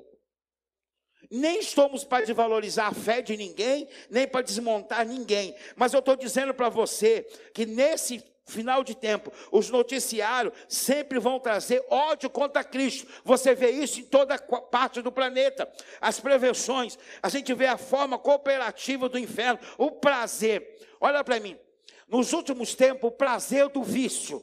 Nem 1.31 1.61
estamos 1.61 2.05
para 2.05 2.25
desvalorizar 2.25 2.89
a 2.89 2.95
fé 2.95 3.23
de 3.23 3.37
ninguém, 3.37 3.89
nem 4.11 4.29
para 4.29 4.43
desmontar 4.43 5.07
ninguém. 5.07 5.55
Mas 5.75 5.93
eu 5.93 6.01
estou 6.01 6.15
dizendo 6.15 6.53
para 6.53 6.69
você 6.69 7.23
que 7.55 7.65
nesse 7.65 8.23
Final 8.47 8.85
de 8.85 8.95
tempo. 8.95 9.33
Os 9.51 9.71
noticiários 9.71 10.55
sempre 10.69 11.19
vão 11.19 11.41
trazer 11.41 11.85
ódio 11.91 12.31
contra 12.31 12.63
Cristo. 12.63 13.07
Você 13.25 13.57
vê 13.57 13.71
isso 13.71 13.99
em 13.99 14.05
toda 14.05 14.39
parte 14.39 15.03
do 15.03 15.11
planeta. 15.11 15.71
As 16.01 16.21
prevenções, 16.21 16.97
a 17.21 17.29
gente 17.29 17.53
vê 17.53 17.67
a 17.67 17.77
forma 17.77 18.17
cooperativa 18.17 19.09
do 19.09 19.19
inferno, 19.19 19.59
o 19.77 19.91
prazer. 19.91 20.79
Olha 21.01 21.25
para 21.25 21.41
mim. 21.41 21.59
Nos 22.07 22.33
últimos 22.33 22.73
tempos, 22.77 23.11
o 23.11 23.13
prazer 23.13 23.69
do 23.69 23.83
vício. 23.83 24.41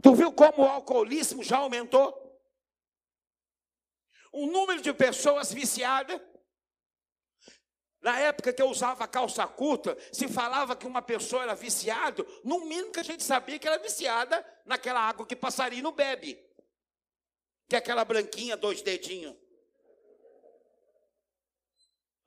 Tu 0.00 0.14
viu 0.14 0.32
como 0.32 0.62
o 0.62 0.68
alcoolismo 0.68 1.42
já 1.42 1.58
aumentou? 1.58 2.16
O 4.32 4.46
número 4.46 4.80
de 4.80 4.92
pessoas 4.92 5.52
viciadas 5.52 6.20
na 8.02 8.18
época 8.18 8.52
que 8.52 8.60
eu 8.60 8.68
usava 8.68 9.06
calça 9.06 9.46
curta, 9.46 9.96
se 10.10 10.26
falava 10.26 10.74
que 10.74 10.86
uma 10.86 11.00
pessoa 11.00 11.44
era 11.44 11.54
viciada, 11.54 12.26
no 12.42 12.64
mínimo 12.64 12.90
que 12.90 12.98
a 12.98 13.04
gente 13.04 13.22
sabia 13.22 13.60
que 13.60 13.66
era 13.66 13.78
viciada 13.78 14.44
naquela 14.66 15.00
água 15.00 15.24
que 15.24 15.36
passarinho 15.36 15.92
bebe. 15.92 16.38
Que 17.68 17.76
é 17.76 17.78
aquela 17.78 18.04
branquinha, 18.04 18.56
dois 18.56 18.82
dedinhos. 18.82 19.36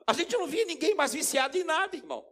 A 0.07 0.13
gente 0.13 0.37
não 0.37 0.47
via 0.47 0.63
ninguém 0.63 0.95
mais 0.95 1.13
viciado 1.13 1.57
em 1.57 1.63
nada, 1.63 1.95
irmão. 1.95 2.25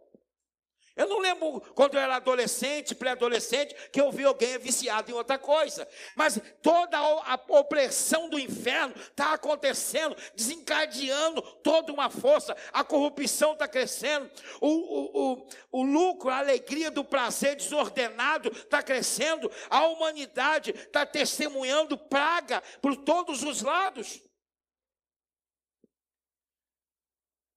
Eu 0.96 1.08
não 1.08 1.18
lembro 1.18 1.60
quando 1.74 1.94
eu 1.94 2.00
era 2.00 2.16
adolescente, 2.16 2.94
pré-adolescente, 2.94 3.74
que 3.90 4.00
eu 4.00 4.12
vi 4.12 4.24
alguém 4.24 4.58
viciado 4.58 5.10
em 5.10 5.14
outra 5.14 5.36
coisa. 5.36 5.88
Mas 6.14 6.38
toda 6.62 6.96
a 6.96 7.34
opressão 7.48 8.28
do 8.28 8.38
inferno 8.38 8.94
está 8.96 9.34
acontecendo, 9.34 10.16
desencadeando 10.36 11.42
toda 11.62 11.92
uma 11.92 12.08
força. 12.08 12.56
A 12.72 12.84
corrupção 12.84 13.54
está 13.54 13.66
crescendo. 13.66 14.30
O, 14.60 14.68
o, 14.68 15.32
o, 15.32 15.46
o 15.72 15.82
lucro, 15.82 16.30
a 16.30 16.38
alegria 16.38 16.92
do 16.92 17.04
prazer 17.04 17.56
desordenado 17.56 18.50
está 18.52 18.80
crescendo. 18.80 19.50
A 19.68 19.86
humanidade 19.88 20.70
está 20.70 21.04
testemunhando 21.04 21.98
praga 21.98 22.62
por 22.80 22.94
todos 22.94 23.42
os 23.42 23.62
lados. 23.62 24.22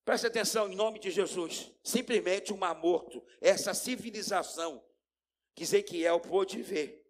Preste 0.08 0.26
atenção, 0.26 0.72
em 0.72 0.74
nome 0.74 0.98
de 0.98 1.10
Jesus. 1.10 1.70
Simplesmente 1.84 2.50
um 2.50 2.56
mar 2.56 2.74
morto. 2.74 3.22
Essa 3.42 3.74
civilização 3.74 4.82
que 5.54 5.64
Ezequiel 5.64 6.18
pôde 6.18 6.62
ver. 6.62 7.06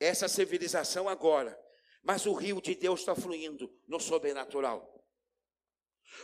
Essa 0.00 0.26
civilização 0.26 1.08
agora. 1.08 1.56
Mas 2.02 2.26
o 2.26 2.32
rio 2.32 2.60
de 2.60 2.74
Deus 2.74 2.98
está 2.98 3.14
fluindo 3.14 3.72
no 3.86 4.00
sobrenatural. 4.00 4.92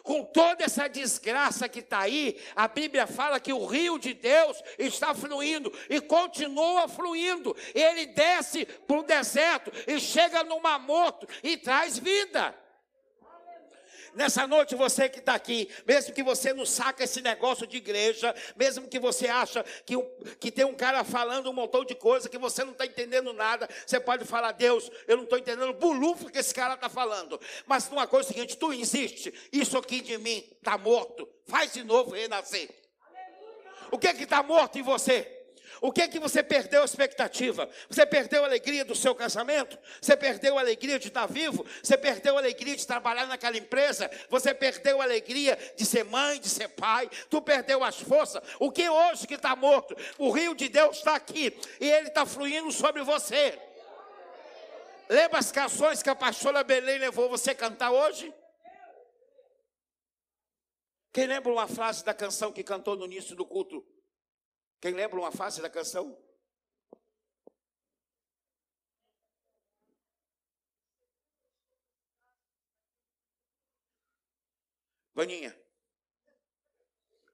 Com 0.02 0.24
toda 0.24 0.64
essa 0.64 0.88
desgraça 0.88 1.68
que 1.68 1.78
está 1.78 2.00
aí, 2.00 2.40
a 2.56 2.66
Bíblia 2.66 3.06
fala 3.06 3.38
que 3.38 3.52
o 3.52 3.64
rio 3.64 3.96
de 3.96 4.12
Deus 4.12 4.60
está 4.80 5.14
fluindo 5.14 5.72
e 5.88 6.00
continua 6.00 6.88
fluindo. 6.88 7.54
Ele 7.72 8.06
desce 8.06 8.66
para 8.66 8.98
o 8.98 9.04
deserto 9.04 9.70
e 9.86 10.00
chega 10.00 10.42
no 10.42 10.60
mar 10.60 10.80
morto 10.80 11.24
e 11.40 11.56
traz 11.56 12.00
vida. 12.00 12.52
Nessa 14.14 14.46
noite, 14.46 14.74
você 14.74 15.08
que 15.08 15.20
está 15.20 15.34
aqui, 15.34 15.68
mesmo 15.86 16.12
que 16.12 16.22
você 16.22 16.52
não 16.52 16.66
saca 16.66 17.04
esse 17.04 17.20
negócio 17.20 17.66
de 17.66 17.76
igreja, 17.76 18.34
mesmo 18.56 18.88
que 18.88 18.98
você 18.98 19.28
acha 19.28 19.64
que, 19.84 19.96
que 20.40 20.50
tem 20.50 20.64
um 20.64 20.74
cara 20.74 21.04
falando 21.04 21.48
um 21.48 21.52
montão 21.52 21.84
de 21.84 21.94
coisa 21.94 22.28
que 22.28 22.38
você 22.38 22.64
não 22.64 22.72
está 22.72 22.84
entendendo 22.84 23.32
nada, 23.32 23.68
você 23.86 24.00
pode 24.00 24.24
falar, 24.24 24.52
Deus, 24.52 24.90
eu 25.06 25.16
não 25.16 25.24
estou 25.24 25.38
entendendo 25.38 25.70
o 25.70 25.74
bulufo 25.74 26.30
que 26.30 26.38
esse 26.38 26.54
cara 26.54 26.74
está 26.74 26.88
falando. 26.88 27.40
Mas 27.66 27.88
uma 27.88 28.06
coisa 28.06 28.28
é 28.28 28.32
seguinte: 28.32 28.56
tu 28.56 28.72
insiste, 28.72 29.32
isso 29.52 29.78
aqui 29.78 30.00
de 30.00 30.18
mim 30.18 30.44
está 30.56 30.76
morto, 30.76 31.28
faz 31.46 31.72
de 31.72 31.84
novo 31.84 32.10
renascer. 32.10 32.68
O 33.90 33.98
que 33.98 34.06
é 34.08 34.14
que 34.14 34.24
está 34.24 34.42
morto 34.42 34.78
em 34.78 34.82
você? 34.82 35.39
O 35.80 35.90
que 35.90 36.02
é 36.02 36.08
que 36.08 36.18
você 36.18 36.42
perdeu 36.42 36.82
a 36.82 36.84
expectativa? 36.84 37.68
Você 37.88 38.04
perdeu 38.04 38.42
a 38.42 38.46
alegria 38.46 38.84
do 38.84 38.94
seu 38.94 39.14
casamento? 39.14 39.78
Você 40.00 40.14
perdeu 40.14 40.58
a 40.58 40.60
alegria 40.60 40.98
de 40.98 41.08
estar 41.08 41.26
vivo? 41.26 41.64
Você 41.82 41.96
perdeu 41.96 42.36
a 42.36 42.40
alegria 42.40 42.76
de 42.76 42.86
trabalhar 42.86 43.26
naquela 43.26 43.56
empresa? 43.56 44.10
Você 44.28 44.52
perdeu 44.52 45.00
a 45.00 45.04
alegria 45.04 45.58
de 45.76 45.86
ser 45.86 46.04
mãe, 46.04 46.38
de 46.38 46.50
ser 46.50 46.68
pai? 46.68 47.08
Tu 47.30 47.40
perdeu 47.40 47.82
as 47.82 47.98
forças? 47.98 48.42
O 48.58 48.70
que 48.70 48.88
hoje 48.88 49.26
que 49.26 49.34
está 49.34 49.56
morto? 49.56 49.96
O 50.18 50.30
rio 50.30 50.54
de 50.54 50.68
Deus 50.68 50.98
está 50.98 51.14
aqui 51.14 51.58
e 51.80 51.90
ele 51.90 52.08
está 52.08 52.26
fluindo 52.26 52.70
sobre 52.70 53.02
você. 53.02 53.58
Lembra 55.08 55.38
as 55.38 55.50
canções 55.50 56.02
que 56.02 56.10
a 56.10 56.14
pastora 56.14 56.62
Belém 56.62 56.98
levou 56.98 57.28
você 57.28 57.54
cantar 57.54 57.90
hoje? 57.90 58.32
Quem 61.12 61.26
lembra 61.26 61.50
uma 61.50 61.66
frase 61.66 62.04
da 62.04 62.14
canção 62.14 62.52
que 62.52 62.62
cantou 62.62 62.96
no 62.96 63.06
início 63.06 63.34
do 63.34 63.46
culto? 63.46 63.84
Quem 64.80 64.94
lembra 64.94 65.18
uma 65.18 65.30
fase 65.30 65.60
da 65.60 65.68
canção? 65.68 66.16
Vaninha, 75.12 75.54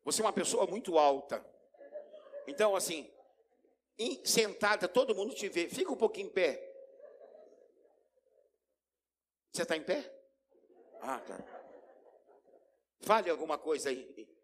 você 0.04 0.20
é 0.20 0.24
uma 0.24 0.32
pessoa 0.32 0.66
muito 0.66 0.98
alta. 0.98 1.44
Então, 2.48 2.74
assim, 2.74 3.08
sentada, 4.24 4.88
todo 4.88 5.14
mundo 5.14 5.34
te 5.34 5.48
vê. 5.48 5.68
Fica 5.68 5.92
um 5.92 5.96
pouquinho 5.96 6.28
em 6.28 6.32
pé. 6.32 6.62
Você 9.52 9.62
está 9.62 9.76
em 9.76 9.82
pé? 9.82 10.12
Ah, 11.00 11.20
tá. 11.20 11.38
Fale 13.00 13.30
alguma 13.30 13.56
coisa 13.56 13.90
aí. 13.90 14.35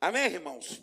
Amém, 0.00 0.24
irmãos? 0.26 0.82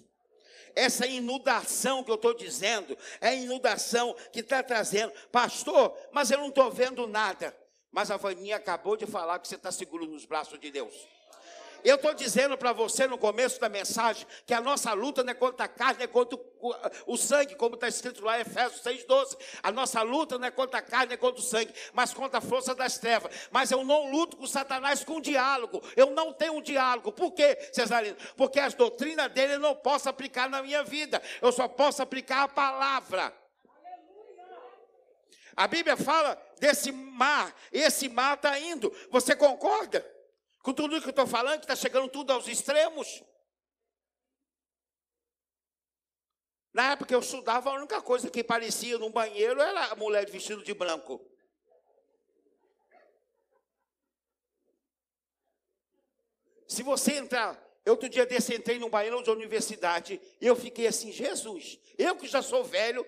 Essa 0.75 1.07
inundação 1.07 2.03
que 2.03 2.11
eu 2.11 2.15
estou 2.15 2.33
dizendo, 2.33 2.97
é 3.21 3.29
a 3.29 3.35
inundação 3.35 4.13
que 4.33 4.41
está 4.41 4.61
trazendo. 4.61 5.13
Pastor, 5.31 5.97
mas 6.11 6.31
eu 6.31 6.37
não 6.37 6.49
estou 6.49 6.69
vendo 6.69 7.07
nada. 7.07 7.55
Mas 7.91 8.11
a 8.11 8.17
Vaninha 8.17 8.57
acabou 8.57 8.97
de 8.97 9.05
falar 9.05 9.39
que 9.39 9.47
você 9.47 9.55
está 9.55 9.71
seguro 9.71 10.05
nos 10.05 10.25
braços 10.25 10.59
de 10.59 10.69
Deus. 10.69 10.93
Eu 11.85 11.97
estou 11.97 12.15
dizendo 12.15 12.57
para 12.57 12.73
você 12.73 13.05
no 13.05 13.15
começo 13.15 13.61
da 13.61 13.69
mensagem 13.69 14.25
que 14.43 14.55
a 14.55 14.59
nossa 14.59 14.91
luta 14.93 15.23
não 15.23 15.29
é 15.29 15.35
contra 15.35 15.65
a 15.65 15.67
carne, 15.67 16.03
é 16.03 16.07
contra 16.07 16.39
o 17.05 17.15
sangue, 17.15 17.53
como 17.53 17.75
está 17.75 17.87
escrito 17.87 18.25
lá 18.25 18.39
em 18.39 18.41
Efésios 18.41 18.81
6,12. 18.81 19.37
A 19.61 19.71
nossa 19.71 20.01
luta 20.01 20.39
não 20.39 20.47
é 20.47 20.51
contra 20.51 20.79
a 20.79 20.81
carne, 20.81 21.13
é 21.13 21.17
contra 21.17 21.39
o 21.39 21.43
sangue, 21.43 21.71
mas 21.93 22.11
contra 22.11 22.39
a 22.39 22.41
força 22.41 22.73
das 22.73 22.97
trevas. 22.97 23.31
Mas 23.51 23.69
eu 23.69 23.83
não 23.83 24.09
luto 24.09 24.35
com 24.35 24.47
Satanás 24.47 25.03
com 25.03 25.21
diálogo. 25.21 25.79
Eu 25.95 26.09
não 26.09 26.33
tenho 26.33 26.53
um 26.53 26.61
diálogo. 26.61 27.11
Por 27.11 27.33
quê, 27.33 27.55
Cesarino? 27.71 28.17
Porque 28.35 28.59
as 28.59 28.73
doutrinas 28.73 29.31
dele 29.31 29.53
eu 29.53 29.59
não 29.59 29.75
posso 29.75 30.09
aplicar 30.09 30.49
na 30.49 30.63
minha 30.63 30.83
vida. 30.83 31.21
Eu 31.39 31.51
só 31.51 31.67
posso 31.67 32.01
aplicar 32.01 32.41
a 32.41 32.47
palavra. 32.47 33.31
A 35.55 35.67
Bíblia 35.67 35.95
fala 35.95 36.35
desse 36.59 36.91
mar, 36.91 37.55
esse 37.71 38.09
mar 38.09 38.33
está 38.33 38.59
indo. 38.59 38.91
Você 39.11 39.35
concorda? 39.35 40.14
Com 40.65 40.73
tudo 40.73 40.99
que 40.99 41.05
eu 41.05 41.11
estou 41.11 41.27
falando, 41.27 41.59
que 41.59 41.65
está 41.65 41.75
chegando 41.75 42.09
tudo 42.09 42.33
aos 42.33 42.47
extremos. 42.47 43.23
Na 46.73 46.93
época 46.93 47.09
que 47.09 47.13
eu 47.13 47.19
estudava, 47.19 47.69
a 47.69 47.73
única 47.75 48.01
coisa 48.01 48.31
que 48.31 48.43
parecia 48.43 48.97
no 48.97 49.11
banheiro 49.11 49.61
era 49.61 49.91
a 49.91 49.95
mulher 49.95 50.27
vestida 50.27 50.63
de 50.63 50.73
branco. 50.73 51.23
Se 56.67 56.81
você 56.81 57.13
entrar, 57.13 57.63
outro 57.85 58.09
dia 58.09 58.25
desse 58.25 58.55
entrei 58.55 58.79
num 58.79 58.89
banheiro 58.89 59.21
de 59.21 59.29
universidade 59.29 60.19
e 60.41 60.47
eu 60.47 60.55
fiquei 60.55 60.87
assim, 60.87 61.11
Jesus, 61.11 61.79
eu 61.95 62.15
que 62.15 62.25
já 62.25 62.41
sou 62.41 62.63
velho, 62.63 63.05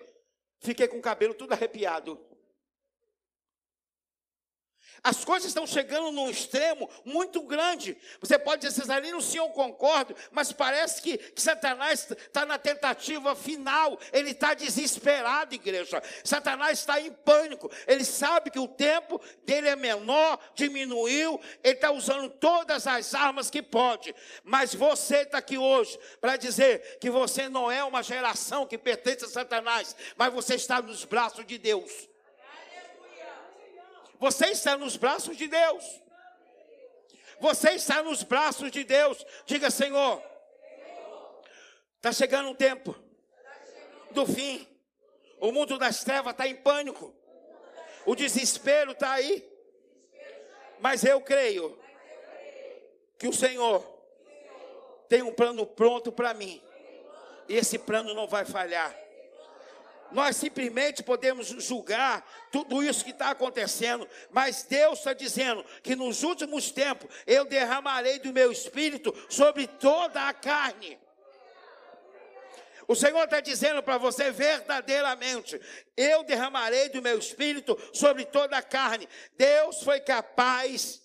fiquei 0.60 0.86
com 0.86 0.98
o 0.98 1.02
cabelo 1.02 1.34
tudo 1.34 1.54
arrepiado. 1.54 2.24
As 5.02 5.24
coisas 5.24 5.48
estão 5.48 5.66
chegando 5.66 6.10
num 6.10 6.28
extremo 6.30 6.88
muito 7.04 7.42
grande. 7.42 7.96
Você 8.20 8.38
pode 8.38 8.62
dizer, 8.62 8.80
Cesarino, 8.80 9.20
sim, 9.20 9.38
eu 9.38 9.48
concordo, 9.50 10.14
mas 10.30 10.52
parece 10.52 11.00
que, 11.00 11.18
que 11.18 11.40
Satanás 11.40 12.10
está 12.10 12.44
na 12.44 12.58
tentativa 12.58 13.34
final. 13.34 13.98
Ele 14.12 14.30
está 14.30 14.54
desesperado, 14.54 15.54
igreja. 15.54 16.02
Satanás 16.24 16.80
está 16.80 17.00
em 17.00 17.12
pânico. 17.12 17.70
Ele 17.86 18.04
sabe 18.04 18.50
que 18.50 18.58
o 18.58 18.68
tempo 18.68 19.20
dele 19.44 19.68
é 19.68 19.76
menor, 19.76 20.38
diminuiu. 20.54 21.40
Ele 21.62 21.74
está 21.74 21.90
usando 21.90 22.28
todas 22.30 22.86
as 22.86 23.14
armas 23.14 23.50
que 23.50 23.62
pode. 23.62 24.14
Mas 24.42 24.74
você 24.74 25.18
está 25.18 25.38
aqui 25.38 25.58
hoje 25.58 25.98
para 26.20 26.36
dizer 26.36 26.98
que 27.00 27.10
você 27.10 27.48
não 27.48 27.70
é 27.70 27.82
uma 27.84 28.02
geração 28.02 28.66
que 28.66 28.78
pertence 28.78 29.24
a 29.24 29.28
Satanás, 29.28 29.94
mas 30.16 30.32
você 30.32 30.54
está 30.54 30.82
nos 30.82 31.04
braços 31.04 31.46
de 31.46 31.58
Deus. 31.58 32.07
Você 34.18 34.46
está 34.46 34.76
nos 34.76 34.96
braços 34.96 35.36
de 35.36 35.46
Deus. 35.46 35.84
Você 37.40 37.70
está 37.70 38.02
nos 38.02 38.22
braços 38.22 38.70
de 38.70 38.82
Deus. 38.82 39.24
Diga, 39.46 39.70
Senhor, 39.70 40.22
está 41.96 42.12
chegando 42.12 42.50
o 42.50 42.54
tempo 42.54 42.96
do 44.10 44.26
fim. 44.26 44.66
O 45.40 45.52
mundo 45.52 45.78
das 45.78 46.02
trevas 46.02 46.32
está 46.32 46.48
em 46.48 46.56
pânico. 46.56 47.14
O 48.04 48.16
desespero 48.16 48.92
está 48.92 49.12
aí. 49.12 49.48
Mas 50.80 51.04
eu 51.04 51.20
creio 51.20 51.78
que 53.18 53.28
o 53.28 53.32
Senhor 53.32 53.82
tem 55.08 55.22
um 55.22 55.32
plano 55.32 55.64
pronto 55.66 56.10
para 56.10 56.34
mim. 56.34 56.62
E 57.48 57.56
esse 57.56 57.78
plano 57.78 58.14
não 58.14 58.26
vai 58.26 58.44
falhar. 58.44 58.94
Nós 60.10 60.36
simplesmente 60.36 61.02
podemos 61.02 61.48
julgar 61.48 62.24
tudo 62.50 62.82
isso 62.82 63.04
que 63.04 63.10
está 63.10 63.30
acontecendo, 63.30 64.08
mas 64.30 64.62
Deus 64.62 64.98
está 64.98 65.12
dizendo 65.12 65.64
que 65.82 65.94
nos 65.94 66.22
últimos 66.22 66.70
tempos 66.70 67.10
eu 67.26 67.44
derramarei 67.44 68.18
do 68.18 68.32
meu 68.32 68.50
espírito 68.50 69.14
sobre 69.28 69.66
toda 69.66 70.28
a 70.28 70.32
carne. 70.32 70.98
O 72.86 72.96
Senhor 72.96 73.22
está 73.24 73.40
dizendo 73.40 73.82
para 73.82 73.98
você 73.98 74.30
verdadeiramente: 74.30 75.60
eu 75.94 76.24
derramarei 76.24 76.88
do 76.88 77.02
meu 77.02 77.18
espírito 77.18 77.78
sobre 77.92 78.24
toda 78.24 78.56
a 78.56 78.62
carne. 78.62 79.06
Deus 79.36 79.82
foi 79.82 80.00
capaz 80.00 81.02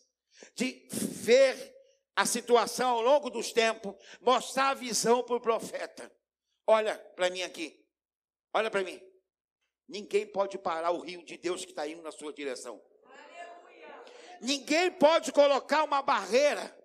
de 0.56 0.88
ver 0.90 1.74
a 2.16 2.26
situação 2.26 2.92
ao 2.92 3.02
longo 3.02 3.30
dos 3.30 3.52
tempos, 3.52 3.96
mostrar 4.22 4.70
a 4.70 4.74
visão 4.74 5.24
para 5.24 5.36
o 5.36 5.42
profeta. 5.42 6.10
Olha 6.66 6.96
para 7.16 7.30
mim 7.30 7.42
aqui. 7.42 7.83
Olha 8.54 8.70
para 8.70 8.84
mim. 8.84 9.02
Ninguém 9.88 10.26
pode 10.26 10.58
parar 10.58 10.92
o 10.92 11.00
rio 11.00 11.24
de 11.24 11.38
Deus 11.38 11.66
que 11.66 11.72
está 11.72 11.88
indo 11.88 12.02
na 12.02 12.12
sua 12.12 12.32
direção. 12.32 12.82
Ninguém 14.40 14.92
pode 14.92 15.32
colocar 15.32 15.84
uma 15.84 16.02
barreira. 16.02 16.78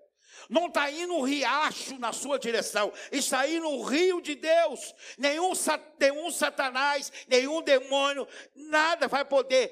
Não 0.49 0.67
está 0.69 0.91
indo 0.91 1.15
um 1.15 1.23
riacho 1.23 1.99
na 1.99 2.13
sua 2.13 2.39
direção, 2.39 2.93
está 3.11 3.47
indo 3.47 3.69
um 3.69 3.83
rio 3.83 4.21
de 4.21 4.35
Deus. 4.35 4.95
Nenhum, 5.19 5.53
nenhum 5.99 6.31
satanás, 6.31 7.13
nenhum 7.27 7.61
demônio, 7.61 8.27
nada 8.55 9.09
vai 9.09 9.25
poder 9.25 9.71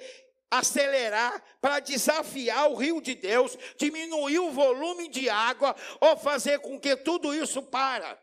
acelerar 0.51 1.43
para 1.61 1.81
desafiar 1.81 2.71
o 2.71 2.75
rio 2.75 3.01
de 3.01 3.15
Deus, 3.15 3.57
diminuir 3.77 4.39
o 4.39 4.51
volume 4.51 5.09
de 5.09 5.29
água 5.29 5.75
ou 6.01 6.17
fazer 6.17 6.59
com 6.61 6.79
que 6.79 6.97
tudo 6.97 7.35
isso 7.35 7.63
para. 7.63 8.19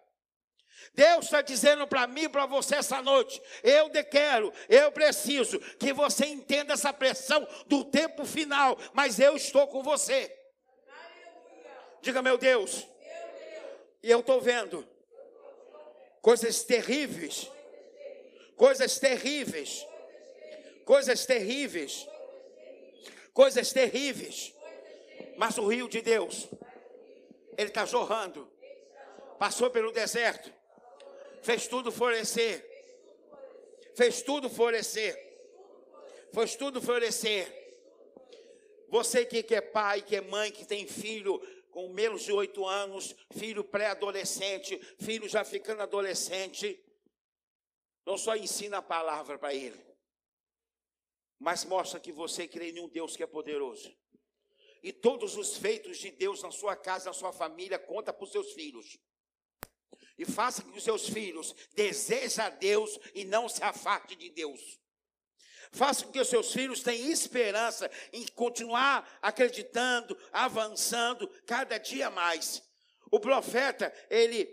Deus 0.93 1.25
está 1.25 1.41
dizendo 1.41 1.87
para 1.87 2.05
mim 2.05 2.23
e 2.23 2.29
para 2.29 2.45
você 2.45 2.75
essa 2.75 3.01
noite: 3.01 3.41
eu 3.63 3.89
quero, 4.05 4.53
eu 4.69 4.91
preciso 4.91 5.59
que 5.77 5.91
você 5.91 6.25
entenda 6.27 6.73
essa 6.73 6.93
pressão 6.93 7.47
do 7.65 7.83
tempo 7.83 8.23
final, 8.25 8.77
mas 8.93 9.19
eu 9.19 9.35
estou 9.35 9.67
com 9.67 9.81
você. 9.81 10.31
Diga, 12.01 12.21
meu 12.21 12.37
Deus, 12.37 12.87
e 14.03 14.11
eu 14.11 14.19
estou 14.19 14.39
vendo 14.39 14.87
coisas 16.21 16.63
terríveis, 16.63 17.49
coisas 18.55 18.99
terríveis, 18.99 19.87
coisas 20.85 21.25
terríveis, 21.25 22.07
coisas 23.33 23.73
terríveis, 23.73 24.53
mas 25.37 25.57
o 25.57 25.65
rio 25.65 25.89
de 25.89 26.01
Deus, 26.01 26.47
ele 27.57 27.69
está 27.69 27.83
jorrando, 27.85 28.47
passou 29.39 29.71
pelo 29.71 29.91
deserto 29.91 30.53
fez 31.43 31.67
tudo 31.67 31.91
florescer. 31.91 32.65
Fez 33.95 34.21
tudo 34.21 34.49
florescer. 34.49 35.15
Fez 36.33 36.55
tudo 36.55 36.81
florescer. 36.81 37.61
Você 38.89 39.25
que, 39.25 39.53
é 39.53 39.61
pai, 39.61 40.01
que 40.01 40.15
é 40.15 40.21
mãe, 40.21 40.51
que 40.51 40.65
tem 40.65 40.87
filho 40.87 41.39
com 41.71 41.89
menos 41.89 42.21
de 42.21 42.31
oito 42.31 42.65
anos, 42.65 43.15
filho 43.31 43.63
pré-adolescente, 43.63 44.79
filho 44.99 45.27
já 45.27 45.43
ficando 45.43 45.81
adolescente, 45.81 46.79
não 48.05 48.15
só 48.15 48.35
ensina 48.35 48.77
a 48.77 48.81
palavra 48.81 49.39
para 49.39 49.55
ele, 49.55 49.83
mas 51.39 51.65
mostra 51.65 51.99
que 51.99 52.11
você 52.11 52.47
crê 52.47 52.69
em 52.69 52.79
um 52.79 52.87
Deus 52.87 53.17
que 53.17 53.23
é 53.23 53.27
poderoso. 53.27 53.91
E 54.83 54.93
todos 54.93 55.35
os 55.35 55.57
feitos 55.57 55.97
de 55.97 56.11
Deus 56.11 56.43
na 56.43 56.51
sua 56.51 56.75
casa, 56.75 57.05
na 57.05 57.13
sua 57.13 57.33
família, 57.33 57.79
conta 57.79 58.13
para 58.13 58.23
os 58.23 58.31
seus 58.31 58.51
filhos 58.53 58.99
e 60.17 60.25
faça 60.25 60.61
que 60.61 60.77
os 60.77 60.83
seus 60.83 61.07
filhos 61.07 61.55
desejem 61.75 62.43
a 62.43 62.49
Deus 62.49 62.99
e 63.13 63.25
não 63.25 63.49
se 63.49 63.63
afaste 63.63 64.15
de 64.15 64.29
Deus. 64.29 64.79
Faça 65.71 66.05
com 66.05 66.11
que 66.11 66.19
os 66.19 66.27
seus 66.27 66.53
filhos 66.53 66.83
tenham 66.83 67.09
esperança 67.09 67.89
em 68.11 68.25
continuar 68.27 69.19
acreditando, 69.21 70.15
avançando 70.31 71.27
cada 71.47 71.79
dia 71.79 72.09
mais. 72.11 72.61
O 73.11 73.19
profeta, 73.19 73.91
ele, 74.09 74.47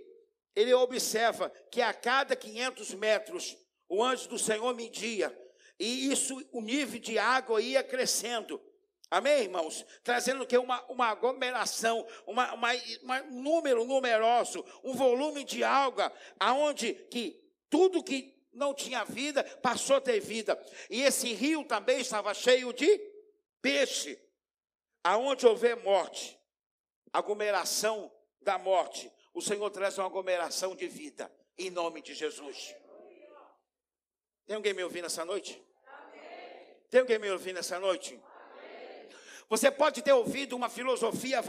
ele 0.56 0.72
observa 0.72 1.50
que 1.70 1.82
a 1.82 1.92
cada 1.92 2.34
500 2.34 2.94
metros 2.94 3.56
o 3.88 4.02
anjo 4.02 4.28
do 4.28 4.38
Senhor 4.38 4.74
media, 4.74 5.36
e 5.80 6.12
isso, 6.12 6.46
o 6.52 6.60
nível 6.60 7.00
de 7.00 7.18
água 7.18 7.60
ia 7.62 7.82
crescendo. 7.82 8.60
Amém, 9.10 9.42
irmãos? 9.42 9.84
Trazendo 10.04 10.46
que 10.46 10.56
uma, 10.56 10.80
uma 10.84 11.06
aglomeração, 11.06 12.06
uma, 12.26 12.54
uma, 12.54 12.72
um 13.28 13.42
número 13.42 13.84
numeroso, 13.84 14.64
um 14.84 14.94
volume 14.94 15.42
de 15.42 15.64
alga, 15.64 16.12
aonde 16.38 16.94
que 17.10 17.42
tudo 17.68 18.04
que 18.04 18.38
não 18.52 18.72
tinha 18.72 19.04
vida 19.04 19.42
passou 19.42 19.96
a 19.96 20.00
ter 20.00 20.20
vida. 20.20 20.60
E 20.88 21.02
esse 21.02 21.32
rio 21.32 21.64
também 21.64 22.00
estava 22.00 22.32
cheio 22.32 22.72
de 22.72 22.98
peixe. 23.60 24.16
Aonde 25.02 25.46
houver 25.46 25.76
morte, 25.76 26.38
aglomeração 27.12 28.12
da 28.40 28.58
morte, 28.58 29.10
o 29.34 29.40
Senhor 29.40 29.70
traz 29.70 29.98
uma 29.98 30.06
aglomeração 30.06 30.76
de 30.76 30.86
vida, 30.86 31.32
em 31.58 31.70
nome 31.70 32.02
de 32.02 32.14
Jesus. 32.14 32.76
Tem 34.46 34.56
alguém 34.56 34.74
me 34.74 34.84
ouvindo 34.84 35.06
essa 35.06 35.24
noite? 35.24 35.60
Tem 36.90 37.00
alguém 37.00 37.18
me 37.18 37.30
ouvindo 37.30 37.58
essa 37.58 37.80
noite? 37.80 38.20
Você 39.50 39.68
pode 39.68 40.00
ter 40.00 40.12
ouvido 40.12 40.54
uma 40.54 40.68
filosofia 40.68 41.42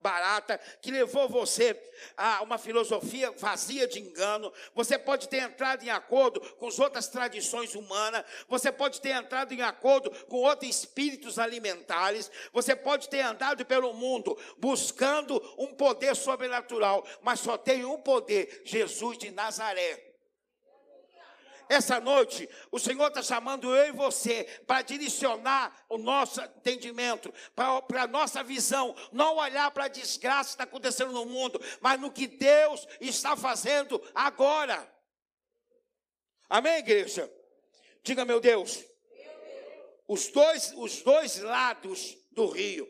barata 0.00 0.60
que 0.80 0.92
levou 0.92 1.28
você 1.28 1.76
a 2.16 2.40
uma 2.40 2.56
filosofia 2.56 3.32
vazia 3.32 3.88
de 3.88 3.98
engano. 3.98 4.52
Você 4.76 4.96
pode 4.96 5.28
ter 5.28 5.38
entrado 5.38 5.82
em 5.82 5.90
acordo 5.90 6.40
com 6.54 6.68
as 6.68 6.78
outras 6.78 7.08
tradições 7.08 7.74
humanas. 7.74 8.24
Você 8.48 8.70
pode 8.70 9.00
ter 9.00 9.10
entrado 9.10 9.52
em 9.52 9.60
acordo 9.60 10.08
com 10.26 10.36
outros 10.36 10.70
espíritos 10.70 11.36
alimentares. 11.36 12.30
Você 12.52 12.76
pode 12.76 13.08
ter 13.08 13.22
andado 13.22 13.66
pelo 13.66 13.92
mundo 13.92 14.38
buscando 14.58 15.42
um 15.58 15.74
poder 15.74 16.14
sobrenatural, 16.14 17.04
mas 17.22 17.40
só 17.40 17.58
tem 17.58 17.84
um 17.84 17.98
poder: 17.98 18.62
Jesus 18.64 19.18
de 19.18 19.32
Nazaré. 19.32 20.11
Essa 21.72 21.98
noite, 21.98 22.46
o 22.70 22.78
Senhor 22.78 23.08
está 23.08 23.22
chamando 23.22 23.74
eu 23.74 23.88
e 23.88 23.92
você 23.92 24.44
para 24.66 24.82
direcionar 24.82 25.86
o 25.88 25.96
nosso 25.96 26.38
entendimento, 26.42 27.32
para 27.54 28.02
a 28.02 28.06
nossa 28.06 28.44
visão, 28.44 28.94
não 29.10 29.36
olhar 29.36 29.70
para 29.70 29.86
a 29.86 29.88
desgraça 29.88 30.50
que 30.50 30.52
está 30.52 30.64
acontecendo 30.64 31.12
no 31.12 31.24
mundo, 31.24 31.58
mas 31.80 31.98
no 31.98 32.12
que 32.12 32.26
Deus 32.26 32.86
está 33.00 33.34
fazendo 33.38 33.98
agora. 34.14 34.86
Amém, 36.46 36.76
igreja? 36.76 37.32
Diga, 38.02 38.26
meu 38.26 38.38
Deus. 38.38 38.84
Os 40.06 40.28
dois, 40.28 40.74
os 40.76 41.00
dois 41.00 41.38
lados 41.38 42.18
do 42.32 42.48
rio. 42.48 42.86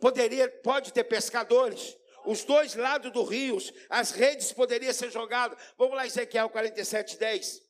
Poderia, 0.00 0.48
pode 0.48 0.92
ter 0.92 1.04
pescadores 1.04 1.96
os 2.24 2.44
dois 2.44 2.74
lados 2.74 3.12
do 3.12 3.22
rio, 3.22 3.58
as 3.88 4.10
redes 4.10 4.52
poderiam 4.52 4.92
ser 4.92 5.10
jogadas. 5.10 5.58
Vamos 5.76 5.96
lá, 5.96 6.06
Ezequiel 6.06 6.48
47, 6.48 7.18
10. 7.18 7.69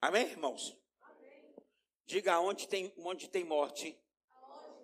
Amém, 0.00 0.26
irmãos? 0.26 0.76
Amém. 1.02 1.54
Diga 2.04 2.38
onde 2.40 2.68
tem, 2.68 2.92
onde 2.98 3.28
tem 3.28 3.44
morte, 3.44 3.98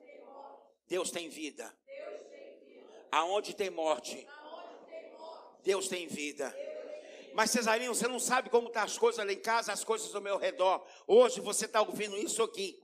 tem 0.04 0.20
morte. 0.20 0.78
Deus, 0.86 1.10
tem 1.10 1.28
vida. 1.28 1.76
Deus 1.86 2.20
tem 2.30 2.58
vida. 2.64 3.06
Aonde 3.10 3.54
tem 3.54 3.70
morte, 3.70 4.16
tem 4.16 5.12
morte. 5.12 5.62
Deus 5.62 5.88
tem 5.88 6.06
vida. 6.06 6.50
Deus 6.50 7.34
Mas 7.34 7.50
Cesarinho, 7.50 7.94
você 7.94 8.08
não 8.08 8.18
sabe 8.18 8.48
como 8.48 8.68
estão 8.68 8.80
tá 8.80 8.86
as 8.86 8.98
coisas 8.98 9.24
lá 9.24 9.32
em 9.32 9.40
casa, 9.40 9.72
as 9.72 9.84
coisas 9.84 10.14
ao 10.14 10.20
meu 10.20 10.38
redor. 10.38 10.84
Hoje 11.06 11.40
você 11.40 11.66
está 11.66 11.82
ouvindo 11.82 12.16
isso 12.16 12.42
aqui. 12.42 12.82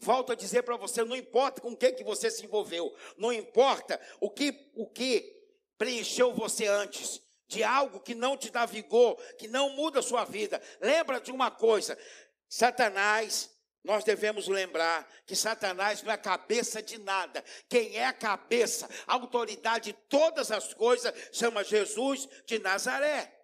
Volto 0.00 0.32
a 0.32 0.34
dizer 0.36 0.62
para 0.62 0.76
você, 0.76 1.04
não 1.04 1.16
importa 1.16 1.60
com 1.60 1.70
o 1.70 1.76
que, 1.76 1.92
que 1.92 2.04
você 2.04 2.30
se 2.30 2.44
envolveu, 2.44 2.94
não 3.16 3.32
importa 3.32 4.00
o 4.20 4.30
que, 4.30 4.70
o 4.74 4.86
que 4.86 5.36
preencheu 5.76 6.32
você 6.32 6.66
antes, 6.66 7.20
de 7.48 7.64
algo 7.64 7.98
que 7.98 8.14
não 8.14 8.36
te 8.36 8.50
dá 8.50 8.66
vigor, 8.66 9.16
que 9.38 9.48
não 9.48 9.70
muda 9.70 10.00
a 10.00 10.02
sua 10.02 10.24
vida. 10.24 10.60
Lembra 10.80 11.20
de 11.20 11.32
uma 11.32 11.50
coisa: 11.50 11.98
Satanás, 12.48 13.50
nós 13.82 14.04
devemos 14.04 14.46
lembrar 14.48 15.08
que 15.26 15.34
Satanás 15.34 16.02
não 16.02 16.12
é 16.12 16.16
cabeça 16.16 16.82
de 16.82 16.98
nada. 16.98 17.42
Quem 17.68 17.96
é 17.96 18.06
a 18.06 18.12
cabeça, 18.12 18.88
a 19.06 19.14
autoridade 19.14 19.92
de 19.92 19.98
todas 20.08 20.50
as 20.50 20.74
coisas, 20.74 21.12
chama 21.32 21.64
Jesus 21.64 22.28
de 22.44 22.58
Nazaré. 22.58 23.37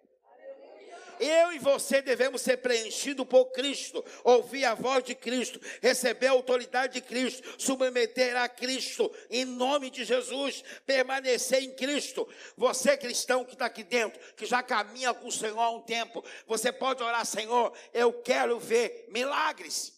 Eu 1.19 1.53
e 1.53 1.59
você 1.59 2.01
devemos 2.01 2.41
ser 2.41 2.57
preenchidos 2.57 3.25
por 3.27 3.45
Cristo, 3.51 4.03
ouvir 4.23 4.65
a 4.65 4.73
voz 4.73 5.03
de 5.03 5.15
Cristo, 5.15 5.59
receber 5.81 6.27
a 6.27 6.31
autoridade 6.31 6.93
de 6.93 7.01
Cristo, 7.01 7.43
submeter 7.57 8.35
a 8.35 8.47
Cristo, 8.47 9.11
em 9.29 9.45
nome 9.45 9.89
de 9.89 10.03
Jesus, 10.03 10.63
permanecer 10.85 11.63
em 11.63 11.75
Cristo. 11.75 12.27
Você 12.57 12.97
cristão 12.97 13.43
que 13.43 13.53
está 13.53 13.65
aqui 13.65 13.83
dentro, 13.83 14.19
que 14.35 14.45
já 14.45 14.63
caminha 14.63 15.13
com 15.13 15.27
o 15.27 15.31
Senhor 15.31 15.59
há 15.59 15.69
um 15.69 15.81
tempo, 15.81 16.23
você 16.47 16.71
pode 16.71 17.03
orar, 17.03 17.25
Senhor, 17.25 17.73
eu 17.93 18.13
quero 18.13 18.59
ver 18.59 19.05
milagres. 19.09 19.93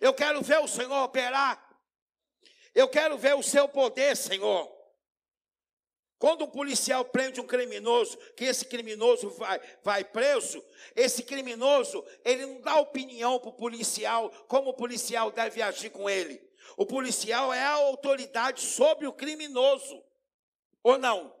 Eu 0.00 0.14
quero 0.14 0.42
ver 0.42 0.58
o 0.58 0.68
Senhor 0.68 1.04
operar. 1.04 1.66
Eu 2.74 2.88
quero 2.88 3.18
ver 3.18 3.34
o 3.34 3.42
seu 3.42 3.68
poder, 3.68 4.16
Senhor. 4.16 4.77
Quando 6.18 6.44
um 6.44 6.50
policial 6.50 7.04
prende 7.04 7.40
um 7.40 7.46
criminoso, 7.46 8.18
que 8.36 8.44
esse 8.44 8.64
criminoso 8.64 9.30
vai, 9.30 9.60
vai 9.84 10.04
preso, 10.04 10.62
esse 10.96 11.22
criminoso, 11.22 12.04
ele 12.24 12.44
não 12.44 12.60
dá 12.60 12.76
opinião 12.76 13.38
para 13.38 13.50
o 13.50 13.56
policial 13.56 14.28
como 14.48 14.70
o 14.70 14.74
policial 14.74 15.30
deve 15.30 15.62
agir 15.62 15.90
com 15.90 16.10
ele. 16.10 16.42
O 16.76 16.84
policial 16.84 17.52
é 17.52 17.62
a 17.62 17.70
autoridade 17.70 18.60
sobre 18.60 19.06
o 19.06 19.12
criminoso, 19.12 20.04
ou 20.82 20.98
não? 20.98 21.34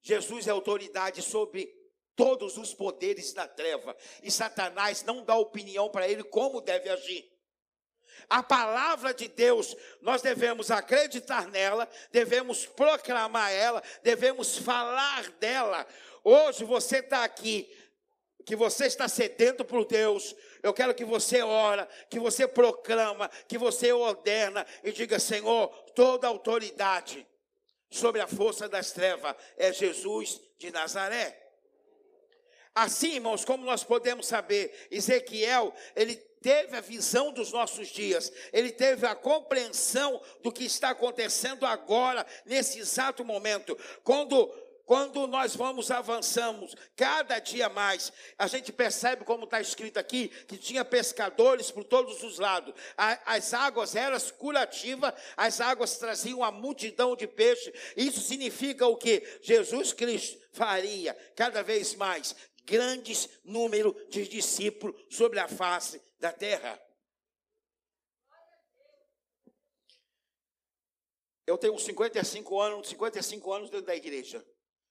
Jesus 0.00 0.46
é 0.46 0.50
autoridade 0.50 1.20
sobre 1.20 1.70
todos 2.14 2.56
os 2.56 2.72
poderes 2.72 3.34
da 3.34 3.46
treva, 3.46 3.94
e 4.22 4.30
Satanás 4.30 5.02
não 5.04 5.22
dá 5.22 5.36
opinião 5.36 5.90
para 5.90 6.08
ele 6.08 6.24
como 6.24 6.62
deve 6.62 6.88
agir. 6.88 7.35
A 8.28 8.42
palavra 8.42 9.14
de 9.14 9.28
Deus, 9.28 9.76
nós 10.00 10.22
devemos 10.22 10.70
acreditar 10.70 11.48
nela, 11.48 11.88
devemos 12.10 12.66
proclamar 12.66 13.52
ela, 13.52 13.82
devemos 14.02 14.58
falar 14.58 15.30
dela. 15.32 15.86
Hoje 16.24 16.64
você 16.64 16.98
está 16.98 17.24
aqui, 17.24 17.70
que 18.44 18.56
você 18.56 18.86
está 18.86 19.08
sedento 19.08 19.64
por 19.64 19.84
Deus, 19.84 20.34
eu 20.62 20.72
quero 20.72 20.94
que 20.94 21.04
você 21.04 21.42
ora, 21.42 21.88
que 22.10 22.18
você 22.18 22.46
proclama, 22.48 23.28
que 23.48 23.58
você 23.58 23.92
ordena 23.92 24.66
e 24.82 24.92
diga: 24.92 25.18
Senhor, 25.18 25.68
toda 25.94 26.26
autoridade 26.26 27.26
sobre 27.90 28.20
a 28.20 28.26
força 28.26 28.68
das 28.68 28.92
trevas 28.92 29.34
é 29.56 29.72
Jesus 29.72 30.40
de 30.58 30.70
Nazaré. 30.70 31.42
Assim, 32.74 33.14
irmãos, 33.14 33.44
como 33.44 33.64
nós 33.64 33.82
podemos 33.82 34.26
saber, 34.26 34.88
Ezequiel, 34.90 35.72
ele 35.94 36.14
teve 36.46 36.76
a 36.76 36.80
visão 36.80 37.32
dos 37.32 37.50
nossos 37.50 37.88
dias, 37.88 38.32
ele 38.52 38.70
teve 38.70 39.04
a 39.04 39.16
compreensão 39.16 40.22
do 40.44 40.52
que 40.52 40.62
está 40.62 40.90
acontecendo 40.90 41.66
agora, 41.66 42.24
nesse 42.44 42.78
exato 42.78 43.24
momento. 43.24 43.76
Quando 44.04 44.48
quando 44.84 45.26
nós 45.26 45.56
vamos 45.56 45.90
avançamos 45.90 46.76
cada 46.94 47.40
dia 47.40 47.68
mais, 47.68 48.12
a 48.38 48.46
gente 48.46 48.72
percebe, 48.72 49.24
como 49.24 49.42
está 49.42 49.60
escrito 49.60 49.98
aqui, 49.98 50.28
que 50.46 50.56
tinha 50.56 50.84
pescadores 50.84 51.72
por 51.72 51.82
todos 51.82 52.22
os 52.22 52.38
lados. 52.38 52.72
as 52.96 53.52
águas 53.52 53.96
eram 53.96 54.16
curativas, 54.38 55.12
as 55.36 55.60
águas 55.60 55.98
traziam 55.98 56.38
uma 56.38 56.52
multidão 56.52 57.16
de 57.16 57.26
peixes. 57.26 57.72
Isso 57.96 58.20
significa 58.20 58.86
o 58.86 58.96
que? 58.96 59.40
Jesus 59.42 59.92
Cristo 59.92 60.40
faria 60.52 61.12
cada 61.34 61.64
vez 61.64 61.96
mais 61.96 62.36
grandes 62.64 63.28
número 63.44 63.92
de 64.08 64.28
discípulos 64.28 64.94
sobre 65.10 65.40
a 65.40 65.48
face 65.48 66.05
da 66.18 66.32
terra. 66.32 66.80
Eu 71.46 71.56
tenho 71.56 71.78
55 71.78 72.60
anos, 72.60 72.88
55 72.88 73.52
anos 73.52 73.70
dentro 73.70 73.86
da 73.86 73.94
igreja, 73.94 74.44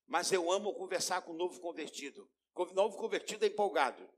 mas 0.07 0.32
eu 0.32 0.49
amo 0.51 0.73
conversar 0.73 1.21
com 1.21 1.32
o 1.32 1.36
novo 1.36 1.59
convertido. 1.59 2.30
Novo 2.73 2.97
convertido 2.97 3.43
é 3.43 3.49
empolgado. 3.49 4.09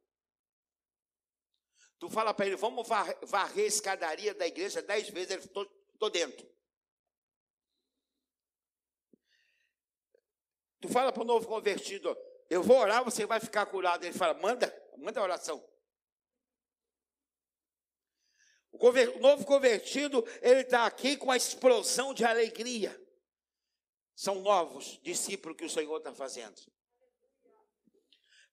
Tu 1.98 2.08
fala 2.10 2.34
para 2.34 2.46
ele, 2.46 2.56
vamos 2.56 2.88
varrer 2.88 3.66
a 3.66 3.68
escadaria 3.68 4.34
da 4.36 4.46
igreja 4.46 4.84
dez 4.84 5.10
vezes, 5.10 5.32
ele 5.32 5.44
estou 5.44 6.10
dentro. 6.12 6.48
Tu 10.80 10.88
fala 10.90 11.12
para 11.12 11.24
o 11.24 11.26
novo 11.26 11.48
convertido, 11.48 12.16
eu 12.52 12.62
vou 12.62 12.78
orar, 12.78 13.04
você 13.04 13.26
vai 13.26 13.40
ficar 13.40 13.66
curado. 13.66 14.06
Ele 14.06 14.14
fala, 14.14 14.36
manda, 14.36 14.72
manda 14.98 15.20
a 15.20 15.24
oração. 15.24 15.68
O 18.80 19.20
novo 19.20 19.46
convertido, 19.46 20.26
ele 20.42 20.62
está 20.62 20.86
aqui 20.86 21.18
com 21.18 21.32
a 21.32 21.38
explosão 21.38 22.14
de 22.14 22.24
alegria. 22.24 23.00
São 24.16 24.42
novos 24.42 25.00
discípulos 25.04 25.58
que 25.58 25.66
o 25.66 25.70
Senhor 25.70 25.98
está 25.98 26.14
fazendo. 26.14 26.56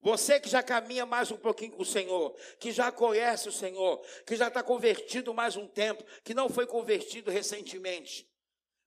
Você 0.00 0.38
que 0.38 0.50
já 0.50 0.62
caminha 0.62 1.06
mais 1.06 1.30
um 1.30 1.36
pouquinho 1.38 1.72
com 1.72 1.82
o 1.82 1.86
Senhor, 1.86 2.36
que 2.60 2.70
já 2.70 2.92
conhece 2.92 3.48
o 3.48 3.52
Senhor, 3.52 4.04
que 4.26 4.36
já 4.36 4.48
está 4.48 4.62
convertido 4.62 5.32
mais 5.32 5.56
um 5.56 5.66
tempo, 5.66 6.04
que 6.22 6.34
não 6.34 6.50
foi 6.50 6.66
convertido 6.66 7.30
recentemente, 7.30 8.30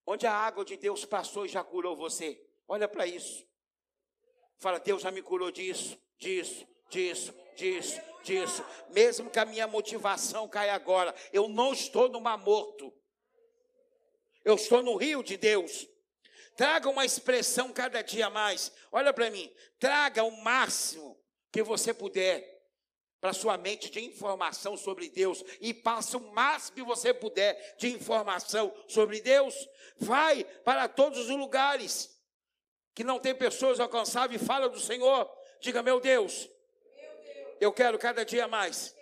onde 0.06 0.28
a 0.28 0.32
água 0.32 0.64
de 0.64 0.78
Deus 0.78 1.06
passou 1.06 1.46
e 1.46 1.50
já 1.50 1.64
curou 1.64 1.96
você. 1.96 2.40
Olha 2.68 2.88
para 2.88 3.08
isso. 3.08 3.48
Fala, 4.60 4.80
Deus 4.80 5.02
já 5.02 5.10
me 5.10 5.24
curou 5.24 5.50
disso, 5.50 6.00
disso, 6.20 6.68
disso, 6.90 7.34
disso, 7.56 8.02
disso. 8.24 8.66
Mesmo 8.90 9.30
que 9.30 9.40
a 9.40 9.46
minha 9.46 9.68
motivação 9.68 10.48
caia 10.48 10.74
agora, 10.74 11.14
eu 11.32 11.48
não 11.48 11.74
estou 11.74 12.10
no 12.10 12.22
mar 12.22 12.38
morto. 12.38 12.94
Eu 14.44 14.56
estou 14.56 14.82
no 14.82 14.96
rio 14.96 15.24
de 15.24 15.38
Deus. 15.38 15.88
Traga 16.56 16.90
uma 16.90 17.06
expressão 17.06 17.72
cada 17.72 18.02
dia 18.02 18.30
mais. 18.30 18.72
Olha 18.92 19.14
para 19.14 19.30
mim. 19.30 19.52
Traga 19.80 20.24
o 20.24 20.32
máximo 20.44 21.18
que 21.52 21.62
você 21.62 21.94
puder 21.94 22.58
para 23.20 23.34
sua 23.34 23.58
mente 23.58 23.90
de 23.90 24.00
informação 24.04 24.78
sobre 24.78 25.10
Deus 25.10 25.44
e 25.60 25.74
passe 25.74 26.16
o 26.16 26.32
máximo 26.34 26.76
que 26.76 26.84
você 26.84 27.14
puder 27.14 27.76
de 27.78 27.90
informação 27.90 28.74
sobre 28.88 29.22
Deus. 29.22 29.56
Vai 29.98 30.44
para 30.64 30.88
todos 30.88 31.20
os 31.20 31.30
lugares 31.30 32.16
que 32.94 33.04
não 33.04 33.20
tem 33.20 33.36
pessoas 33.36 33.80
alcançáveis, 33.80 34.44
fala 34.44 34.70
do 34.70 34.80
Senhor. 34.80 35.30
Diga, 35.62 35.84
meu 35.84 36.00
Deus, 36.00 36.50
eu 37.60 37.72
quero 37.72 37.98
cada 37.98 38.26
dia 38.26 38.48
mais 38.48 38.96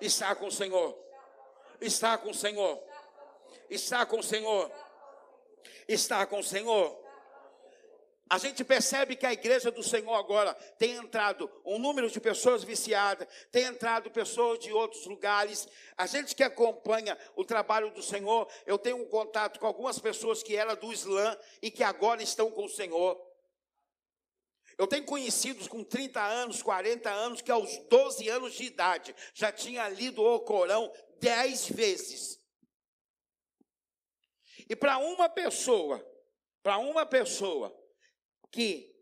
estar 0.00 0.34
com 0.36 0.46
o 0.46 0.52
Senhor. 0.52 0.96
Estar 1.80 2.18
com 2.18 2.30
o 2.30 2.34
Senhor. 2.34 2.82
Estar 3.70 4.06
com 4.06 4.18
o 4.18 4.22
Senhor. 4.22 4.70
Estar 5.88 6.26
com 6.26 6.38
o 6.38 6.44
Senhor. 6.44 7.06
A 8.28 8.38
gente 8.38 8.64
percebe 8.64 9.14
que 9.14 9.24
a 9.24 9.32
igreja 9.32 9.70
do 9.70 9.84
Senhor 9.84 10.14
agora 10.14 10.52
tem 10.78 10.96
entrado 10.96 11.48
um 11.64 11.78
número 11.78 12.10
de 12.10 12.18
pessoas 12.18 12.64
viciadas, 12.64 13.28
tem 13.52 13.62
entrado 13.62 14.10
pessoas 14.10 14.58
de 14.58 14.72
outros 14.72 15.06
lugares. 15.06 15.68
A 15.96 16.06
gente 16.06 16.34
que 16.34 16.42
acompanha 16.42 17.16
o 17.36 17.44
trabalho 17.44 17.90
do 17.92 18.02
Senhor, 18.02 18.48
eu 18.66 18.78
tenho 18.78 18.96
um 18.96 19.04
contato 19.04 19.60
com 19.60 19.66
algumas 19.66 20.00
pessoas 20.00 20.42
que 20.42 20.56
eram 20.56 20.74
do 20.74 20.92
Islã 20.92 21.38
e 21.62 21.70
que 21.70 21.84
agora 21.84 22.20
estão 22.20 22.50
com 22.50 22.64
o 22.64 22.68
Senhor. 22.68 23.16
Eu 24.78 24.86
tenho 24.86 25.04
conhecidos 25.06 25.66
com 25.66 25.82
30 25.82 26.20
anos, 26.22 26.62
40 26.62 27.10
anos, 27.10 27.40
que 27.40 27.50
aos 27.50 27.78
12 27.88 28.28
anos 28.28 28.54
de 28.54 28.64
idade 28.64 29.14
já 29.32 29.50
tinha 29.50 29.88
lido 29.88 30.22
o 30.22 30.40
Corão 30.40 30.92
10 31.18 31.70
vezes. 31.70 32.38
E 34.68 34.76
para 34.76 34.98
uma 34.98 35.28
pessoa, 35.28 36.04
para 36.62 36.76
uma 36.78 37.06
pessoa, 37.06 37.74
que 38.50 38.94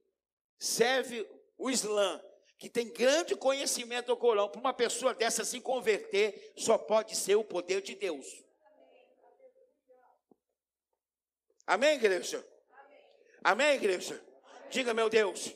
serve 0.58 1.28
o 1.56 1.70
Islã, 1.70 2.22
que 2.58 2.68
tem 2.68 2.92
grande 2.92 3.34
conhecimento 3.34 4.06
do 4.06 4.16
Corão, 4.16 4.48
para 4.48 4.60
uma 4.60 4.72
pessoa 4.72 5.12
dessa 5.12 5.44
se 5.44 5.60
converter, 5.60 6.52
só 6.56 6.78
pode 6.78 7.16
ser 7.16 7.34
o 7.34 7.44
poder 7.44 7.82
de 7.82 7.96
Deus. 7.96 8.26
Amém, 11.66 11.94
igreja? 11.94 12.46
Amém, 13.42 13.74
igreja? 13.74 14.22
Diga, 14.70 14.92
meu 14.92 15.08
Deus, 15.08 15.54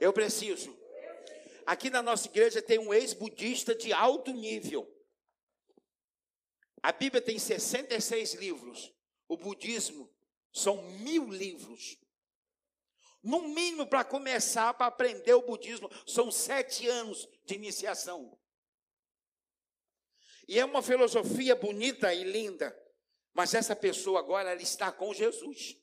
eu 0.00 0.12
preciso. 0.12 0.76
Aqui 1.66 1.88
na 1.88 2.02
nossa 2.02 2.28
igreja 2.28 2.60
tem 2.60 2.78
um 2.78 2.92
ex-budista 2.92 3.74
de 3.74 3.92
alto 3.92 4.32
nível. 4.32 4.90
A 6.82 6.92
Bíblia 6.92 7.22
tem 7.22 7.38
66 7.38 8.34
livros. 8.34 8.92
O 9.26 9.36
budismo 9.36 10.12
são 10.52 10.82
mil 10.98 11.28
livros. 11.30 11.98
No 13.22 13.48
mínimo, 13.48 13.86
para 13.86 14.04
começar, 14.04 14.74
para 14.74 14.86
aprender 14.86 15.32
o 15.32 15.46
budismo, 15.46 15.90
são 16.06 16.30
sete 16.30 16.86
anos 16.86 17.26
de 17.46 17.54
iniciação. 17.54 18.38
E 20.46 20.58
é 20.58 20.64
uma 20.64 20.82
filosofia 20.82 21.56
bonita 21.56 22.12
e 22.12 22.22
linda. 22.22 22.78
Mas 23.32 23.54
essa 23.54 23.74
pessoa 23.74 24.20
agora 24.20 24.50
ela 24.50 24.60
está 24.60 24.92
com 24.92 25.14
Jesus. 25.14 25.76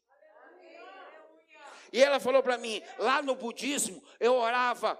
E 1.91 2.01
ela 2.01 2.19
falou 2.19 2.41
para 2.41 2.57
mim, 2.57 2.81
lá 2.97 3.21
no 3.21 3.35
budismo, 3.35 4.03
eu 4.19 4.33
orava, 4.35 4.99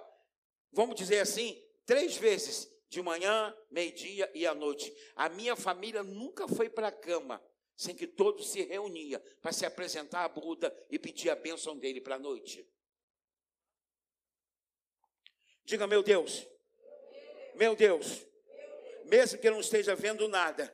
vamos 0.70 0.94
dizer 0.94 1.20
assim, 1.20 1.60
três 1.86 2.16
vezes, 2.16 2.70
de 2.88 3.00
manhã, 3.00 3.56
meio-dia 3.70 4.30
e 4.34 4.46
à 4.46 4.54
noite. 4.54 4.94
A 5.16 5.28
minha 5.30 5.56
família 5.56 6.02
nunca 6.02 6.46
foi 6.46 6.68
para 6.68 6.88
a 6.88 6.92
cama 6.92 7.42
sem 7.74 7.96
que 7.96 8.06
todos 8.06 8.50
se 8.50 8.62
reuniam 8.62 9.20
para 9.40 9.50
se 9.50 9.64
apresentar 9.64 10.24
a 10.24 10.28
Buda 10.28 10.72
e 10.90 10.98
pedir 10.98 11.30
a 11.30 11.34
bênção 11.34 11.76
dele 11.76 12.00
para 12.00 12.16
a 12.16 12.18
noite. 12.18 12.68
Diga, 15.64 15.86
meu 15.86 16.02
Deus, 16.02 16.46
meu 17.54 17.74
Deus, 17.74 18.26
mesmo 19.06 19.38
que 19.38 19.48
eu 19.48 19.52
não 19.52 19.60
esteja 19.60 19.94
vendo 19.94 20.28
nada, 20.28 20.72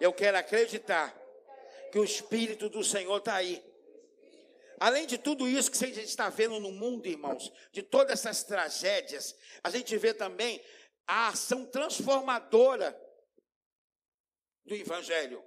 eu 0.00 0.12
quero 0.12 0.36
acreditar 0.36 1.18
que 1.90 1.98
o 1.98 2.04
Espírito 2.04 2.68
do 2.68 2.84
Senhor 2.84 3.16
está 3.16 3.34
aí. 3.36 3.64
Além 4.78 5.06
de 5.06 5.18
tudo 5.18 5.48
isso 5.48 5.70
que 5.70 5.84
a 5.84 5.88
gente 5.88 6.04
está 6.04 6.28
vendo 6.28 6.58
no 6.60 6.72
mundo, 6.72 7.06
irmãos, 7.06 7.52
de 7.72 7.82
todas 7.82 8.20
essas 8.20 8.42
tragédias, 8.42 9.34
a 9.62 9.70
gente 9.70 9.96
vê 9.96 10.12
também 10.12 10.62
a 11.06 11.28
ação 11.28 11.66
transformadora 11.66 12.98
do 14.64 14.74
Evangelho. 14.74 15.42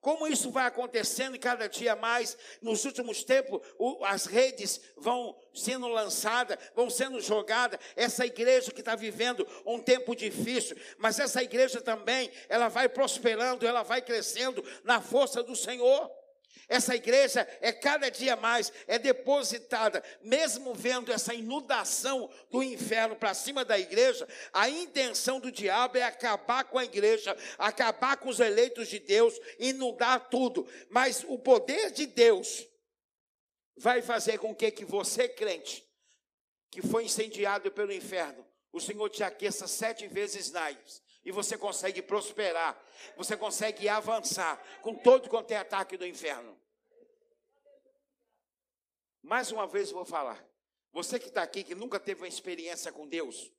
Como 0.00 0.26
isso 0.26 0.50
vai 0.50 0.66
acontecendo 0.66 1.38
cada 1.38 1.68
dia 1.68 1.94
mais, 1.94 2.36
nos 2.60 2.84
últimos 2.84 3.22
tempos, 3.22 3.60
as 4.02 4.26
redes 4.26 4.80
vão 4.96 5.40
sendo 5.54 5.86
lançadas, 5.86 6.58
vão 6.74 6.90
sendo 6.90 7.20
jogadas. 7.20 7.78
Essa 7.94 8.26
igreja 8.26 8.72
que 8.72 8.80
está 8.80 8.96
vivendo 8.96 9.46
um 9.64 9.78
tempo 9.78 10.16
difícil, 10.16 10.76
mas 10.98 11.20
essa 11.20 11.40
igreja 11.40 11.80
também, 11.80 12.32
ela 12.48 12.66
vai 12.66 12.88
prosperando, 12.88 13.64
ela 13.64 13.84
vai 13.84 14.02
crescendo 14.02 14.64
na 14.82 15.00
força 15.00 15.40
do 15.40 15.54
Senhor. 15.54 16.10
Essa 16.72 16.96
igreja 16.96 17.46
é 17.60 17.70
cada 17.70 18.10
dia 18.10 18.34
mais, 18.34 18.72
é 18.86 18.98
depositada, 18.98 20.02
mesmo 20.22 20.72
vendo 20.72 21.12
essa 21.12 21.34
inundação 21.34 22.30
do 22.50 22.62
inferno 22.62 23.14
para 23.14 23.34
cima 23.34 23.62
da 23.62 23.78
igreja, 23.78 24.26
a 24.54 24.70
intenção 24.70 25.38
do 25.38 25.52
diabo 25.52 25.98
é 25.98 26.02
acabar 26.02 26.64
com 26.64 26.78
a 26.78 26.84
igreja, 26.84 27.36
acabar 27.58 28.16
com 28.16 28.30
os 28.30 28.40
eleitos 28.40 28.88
de 28.88 28.98
Deus, 28.98 29.38
inundar 29.58 30.30
tudo. 30.30 30.66
Mas 30.88 31.22
o 31.28 31.38
poder 31.38 31.90
de 31.90 32.06
Deus 32.06 32.66
vai 33.76 34.00
fazer 34.00 34.38
com 34.38 34.54
que, 34.54 34.70
que 34.70 34.86
você, 34.86 35.28
crente, 35.28 35.86
que 36.70 36.80
foi 36.80 37.04
incendiado 37.04 37.70
pelo 37.70 37.92
inferno, 37.92 38.46
o 38.72 38.80
Senhor 38.80 39.10
te 39.10 39.22
aqueça 39.22 39.68
sete 39.68 40.06
vezes 40.06 40.50
mais 40.50 41.02
e 41.22 41.30
você 41.30 41.58
consegue 41.58 42.00
prosperar, 42.00 42.82
você 43.14 43.36
consegue 43.36 43.90
avançar 43.90 44.58
com 44.80 44.94
todo 44.94 45.28
quanto 45.28 45.50
é 45.50 45.58
ataque 45.58 45.98
do 45.98 46.06
inferno. 46.06 46.61
Mais 49.22 49.52
uma 49.52 49.66
vez 49.66 49.90
vou 49.90 50.04
falar. 50.04 50.44
Você 50.92 51.18
que 51.18 51.28
está 51.28 51.42
aqui, 51.42 51.64
que 51.64 51.74
nunca 51.74 51.98
teve 51.98 52.20
uma 52.20 52.28
experiência 52.28 52.92
com 52.92 53.08
Deus, 53.08 53.50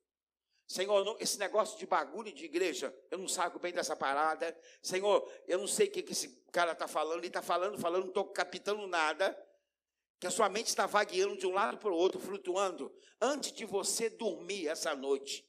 Senhor, 0.66 1.16
esse 1.20 1.38
negócio 1.38 1.78
de 1.78 1.86
bagulho 1.86 2.32
de 2.32 2.44
igreja, 2.44 2.94
eu 3.10 3.18
não 3.18 3.28
saco 3.28 3.58
bem 3.58 3.72
dessa 3.72 3.94
parada. 3.94 4.58
Senhor, 4.82 5.30
eu 5.46 5.58
não 5.58 5.66
sei 5.66 5.88
o 5.88 5.90
que, 5.90 6.02
que 6.02 6.12
esse 6.12 6.42
cara 6.50 6.72
está 6.72 6.88
falando, 6.88 7.18
ele 7.18 7.26
está 7.26 7.42
falando, 7.42 7.78
falando, 7.78 8.02
não 8.02 8.08
estou 8.08 8.26
captando 8.28 8.86
nada. 8.86 9.36
Que 10.18 10.26
a 10.26 10.30
sua 10.30 10.48
mente 10.48 10.68
está 10.68 10.86
vagueando 10.86 11.36
de 11.36 11.46
um 11.46 11.52
lado 11.52 11.76
para 11.78 11.92
o 11.92 11.96
outro, 11.96 12.18
flutuando. 12.18 12.94
Antes 13.20 13.52
de 13.52 13.64
você 13.64 14.08
dormir 14.08 14.68
essa 14.68 14.94
noite, 14.94 15.46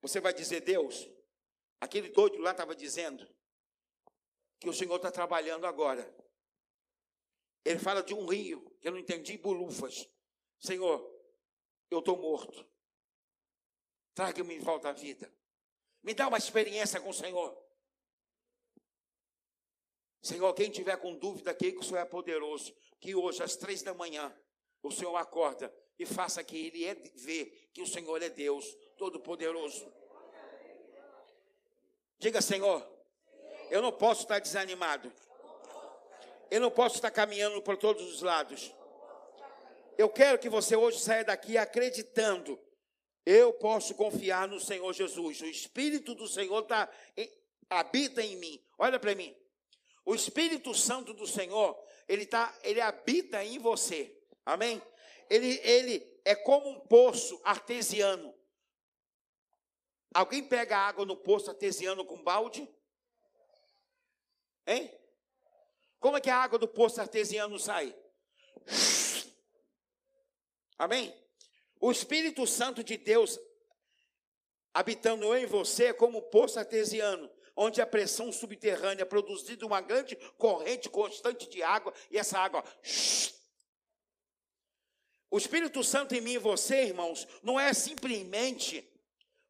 você 0.00 0.20
vai 0.20 0.34
dizer, 0.34 0.62
Deus, 0.62 1.08
aquele 1.80 2.08
doido 2.08 2.38
lá 2.38 2.50
estava 2.50 2.74
dizendo 2.74 3.26
que 4.58 4.68
o 4.68 4.72
Senhor 4.72 4.96
está 4.96 5.12
trabalhando 5.12 5.66
agora. 5.66 6.12
Ele 7.64 7.78
fala 7.78 8.02
de 8.02 8.14
um 8.14 8.26
rio, 8.26 8.70
que 8.80 8.88
eu 8.88 8.92
não 8.92 8.98
entendi, 8.98 9.38
bolufas. 9.38 10.08
Senhor, 10.58 11.10
eu 11.90 12.00
estou 12.00 12.16
morto. 12.16 12.66
Traga-me 14.14 14.54
em 14.54 14.60
volta 14.60 14.90
à 14.90 14.92
vida. 14.92 15.32
Me 16.02 16.12
dá 16.12 16.28
uma 16.28 16.38
experiência 16.38 17.00
com 17.00 17.08
o 17.08 17.14
Senhor. 17.14 17.58
Senhor, 20.22 20.52
quem 20.54 20.70
tiver 20.70 20.96
com 20.98 21.16
dúvida 21.16 21.50
aqui 21.50 21.72
que 21.72 21.78
o 21.78 21.82
Senhor 21.82 22.00
é 22.00 22.04
poderoso, 22.04 22.74
que 23.00 23.14
hoje 23.14 23.42
às 23.42 23.56
três 23.56 23.82
da 23.82 23.92
manhã 23.92 24.34
o 24.82 24.90
Senhor 24.90 25.16
acorda 25.16 25.74
e 25.98 26.06
faça 26.06 26.42
que 26.44 26.56
ele 26.56 26.84
é, 26.84 26.94
vê 26.94 27.46
que 27.72 27.82
o 27.82 27.86
Senhor 27.86 28.22
é 28.22 28.28
Deus 28.28 28.66
Todo-Poderoso. 28.96 29.92
Diga, 32.18 32.40
Senhor, 32.40 32.86
eu 33.70 33.82
não 33.82 33.92
posso 33.92 34.22
estar 34.22 34.38
desanimado. 34.38 35.12
Eu 36.50 36.60
não 36.60 36.70
posso 36.70 36.96
estar 36.96 37.10
caminhando 37.10 37.60
por 37.62 37.76
todos 37.76 38.02
os 38.14 38.22
lados. 38.22 38.72
Eu 39.96 40.08
quero 40.08 40.38
que 40.38 40.48
você 40.48 40.76
hoje 40.76 40.98
saia 41.00 41.24
daqui 41.24 41.56
acreditando. 41.56 42.58
Eu 43.24 43.52
posso 43.52 43.94
confiar 43.94 44.48
no 44.48 44.60
Senhor 44.60 44.92
Jesus. 44.92 45.40
O 45.40 45.46
Espírito 45.46 46.14
do 46.14 46.26
Senhor 46.28 46.62
tá, 46.62 46.90
habita 47.70 48.22
em 48.22 48.36
mim. 48.36 48.62
Olha 48.78 48.98
para 48.98 49.14
mim. 49.14 49.34
O 50.04 50.14
Espírito 50.14 50.74
Santo 50.74 51.14
do 51.14 51.26
Senhor, 51.26 51.78
ele, 52.06 52.26
tá, 52.26 52.54
ele 52.62 52.80
habita 52.80 53.42
em 53.42 53.58
você. 53.58 54.14
Amém? 54.44 54.82
Ele, 55.30 55.58
ele 55.62 56.20
é 56.24 56.34
como 56.34 56.68
um 56.68 56.80
poço 56.80 57.40
artesiano. 57.42 58.34
Alguém 60.12 60.46
pega 60.46 60.76
água 60.76 61.04
no 61.06 61.16
poço 61.16 61.50
artesiano 61.50 62.04
com 62.04 62.22
balde? 62.22 62.68
Hein? 64.66 64.92
Como 66.04 66.18
é 66.18 66.20
que 66.20 66.28
a 66.28 66.36
água 66.36 66.58
do 66.58 66.68
poço 66.68 67.00
artesiano 67.00 67.58
sai? 67.58 67.96
Amém? 70.78 71.18
O 71.80 71.90
Espírito 71.90 72.46
Santo 72.46 72.84
de 72.84 72.98
Deus 72.98 73.40
habitando 74.74 75.34
em 75.34 75.46
você 75.46 75.86
é 75.86 75.92
como 75.94 76.18
um 76.18 76.28
poço 76.30 76.58
artesiano, 76.58 77.30
onde 77.56 77.80
a 77.80 77.86
pressão 77.86 78.30
subterrânea 78.30 79.06
produzindo 79.06 79.66
uma 79.66 79.80
grande 79.80 80.14
corrente 80.36 80.90
constante 80.90 81.48
de 81.48 81.62
água 81.62 81.94
e 82.10 82.18
essa 82.18 82.38
água. 82.38 82.62
O 85.30 85.38
Espírito 85.38 85.82
Santo 85.82 86.14
em 86.14 86.20
mim 86.20 86.32
e 86.32 86.38
você, 86.38 86.82
irmãos, 86.82 87.26
não 87.42 87.58
é 87.58 87.72
simplesmente 87.72 88.86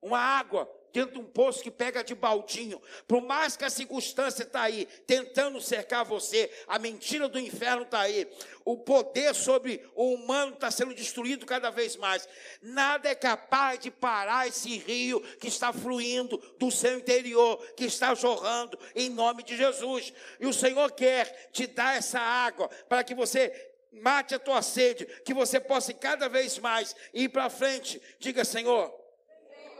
uma 0.00 0.20
água 0.20 0.72
dentro 0.95 1.14
de 1.14 1.18
um 1.18 1.24
poço 1.24 1.61
que 1.61 1.72
pega 1.72 2.05
de 2.05 2.14
baldinho. 2.14 2.80
Por 3.09 3.20
mais 3.20 3.57
que 3.57 3.64
a 3.64 3.68
circunstância 3.68 4.45
está 4.45 4.62
aí, 4.62 4.86
tentando 5.09 5.61
cercar 5.61 6.05
você, 6.05 6.49
a 6.68 6.78
mentira 6.78 7.28
do 7.28 7.38
inferno 7.38 7.82
está 7.82 8.01
aí. 8.01 8.30
O 8.64 8.78
poder 8.78 9.34
sobre 9.34 9.84
o 9.97 10.14
humano 10.14 10.55
está 10.55 10.70
sendo 10.70 10.95
destruído 10.95 11.45
cada 11.45 11.68
vez 11.68 11.97
mais. 11.97 12.28
Nada 12.62 13.09
é 13.09 13.14
capaz 13.14 13.80
de 13.80 13.90
parar 13.90 14.47
esse 14.47 14.78
rio 14.78 15.20
que 15.38 15.49
está 15.49 15.72
fluindo 15.72 16.38
do 16.59 16.70
seu 16.70 16.97
interior, 16.97 17.59
que 17.76 17.84
está 17.84 18.14
jorrando 18.14 18.78
em 18.95 19.11
nome 19.11 19.42
de 19.42 19.57
Jesus. 19.57 20.12
E 20.38 20.47
o 20.47 20.53
Senhor 20.53 20.92
quer 20.92 21.51
te 21.51 21.66
dar 21.66 21.97
essa 21.97 22.20
água 22.20 22.68
para 22.88 23.03
que 23.03 23.16
você 23.16 23.53
mate 23.90 24.34
a 24.34 24.38
tua 24.38 24.62
sede, 24.62 25.07
que 25.24 25.34
você 25.34 25.59
possa 25.59 25.92
cada 25.92 26.28
vez 26.28 26.59
mais 26.59 26.95
ir 27.12 27.28
para 27.30 27.51
frente. 27.51 28.01
Diga, 28.18 28.45
Senhor, 28.45 29.03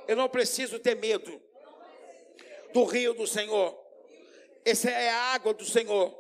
eu 0.07 0.17
não 0.17 0.29
preciso 0.29 0.79
ter 0.79 0.97
medo 0.97 1.41
do 2.73 2.85
rio 2.85 3.15
do 3.15 3.27
Senhor. 3.27 3.79
Essa 4.65 4.91
é 4.91 5.11
a 5.11 5.35
água 5.35 5.55
do 5.55 5.65
Senhor. 5.65 6.13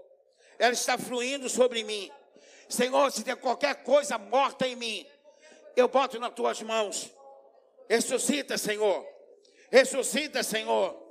Ela 0.59 0.73
está 0.73 0.97
fluindo 0.97 1.49
sobre 1.49 1.83
mim. 1.83 2.11
Senhor, 2.69 3.11
se 3.11 3.25
tem 3.25 3.37
qualquer 3.37 3.83
coisa 3.83 4.17
morta 4.19 4.67
em 4.67 4.77
mim, 4.77 5.07
eu 5.77 5.89
boto 5.89 6.19
nas 6.19 6.33
tuas 6.33 6.63
mãos. 6.63 7.11
Ressuscita, 7.89 8.57
Senhor. 8.57 9.07
Ressuscita, 9.71 10.43
Senhor. 10.43 11.03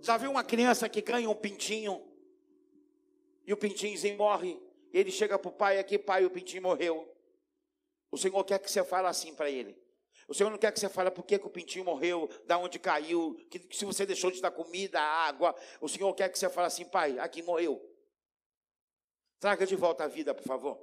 Já 0.00 0.16
viu 0.16 0.30
uma 0.30 0.44
criança 0.44 0.88
que 0.88 1.00
ganha 1.00 1.28
um 1.28 1.34
pintinho 1.34 2.04
e 3.46 3.52
o 3.52 3.56
pintinho 3.56 4.16
morre? 4.16 4.60
Ele 4.92 5.10
chega 5.10 5.38
para 5.38 5.48
o 5.48 5.52
pai 5.52 5.78
aqui, 5.78 5.98
pai, 5.98 6.24
o 6.24 6.30
pintinho 6.30 6.62
morreu. 6.62 7.14
O 8.10 8.16
Senhor 8.16 8.42
quer 8.44 8.58
que 8.58 8.70
você 8.70 8.82
fale 8.84 9.06
assim 9.06 9.34
para 9.34 9.50
ele. 9.50 9.76
O 10.28 10.34
Senhor 10.34 10.50
não 10.50 10.58
quer 10.58 10.70
que 10.70 10.78
você 10.78 10.90
fale 10.90 11.10
por 11.10 11.24
que, 11.24 11.36
o 11.36 11.48
pintinho 11.48 11.86
morreu, 11.86 12.28
da 12.46 12.58
onde 12.58 12.78
caiu, 12.78 13.34
que, 13.50 13.58
que, 13.58 13.74
se 13.74 13.86
você 13.86 14.04
deixou 14.04 14.30
de 14.30 14.42
dar 14.42 14.50
comida, 14.50 15.00
água. 15.00 15.56
O 15.80 15.88
Senhor 15.88 16.12
quer 16.14 16.28
que 16.28 16.38
você 16.38 16.50
fale 16.50 16.66
assim, 16.66 16.84
pai, 16.84 17.18
aqui 17.18 17.42
morreu. 17.42 17.82
Traga 19.40 19.66
de 19.66 19.74
volta 19.74 20.04
a 20.04 20.06
vida, 20.06 20.34
por 20.34 20.44
favor. 20.44 20.78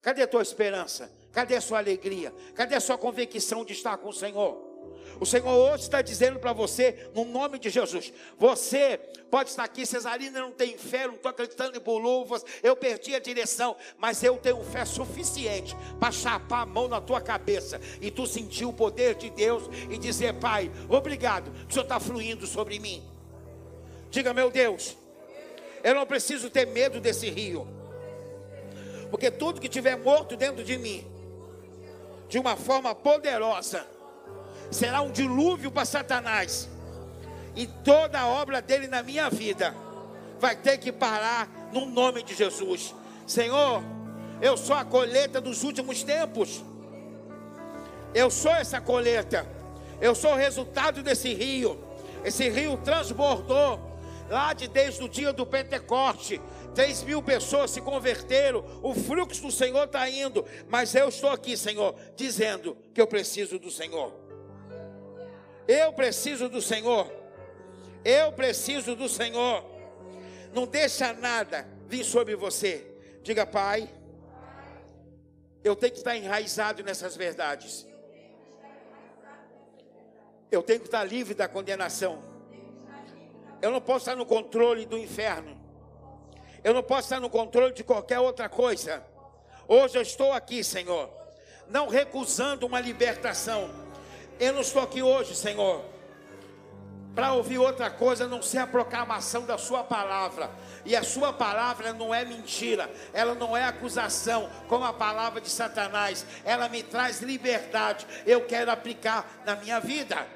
Cadê 0.00 0.22
a 0.22 0.26
tua 0.26 0.40
esperança? 0.40 1.12
Cadê 1.32 1.54
a 1.54 1.60
sua 1.60 1.78
alegria? 1.78 2.32
Cadê 2.54 2.74
a 2.74 2.80
sua 2.80 2.96
convicção 2.96 3.62
de 3.62 3.74
estar 3.74 3.98
com 3.98 4.08
o 4.08 4.12
Senhor? 4.12 4.71
O 5.20 5.26
Senhor 5.26 5.48
hoje 5.48 5.84
está 5.84 6.02
dizendo 6.02 6.38
para 6.38 6.52
você, 6.52 7.10
no 7.14 7.24
nome 7.24 7.58
de 7.58 7.70
Jesus, 7.70 8.12
você 8.38 8.98
pode 9.30 9.50
estar 9.50 9.64
aqui, 9.64 9.86
Cesarina 9.86 10.40
não 10.40 10.50
tem 10.50 10.76
fé, 10.76 11.06
não 11.06 11.14
estou 11.14 11.30
acreditando 11.30 11.76
em 11.76 11.80
boluvas, 11.80 12.44
eu 12.62 12.74
perdi 12.74 13.14
a 13.14 13.20
direção, 13.20 13.76
mas 13.96 14.22
eu 14.22 14.36
tenho 14.36 14.62
fé 14.64 14.84
suficiente 14.84 15.76
para 16.00 16.12
chapar 16.12 16.62
a 16.62 16.66
mão 16.66 16.88
na 16.88 17.00
tua 17.00 17.20
cabeça 17.20 17.80
e 18.00 18.10
tu 18.10 18.26
sentir 18.26 18.64
o 18.64 18.72
poder 18.72 19.14
de 19.14 19.30
Deus 19.30 19.64
e 19.88 19.96
dizer, 19.96 20.34
Pai, 20.34 20.70
obrigado, 20.88 21.52
o 21.68 21.72
Senhor 21.72 21.84
está 21.84 22.00
fluindo 22.00 22.46
sobre 22.46 22.78
mim. 22.78 23.02
Diga, 24.10 24.34
meu 24.34 24.50
Deus, 24.50 24.96
eu 25.82 25.94
não 25.94 26.04
preciso 26.04 26.50
ter 26.50 26.66
medo 26.66 27.00
desse 27.00 27.30
rio, 27.30 27.66
porque 29.10 29.30
tudo 29.30 29.60
que 29.60 29.68
tiver 29.68 29.96
morto 29.96 30.36
dentro 30.36 30.64
de 30.64 30.76
mim, 30.76 31.06
de 32.28 32.38
uma 32.38 32.56
forma 32.56 32.94
poderosa. 32.94 33.86
Será 34.72 35.02
um 35.02 35.12
dilúvio 35.12 35.70
para 35.70 35.84
Satanás. 35.84 36.68
E 37.54 37.66
toda 37.66 38.18
a 38.18 38.26
obra 38.26 38.62
dele 38.62 38.88
na 38.88 39.02
minha 39.02 39.28
vida 39.28 39.74
vai 40.40 40.56
ter 40.56 40.78
que 40.78 40.90
parar 40.90 41.48
no 41.72 41.86
nome 41.86 42.22
de 42.22 42.34
Jesus. 42.34 42.94
Senhor, 43.26 43.82
eu 44.40 44.56
sou 44.56 44.74
a 44.74 44.84
colheita 44.84 45.40
dos 45.40 45.62
últimos 45.62 46.02
tempos. 46.02 46.64
Eu 48.14 48.30
sou 48.30 48.50
essa 48.50 48.80
colheita. 48.80 49.46
Eu 50.00 50.14
sou 50.14 50.32
o 50.32 50.36
resultado 50.36 51.02
desse 51.02 51.32
rio. 51.34 51.78
Esse 52.24 52.48
rio 52.48 52.78
transbordou 52.78 53.78
lá 54.30 54.54
de 54.54 54.68
desde 54.68 55.04
o 55.04 55.08
dia 55.08 55.32
do 55.34 55.46
Pentecoste. 55.46 56.40
Três 56.74 57.02
mil 57.02 57.22
pessoas 57.22 57.70
se 57.70 57.80
converteram. 57.82 58.64
O 58.82 58.94
fluxo 58.94 59.42
do 59.42 59.52
Senhor 59.52 59.84
está 59.84 60.08
indo. 60.08 60.44
Mas 60.68 60.94
eu 60.94 61.08
estou 61.08 61.30
aqui, 61.30 61.56
Senhor, 61.58 61.94
dizendo 62.16 62.76
que 62.94 63.00
eu 63.00 63.06
preciso 63.06 63.58
do 63.58 63.70
Senhor. 63.70 64.21
Eu 65.72 65.90
preciso 65.90 66.50
do 66.50 66.60
Senhor. 66.60 67.10
Eu 68.04 68.30
preciso 68.32 68.94
do 68.94 69.08
Senhor. 69.08 69.64
Não 70.52 70.66
deixa 70.66 71.14
nada 71.14 71.66
vir 71.86 72.04
sobre 72.04 72.36
você. 72.36 72.86
Diga, 73.22 73.46
Pai, 73.46 73.88
eu 75.64 75.74
tenho 75.74 75.92
que 75.92 75.98
estar 75.98 76.14
enraizado 76.14 76.82
nessas 76.84 77.16
verdades. 77.16 77.86
Eu 80.50 80.62
tenho 80.62 80.80
que 80.80 80.88
estar 80.88 81.04
livre 81.04 81.32
da 81.32 81.48
condenação. 81.48 82.22
Eu 83.62 83.70
não 83.70 83.80
posso 83.80 84.00
estar 84.00 84.16
no 84.16 84.26
controle 84.26 84.84
do 84.84 84.98
inferno. 84.98 85.58
Eu 86.62 86.74
não 86.74 86.82
posso 86.82 87.06
estar 87.06 87.18
no 87.20 87.30
controle 87.30 87.72
de 87.72 87.82
qualquer 87.82 88.20
outra 88.20 88.46
coisa. 88.46 89.02
Hoje 89.66 89.96
eu 89.96 90.02
estou 90.02 90.32
aqui, 90.32 90.62
Senhor, 90.62 91.08
não 91.66 91.88
recusando 91.88 92.66
uma 92.66 92.78
libertação. 92.78 93.81
Eu 94.42 94.54
não 94.54 94.60
estou 94.60 94.82
aqui 94.82 95.00
hoje, 95.00 95.36
Senhor, 95.36 95.84
para 97.14 97.32
ouvir 97.32 97.58
outra 97.58 97.88
coisa, 97.88 98.26
não 98.26 98.42
ser 98.42 98.58
a 98.58 98.66
proclamação 98.66 99.46
da 99.46 99.56
Sua 99.56 99.84
palavra. 99.84 100.50
E 100.84 100.96
a 100.96 101.04
Sua 101.04 101.32
palavra 101.32 101.92
não 101.92 102.12
é 102.12 102.24
mentira, 102.24 102.90
ela 103.12 103.36
não 103.36 103.56
é 103.56 103.62
acusação, 103.62 104.50
como 104.66 104.84
a 104.84 104.92
palavra 104.92 105.40
de 105.40 105.48
Satanás. 105.48 106.26
Ela 106.44 106.68
me 106.68 106.82
traz 106.82 107.20
liberdade. 107.20 108.04
Eu 108.26 108.44
quero 108.44 108.72
aplicar 108.72 109.42
na 109.46 109.54
minha 109.54 109.78
vida. 109.78 110.26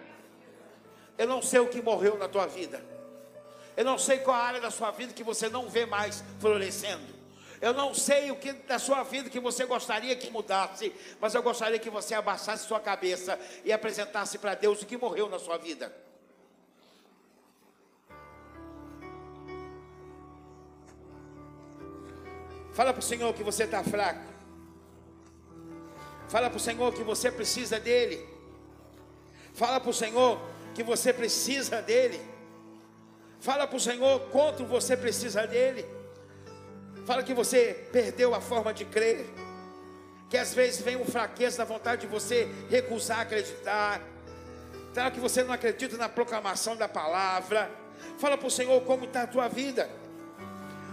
Eu 1.19 1.27
não 1.27 1.43
sei 1.43 1.59
o 1.59 1.67
que 1.67 1.83
morreu 1.83 2.17
na 2.17 2.29
tua 2.29 2.47
vida. 2.47 2.81
Eu 3.77 3.85
não 3.85 3.99
sei 3.99 4.21
qual 4.21 4.37
área 4.37 4.61
da 4.61 4.71
sua 4.71 4.93
vida 4.93 5.13
que 5.13 5.25
você 5.25 5.49
não 5.49 5.69
vê 5.69 5.85
mais 5.85 6.23
florescendo. 6.39 7.16
Eu 7.61 7.73
não 7.73 7.95
sei 7.95 8.31
o 8.31 8.37
que 8.37 8.53
da 8.53 8.79
sua 8.79 9.03
vida 9.03 9.31
que 9.31 9.41
você 9.41 9.65
gostaria 9.65 10.15
que 10.17 10.31
mudasse, 10.31 10.93
mas 11.21 11.35
eu 11.35 11.43
gostaria 11.43 11.79
que 11.79 11.91
você 11.91 12.15
abaixasse 12.15 12.67
sua 12.67 12.81
cabeça 12.81 13.39
e 13.65 13.73
apresentasse 13.73 14.39
para 14.39 14.55
Deus 14.55 14.83
o 14.83 14.87
que 14.87 14.97
morreu 14.97 15.29
na 15.29 15.39
sua 15.39 15.57
vida. 15.57 15.93
Fala 22.73 22.93
para 22.93 23.01
o 23.01 23.03
Senhor 23.03 23.33
que 23.33 23.43
você 23.43 23.65
está 23.65 23.83
fraco. 23.83 24.21
Fala 26.29 26.51
para 26.51 26.59
o 26.59 26.61
Senhor 26.61 26.93
que 26.93 27.03
você 27.03 27.33
precisa 27.33 27.81
dEle. 27.81 28.27
Fala 29.55 29.81
para 29.81 29.89
o 29.89 29.95
Senhor 29.95 30.39
que 30.75 30.83
você 30.83 31.11
precisa 31.11 31.81
dEle. 31.81 32.21
Fala 33.41 33.67
para 33.67 33.77
o 33.77 33.81
Senhor 33.81 34.21
quanto 34.31 34.67
você 34.67 34.95
precisa 34.95 35.47
dEle. 35.47 35.96
Fala 37.07 37.23
que 37.23 37.33
você 37.33 37.89
perdeu 37.93 38.35
a 38.35 38.41
forma 38.41 38.75
de 38.75 38.85
crer. 38.85 39.25
Que 40.29 40.37
às 40.37 40.53
vezes 40.53 40.81
vem 40.81 40.97
uma 40.97 41.07
fraqueza 41.07 41.59
da 41.59 41.65
vontade 41.65 42.01
de 42.01 42.09
você 42.09 42.49
recusar 42.69 43.21
acreditar. 43.21 44.03
Fala 44.93 45.13
que 45.13 45.21
você 45.21 45.45
não 45.45 45.55
acredita 45.55 45.97
na 45.97 46.09
proclamação 46.09 46.75
da 46.77 46.89
palavra. 46.89 47.71
Fala 48.19 48.37
para 48.37 48.49
o 48.49 48.51
Senhor 48.51 48.81
como 48.83 49.05
está 49.05 49.23
a 49.23 49.27
tua 49.27 49.47
vida. 49.47 49.89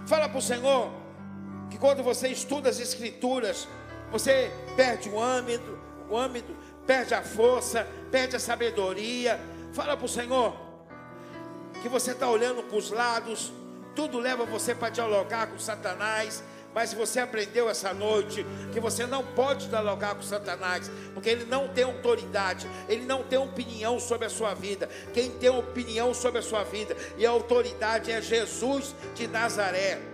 Fala 0.06 0.30
para 0.30 0.38
o 0.38 0.42
Senhor 0.42 0.92
que 1.72 1.80
quando 1.80 2.04
você 2.04 2.28
estuda 2.28 2.70
as 2.70 2.80
escrituras, 2.80 3.68
você 4.12 4.52
perde 4.76 5.10
o 5.10 5.20
âmbito, 5.20 5.80
o 6.08 6.16
âmbito, 6.16 6.56
perde 6.86 7.16
a 7.16 7.24
força, 7.24 7.88
perde 8.12 8.36
a 8.36 8.40
sabedoria. 8.40 9.40
Fala 9.74 9.98
para 9.98 10.06
o 10.06 10.10
Senhor 10.10 10.56
que 11.82 11.90
você 11.90 12.12
está 12.12 12.30
olhando 12.30 12.62
para 12.62 12.78
os 12.78 12.92
lados, 12.92 13.52
tudo 13.96 14.20
leva 14.20 14.46
você 14.46 14.74
para 14.76 14.90
dialogar 14.90 15.48
com 15.48 15.60
Satanás. 15.60 16.44
Mas 16.74 16.92
você 16.92 17.20
aprendeu 17.20 17.70
essa 17.70 17.94
noite 17.94 18.44
que 18.72 18.80
você 18.80 19.06
não 19.06 19.24
pode 19.24 19.68
dialogar 19.68 20.16
com 20.16 20.24
Satanás, 20.24 20.90
porque 21.14 21.30
ele 21.30 21.46
não 21.46 21.68
tem 21.68 21.84
autoridade, 21.84 22.68
ele 22.90 23.06
não 23.06 23.22
tem 23.22 23.38
opinião 23.38 24.00
sobre 24.00 24.26
a 24.26 24.30
sua 24.30 24.56
vida. 24.56 24.90
Quem 25.14 25.30
tem 25.30 25.52
opinião 25.52 26.16
sobre 26.16 26.40
a 26.40 26.42
sua 26.42 26.64
vida 26.64 26.98
e 27.16 27.28
a 27.28 27.30
autoridade 27.30 28.12
é 28.12 28.20
Jesus 28.20 28.96
de 29.14 29.28
Nazaré 29.28 30.14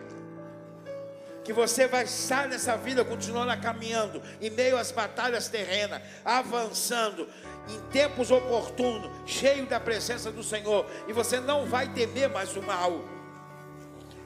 que 1.50 1.54
você 1.54 1.88
vai 1.88 2.04
estar 2.04 2.48
nessa 2.48 2.78
vida 2.78 3.04
continuando 3.04 3.60
caminhando 3.60 4.22
em 4.40 4.52
meio 4.52 4.78
às 4.78 4.92
batalhas 4.92 5.48
terrenas, 5.48 6.00
avançando 6.24 7.28
em 7.68 7.80
tempos 7.90 8.30
oportunos, 8.30 9.10
cheio 9.26 9.66
da 9.66 9.80
presença 9.80 10.32
do 10.32 10.44
Senhor, 10.44 10.86
e 11.08 11.14
você 11.14 11.40
não 11.40 11.66
vai 11.66 11.88
temer 11.92 12.30
mais 12.30 12.56
o 12.56 12.62
mal. 12.62 13.04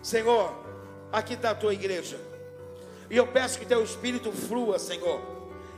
Senhor, 0.04 0.54
aqui 1.14 1.34
está 1.34 1.52
a 1.52 1.56
tua 1.56 1.74
igreja, 1.74 2.20
e 3.10 3.16
eu 3.16 3.26
peço 3.26 3.58
que 3.58 3.66
teu 3.66 3.82
espírito 3.82 4.34
flua, 4.34 4.78
Senhor, 4.78 5.22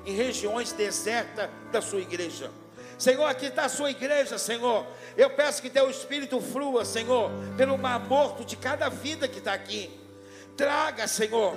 em 0.03 0.15
regiões 0.15 0.71
desertas 0.71 1.47
da 1.71 1.79
sua 1.79 2.01
igreja. 2.01 2.49
Senhor, 2.97 3.25
aqui 3.25 3.45
está 3.45 3.65
a 3.65 3.69
sua 3.69 3.91
igreja, 3.91 4.37
Senhor. 4.37 4.87
Eu 5.15 5.29
peço 5.29 5.61
que 5.61 5.69
teu 5.69 5.89
espírito 5.89 6.41
flua, 6.41 6.83
Senhor, 6.85 7.29
pelo 7.55 7.77
mar 7.77 7.99
morto 7.99 8.43
de 8.43 8.55
cada 8.55 8.89
vida 8.89 9.27
que 9.27 9.39
está 9.39 9.53
aqui. 9.53 9.91
Traga, 10.57 11.07
Senhor, 11.07 11.53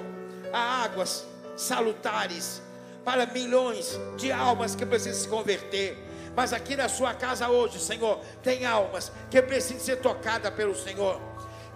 águas 0.53 1.25
salutares 1.57 2.61
para 3.05 3.25
milhões 3.25 3.99
de 4.17 4.31
almas 4.31 4.75
que 4.75 4.85
precisam 4.85 5.23
se 5.23 5.29
converter. 5.29 5.97
Mas 6.37 6.53
aqui 6.53 6.77
na 6.77 6.89
sua 6.89 7.15
casa 7.15 7.49
hoje, 7.49 7.79
Senhor, 7.79 8.21
tem 8.43 8.67
almas 8.67 9.11
que 9.31 9.41
precisam 9.41 9.81
ser 9.81 9.97
tocadas 9.97 10.53
pelo 10.55 10.75
Senhor. 10.75 11.21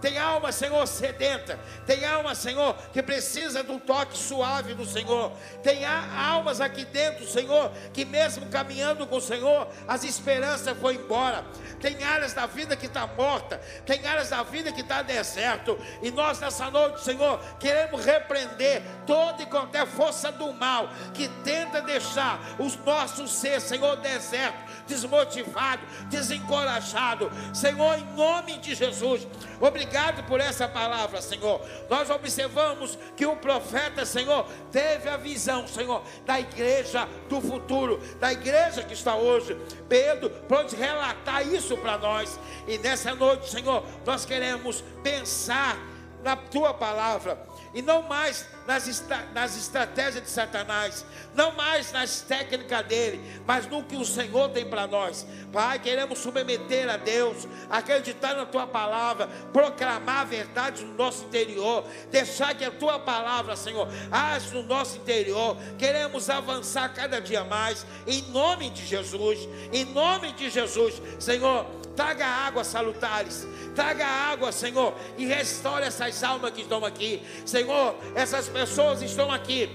Tem 0.03 0.18
alma, 0.18 0.50
Senhor, 0.50 0.84
sedenta. 0.88 1.59
Tem 1.86 2.05
alma, 2.05 2.34
Senhor, 2.34 2.74
que 2.92 3.00
precisa 3.00 3.62
um 3.62 3.78
toque 3.78 4.18
suave 4.18 4.74
do 4.74 4.84
Senhor. 4.84 5.30
Tem 5.62 5.84
almas 5.86 6.61
aqui 6.61 6.84
dentro, 6.84 7.24
Senhor, 7.26 7.70
que 7.92 8.05
mesmo 8.05 8.46
caminhando 8.46 9.07
com 9.07 9.16
o 9.16 9.20
Senhor, 9.20 9.68
as 9.86 10.03
esperanças 10.03 10.76
foram 10.76 10.96
embora. 10.96 11.44
Tem 11.80 12.03
áreas 12.03 12.32
da 12.32 12.46
vida 12.46 12.76
que 12.76 12.86
está 12.86 13.07
morta. 13.07 13.59
Tem 13.86 14.05
áreas 14.05 14.30
da 14.30 14.42
vida 14.42 14.72
que 14.72 14.80
está 14.80 15.03
deserto. 15.03 15.78
E 16.03 16.11
nós 16.11 16.40
nessa 16.40 16.68
noite, 16.68 17.05
Senhor, 17.05 17.40
queremos 17.61 18.05
repreender 18.05 18.82
toda 19.07 19.44
e 19.44 19.46
qualquer 19.46 19.86
força 19.86 20.32
do 20.32 20.53
mal 20.53 20.90
que 21.14 21.28
tenta 21.44 21.80
deixar 21.80 22.40
os 22.59 22.74
nossos 22.76 23.32
ser, 23.32 23.61
Senhor, 23.61 23.96
deserto, 23.98 24.72
desmotivado, 24.87 25.83
desencorajado. 26.09 27.30
Senhor, 27.54 27.99
em 27.99 28.04
nome 28.14 28.59
de 28.59 28.75
Jesus, 28.75 29.26
obrigado 29.61 30.25
por 30.25 30.41
essa 30.41 30.68
palavra, 30.68 31.21
Senhor. 31.21 31.61
Nós 31.88 32.11
observamos 32.11 32.99
que 33.17 33.26
o 33.26 33.37
profeta, 33.37 34.04
Senhor, 34.04 34.46
teve 34.71 35.09
a 35.09 35.17
visão, 35.17 35.67
Senhor, 35.67 36.03
da 36.25 36.41
igreja 36.41 37.09
do 37.29 37.41
futuro, 37.41 38.00
da 38.18 38.33
igreja 38.33 38.83
que 38.83 38.95
está 38.95 39.14
hoje. 39.14 39.57
Pedro 39.88 40.30
pode 40.49 40.76
relatar 40.76 41.46
isso 41.46 41.76
para 41.76 41.99
nós. 41.99 42.38
E 42.67 42.79
nessa 42.79 43.14
noite, 43.14 43.50
Senhor, 43.50 43.84
nós 44.04 44.25
queremos 44.25 44.83
pensar 45.03 45.76
na 46.22 46.37
tua 46.37 46.72
palavra 46.72 47.42
e 47.75 47.83
não 47.83 48.03
mais 48.03 48.46
nas, 48.67 49.05
nas 49.34 49.57
estratégias 49.57 50.22
de 50.22 50.30
Satanás, 50.30 51.05
não 51.34 51.53
mais 51.53 51.93
nas 51.93 52.21
técnicas 52.21 52.87
dele, 52.87 53.41
mas 53.47 53.67
no 53.67 53.83
que 53.83 53.97
o 53.97 54.05
Senhor 54.05 54.49
tem 54.51 54.68
para 54.68 54.87
nós. 54.87 55.26
Pai, 55.53 55.79
queremos 55.79 56.18
submeter 56.18 56.89
a 56.89 56.97
Deus, 56.97 57.47
acreditar 57.68 58.34
na 58.34 58.47
tua 58.47 58.67
palavra, 58.67 59.29
proclamar 59.53 60.21
a 60.21 60.25
verdade 60.25 60.84
no 60.84 60.95
nosso 60.95 61.25
interior, 61.25 61.84
deixar 62.11 62.55
que 62.55 62.64
a 62.64 62.71
tua 62.71 62.99
palavra, 62.99 63.57
Senhor, 63.57 63.89
age 64.11 64.55
no 64.55 64.63
nosso 64.63 64.97
interior. 64.97 65.57
Queremos 65.79 66.30
avançar 66.30 66.89
cada 66.95 67.21
dia 67.21 67.45
mais, 67.45 67.87
em 68.07 68.22
nome 68.30 68.71
de 68.71 68.87
Jesus, 68.87 69.39
em 69.72 69.84
nome 69.84 70.33
de 70.33 70.51
Jesus, 70.51 71.01
Senhor. 71.18 71.82
Traga 71.95 72.27
águas 72.27 72.67
salutares, 72.69 73.47
traga 73.75 74.07
água, 74.07 74.51
Senhor, 74.51 74.95
e 75.19 75.27
restaure 75.27 75.85
essas 75.85 76.23
almas 76.25 76.53
que 76.53 76.63
estão 76.63 76.85
aqui. 76.85 77.23
Senhor, 77.45 77.95
essas 78.14 78.49
pessoas 78.49 79.03
estão 79.03 79.31
aqui 79.31 79.71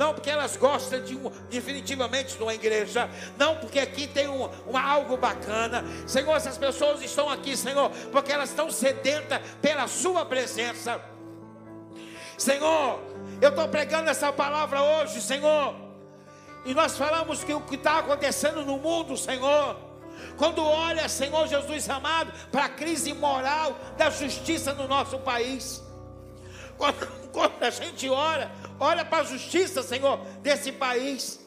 não 0.00 0.14
porque 0.14 0.30
elas 0.30 0.56
gostam 0.56 1.04
de 1.04 1.14
um, 1.14 1.30
definitivamente 1.50 2.34
de 2.34 2.42
uma 2.42 2.54
igreja, 2.54 3.06
não 3.36 3.56
porque 3.56 3.78
aqui 3.78 4.06
tem 4.06 4.26
um, 4.28 4.48
um, 4.66 4.74
algo 4.74 5.14
bacana, 5.18 5.84
Senhor, 6.06 6.34
essas 6.34 6.56
pessoas 6.56 7.02
estão 7.02 7.28
aqui, 7.28 7.54
Senhor, 7.54 7.90
porque 8.10 8.32
elas 8.32 8.48
estão 8.48 8.70
sedentas 8.70 9.38
pela 9.60 9.86
Sua 9.86 10.24
presença, 10.24 10.98
Senhor, 12.38 12.98
eu 13.42 13.50
estou 13.50 13.68
pregando 13.68 14.08
essa 14.08 14.32
palavra 14.32 14.82
hoje, 14.82 15.20
Senhor, 15.20 15.74
E 16.64 16.72
nós 16.72 16.96
falamos 16.96 17.44
que 17.44 17.52
o 17.52 17.60
que 17.60 17.74
está 17.74 17.98
acontecendo 17.98 18.64
no 18.64 18.78
mundo, 18.78 19.14
Senhor, 19.18 19.76
quando 20.40 20.64
olha, 20.64 21.06
Senhor 21.06 21.46
Jesus 21.46 21.86
amado, 21.90 22.32
para 22.50 22.64
a 22.64 22.68
crise 22.70 23.12
moral 23.12 23.78
da 23.98 24.08
justiça 24.08 24.72
no 24.72 24.88
nosso 24.88 25.18
país. 25.18 25.82
Quando, 26.78 27.06
quando 27.30 27.62
a 27.62 27.68
gente 27.68 28.08
ora, 28.08 28.50
olha 28.78 29.04
para 29.04 29.18
a 29.18 29.24
justiça, 29.24 29.82
Senhor, 29.82 30.18
desse 30.40 30.72
país, 30.72 31.38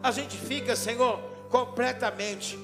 a 0.00 0.12
gente 0.12 0.36
fica, 0.36 0.76
Senhor, 0.76 1.18
completamente 1.50 2.56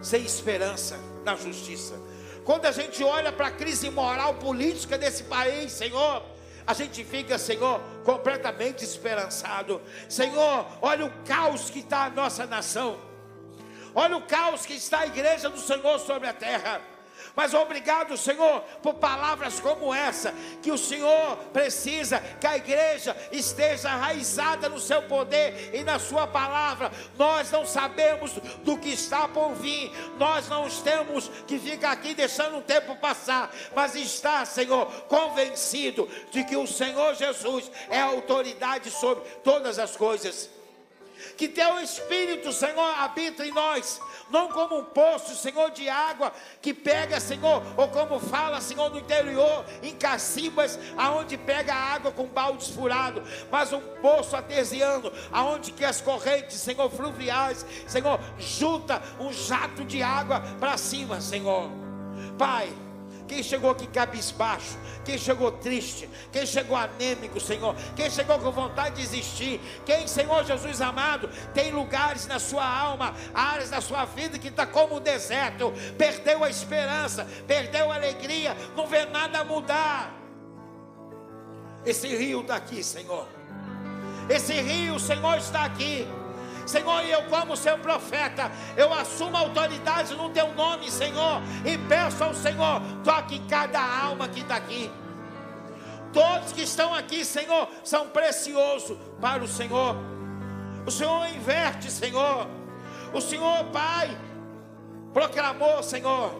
sem 0.00 0.24
esperança 0.24 0.98
na 1.26 1.36
justiça. 1.36 2.00
Quando 2.42 2.64
a 2.64 2.72
gente 2.72 3.04
olha 3.04 3.30
para 3.30 3.48
a 3.48 3.50
crise 3.50 3.90
moral 3.90 4.32
política 4.36 4.96
desse 4.96 5.24
país, 5.24 5.72
Senhor, 5.72 6.22
a 6.66 6.72
gente 6.72 7.04
fica, 7.04 7.36
Senhor, 7.36 7.82
completamente 8.02 8.82
esperançado. 8.82 9.82
Senhor, 10.08 10.66
olha 10.80 11.04
o 11.04 11.12
caos 11.26 11.68
que 11.68 11.80
está 11.80 12.06
a 12.06 12.10
nossa 12.10 12.46
nação. 12.46 13.12
Olha 13.94 14.16
o 14.16 14.22
caos 14.22 14.66
que 14.66 14.74
está 14.74 15.00
a 15.00 15.06
igreja 15.06 15.48
do 15.48 15.58
Senhor 15.58 15.98
sobre 15.98 16.28
a 16.28 16.32
terra. 16.32 16.80
Mas 17.34 17.52
obrigado, 17.52 18.16
Senhor, 18.16 18.60
por 18.82 18.94
palavras 18.94 19.58
como 19.58 19.92
essa, 19.92 20.32
que 20.62 20.70
o 20.70 20.78
Senhor 20.78 21.36
precisa 21.52 22.20
que 22.40 22.46
a 22.46 22.56
igreja 22.56 23.16
esteja 23.32 23.90
arraizada 23.90 24.68
no 24.68 24.78
seu 24.78 25.02
poder 25.02 25.74
e 25.74 25.82
na 25.82 25.98
sua 25.98 26.28
palavra. 26.28 26.92
Nós 27.18 27.50
não 27.50 27.66
sabemos 27.66 28.32
do 28.62 28.78
que 28.78 28.90
está 28.90 29.26
por 29.26 29.52
vir, 29.54 29.90
nós 30.16 30.48
não 30.48 30.68
temos 30.70 31.28
que 31.46 31.58
ficar 31.58 31.92
aqui 31.92 32.14
deixando 32.14 32.58
o 32.58 32.62
tempo 32.62 32.94
passar, 32.96 33.52
mas 33.74 33.96
está, 33.96 34.44
Senhor, 34.44 34.86
convencido 35.08 36.08
de 36.30 36.44
que 36.44 36.56
o 36.56 36.66
Senhor 36.66 37.14
Jesus 37.14 37.70
é 37.90 38.00
autoridade 38.00 38.90
sobre 38.90 39.28
todas 39.42 39.78
as 39.78 39.96
coisas. 39.96 40.53
Que 41.36 41.48
teu 41.48 41.80
Espírito, 41.80 42.52
Senhor, 42.52 42.94
habita 42.98 43.44
em 43.44 43.52
nós, 43.52 44.00
não 44.30 44.48
como 44.48 44.78
um 44.78 44.84
poço, 44.84 45.34
Senhor, 45.34 45.70
de 45.70 45.88
água 45.88 46.32
que 46.62 46.72
pega, 46.72 47.18
Senhor, 47.18 47.62
ou 47.76 47.88
como 47.88 48.20
fala, 48.20 48.60
Senhor, 48.60 48.90
no 48.90 48.98
interior, 48.98 49.64
em 49.82 49.94
cacibas, 49.94 50.78
aonde 50.96 51.36
pega 51.36 51.74
a 51.74 51.94
água 51.94 52.12
com 52.12 52.26
baldes 52.26 52.68
furado, 52.68 53.22
mas 53.50 53.72
um 53.72 53.80
poço 54.00 54.36
artesiano, 54.36 55.12
aonde 55.32 55.72
que 55.72 55.84
as 55.84 56.00
correntes, 56.00 56.56
Senhor, 56.58 56.88
fluviais, 56.90 57.66
Senhor, 57.86 58.20
junta 58.38 59.02
um 59.18 59.32
jato 59.32 59.84
de 59.84 60.02
água 60.02 60.40
para 60.60 60.76
cima, 60.76 61.20
Senhor. 61.20 61.70
Pai, 62.38 62.72
quem 63.26 63.42
chegou 63.42 63.70
aqui 63.70 63.86
cabisbaixo, 63.86 64.76
quem 65.04 65.18
chegou 65.18 65.50
triste, 65.52 66.08
quem 66.32 66.46
chegou 66.46 66.76
anêmico, 66.76 67.40
Senhor, 67.40 67.74
quem 67.96 68.10
chegou 68.10 68.38
com 68.38 68.50
vontade 68.50 68.96
de 68.96 69.02
desistir, 69.02 69.60
quem, 69.84 70.06
Senhor 70.06 70.44
Jesus 70.44 70.80
amado, 70.80 71.28
tem 71.52 71.72
lugares 71.72 72.26
na 72.26 72.38
sua 72.38 72.66
alma, 72.66 73.14
áreas 73.32 73.70
da 73.70 73.80
sua 73.80 74.04
vida 74.04 74.38
que 74.38 74.48
está 74.48 74.66
como 74.66 74.96
um 74.96 75.00
deserto, 75.00 75.72
perdeu 75.96 76.44
a 76.44 76.50
esperança, 76.50 77.26
perdeu 77.46 77.90
a 77.90 77.94
alegria, 77.94 78.56
não 78.76 78.86
vê 78.86 79.06
nada 79.06 79.44
mudar. 79.44 80.14
Esse 81.84 82.08
rio 82.08 82.40
está 82.40 82.56
aqui, 82.56 82.82
Senhor. 82.82 83.28
Esse 84.28 84.54
rio, 84.54 84.98
Senhor, 84.98 85.36
está 85.36 85.64
aqui. 85.64 86.06
Senhor, 86.66 87.04
eu, 87.04 87.22
como 87.24 87.56
seu 87.56 87.78
profeta, 87.78 88.50
eu 88.76 88.92
assumo 88.92 89.36
autoridade 89.36 90.14
no 90.14 90.30
teu 90.30 90.52
nome, 90.54 90.90
Senhor, 90.90 91.42
e 91.64 91.76
peço 91.76 92.24
ao 92.24 92.34
Senhor, 92.34 92.80
toque 93.02 93.38
cada 93.48 93.80
alma 93.80 94.28
que 94.28 94.40
está 94.40 94.56
aqui. 94.56 94.90
Todos 96.12 96.52
que 96.52 96.62
estão 96.62 96.94
aqui, 96.94 97.24
Senhor, 97.24 97.68
são 97.82 98.08
preciosos 98.08 98.96
para 99.20 99.42
o 99.42 99.48
Senhor. 99.48 99.96
O 100.86 100.90
Senhor 100.90 101.26
inverte, 101.34 101.90
Senhor. 101.90 102.46
O 103.12 103.20
Senhor, 103.20 103.64
Pai, 103.72 104.16
proclamou, 105.12 105.82
Senhor, 105.82 106.32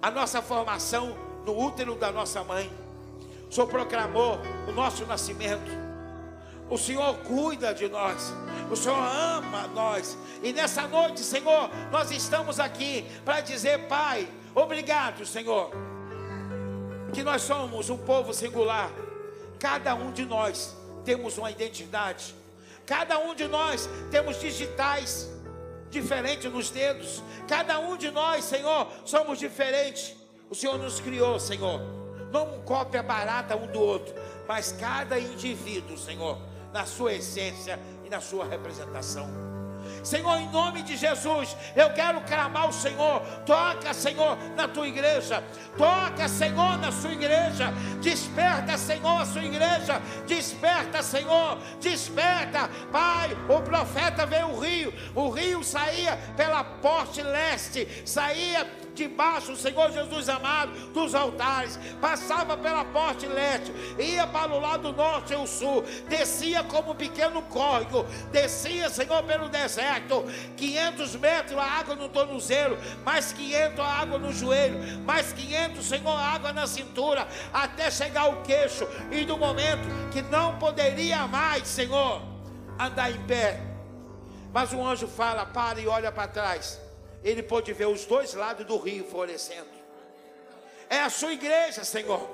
a 0.00 0.10
nossa 0.10 0.40
formação 0.40 1.16
no 1.44 1.58
útero 1.58 1.96
da 1.96 2.12
nossa 2.12 2.44
mãe. 2.44 2.72
O 3.50 3.52
Senhor 3.52 3.66
proclamou 3.66 4.38
o 4.68 4.72
nosso 4.72 5.04
nascimento. 5.06 5.81
O 6.72 6.78
Senhor 6.78 7.18
cuida 7.18 7.74
de 7.74 7.86
nós. 7.86 8.32
O 8.70 8.74
Senhor 8.74 8.96
ama 8.96 9.66
nós. 9.66 10.16
E 10.42 10.54
nessa 10.54 10.88
noite, 10.88 11.20
Senhor, 11.20 11.68
nós 11.90 12.10
estamos 12.10 12.58
aqui 12.58 13.04
para 13.26 13.42
dizer, 13.42 13.88
Pai, 13.88 14.26
obrigado, 14.54 15.26
Senhor, 15.26 15.70
que 17.12 17.22
nós 17.22 17.42
somos 17.42 17.90
um 17.90 17.98
povo 17.98 18.32
singular. 18.32 18.90
Cada 19.58 19.94
um 19.94 20.12
de 20.12 20.24
nós 20.24 20.74
temos 21.04 21.36
uma 21.36 21.50
identidade. 21.50 22.34
Cada 22.86 23.18
um 23.18 23.34
de 23.34 23.46
nós 23.46 23.86
temos 24.10 24.40
digitais 24.40 25.30
diferentes 25.90 26.50
nos 26.50 26.70
dedos. 26.70 27.22
Cada 27.46 27.78
um 27.80 27.98
de 27.98 28.10
nós, 28.10 28.44
Senhor, 28.44 28.88
somos 29.04 29.38
diferentes. 29.38 30.16
O 30.48 30.54
Senhor 30.54 30.78
nos 30.78 31.00
criou, 31.00 31.38
Senhor. 31.38 31.82
Não 32.32 32.62
cópia 32.62 33.02
barata 33.02 33.54
um 33.54 33.66
do 33.66 33.78
outro, 33.78 34.14
mas 34.48 34.72
cada 34.72 35.18
indivíduo, 35.18 35.98
Senhor 35.98 36.50
na 36.72 36.86
sua 36.86 37.12
essência 37.14 37.78
e 38.04 38.10
na 38.10 38.20
sua 38.20 38.46
representação. 38.46 39.52
Senhor, 40.02 40.36
em 40.38 40.48
nome 40.50 40.82
de 40.82 40.96
Jesus, 40.96 41.56
eu 41.76 41.90
quero 41.90 42.20
clamar 42.22 42.68
o 42.68 42.72
Senhor. 42.72 43.20
Toca, 43.46 43.94
Senhor, 43.94 44.36
na 44.56 44.66
tua 44.66 44.88
igreja. 44.88 45.42
Toca, 45.76 46.28
Senhor, 46.28 46.78
na 46.78 46.90
sua 46.90 47.12
igreja. 47.12 47.72
Desperta, 48.00 48.76
Senhor, 48.76 49.22
a 49.22 49.26
sua 49.26 49.44
igreja. 49.44 50.00
Desperta, 50.26 51.02
Senhor. 51.02 51.58
Desperta. 51.80 52.68
Pai, 52.90 53.30
o 53.48 53.60
profeta 53.62 54.26
veio 54.26 54.50
o 54.50 54.60
rio. 54.60 54.92
O 55.14 55.30
rio 55.30 55.62
saía 55.62 56.18
pela 56.36 56.64
porte 56.64 57.22
leste. 57.22 57.86
Saía 58.04 58.64
debaixo, 58.94 59.56
Senhor 59.56 59.90
Jesus 59.90 60.28
amado, 60.28 60.72
dos 60.92 61.14
altares, 61.14 61.78
passava 62.00 62.56
pela 62.56 62.84
porte 62.84 63.26
leste, 63.26 63.72
ia 63.98 64.26
para 64.26 64.52
o 64.52 64.60
lado 64.60 64.92
norte 64.92 65.32
e 65.32 65.36
o 65.36 65.46
sul, 65.46 65.82
descia 66.08 66.62
como 66.64 66.92
um 66.92 66.94
pequeno 66.94 67.42
córrego, 67.42 68.04
descia, 68.30 68.88
Senhor, 68.90 69.22
pelo 69.24 69.48
deserto, 69.48 70.24
500 70.56 71.16
metros 71.16 71.58
a 71.58 71.64
água 71.64 71.94
no 71.94 72.08
tornozelo, 72.08 72.78
mais 73.04 73.32
500 73.32 73.80
a 73.80 73.86
água 73.86 74.18
no 74.18 74.32
joelho, 74.32 75.00
mais 75.00 75.32
500, 75.32 75.84
Senhor, 75.84 76.18
água 76.18 76.52
na 76.52 76.66
cintura, 76.66 77.26
até 77.52 77.90
chegar 77.90 78.22
ao 78.22 78.42
queixo, 78.42 78.86
e 79.10 79.24
no 79.24 79.38
momento 79.38 79.82
que 80.10 80.22
não 80.22 80.58
poderia 80.58 81.26
mais, 81.26 81.66
Senhor, 81.66 82.22
andar 82.78 83.10
em 83.10 83.20
pé. 83.24 83.60
Mas 84.52 84.72
um 84.72 84.86
anjo 84.86 85.08
fala: 85.08 85.46
para 85.46 85.80
e 85.80 85.86
olha 85.86 86.12
para 86.12 86.28
trás 86.28 86.81
ele 87.22 87.42
pôde 87.42 87.72
ver 87.72 87.86
os 87.86 88.04
dois 88.04 88.34
lados 88.34 88.66
do 88.66 88.76
rio 88.76 89.04
florescendo. 89.04 89.70
É 90.88 91.00
a 91.00 91.10
sua 91.10 91.32
igreja, 91.32 91.84
Senhor. 91.84 92.28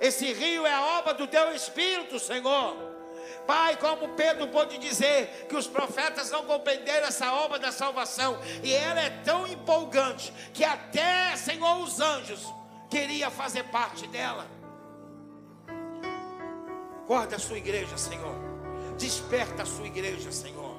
Esse 0.00 0.32
rio 0.32 0.66
é 0.66 0.72
a 0.72 0.98
obra 0.98 1.14
do 1.14 1.26
teu 1.26 1.52
Espírito, 1.52 2.18
Senhor. 2.18 2.94
Pai, 3.46 3.76
como 3.76 4.08
Pedro 4.14 4.48
pôde 4.48 4.78
dizer 4.78 5.46
que 5.48 5.56
os 5.56 5.66
profetas 5.66 6.30
não 6.30 6.44
compreenderam 6.44 7.06
essa 7.06 7.32
obra 7.32 7.58
da 7.58 7.70
salvação, 7.70 8.38
e 8.62 8.72
ela 8.72 9.00
é 9.00 9.10
tão 9.22 9.46
empolgante 9.46 10.32
que 10.52 10.64
até, 10.64 11.36
Senhor, 11.36 11.82
os 11.82 12.00
anjos 12.00 12.52
queria 12.88 13.30
fazer 13.30 13.64
parte 13.64 14.06
dela. 14.06 14.46
Guarda 17.06 17.36
a 17.36 17.38
sua 17.38 17.58
igreja, 17.58 17.98
Senhor. 17.98 18.34
Desperta 18.96 19.62
a 19.62 19.66
sua 19.66 19.86
igreja, 19.86 20.32
Senhor. 20.32 20.74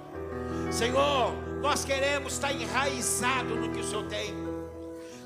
Senhor, 0.71 1.33
nós 1.61 1.83
queremos 1.83 2.33
estar 2.33 2.51
enraizado 2.51 3.55
no 3.55 3.71
que 3.71 3.79
o 3.79 3.83
Senhor 3.83 4.05
tem. 4.07 4.33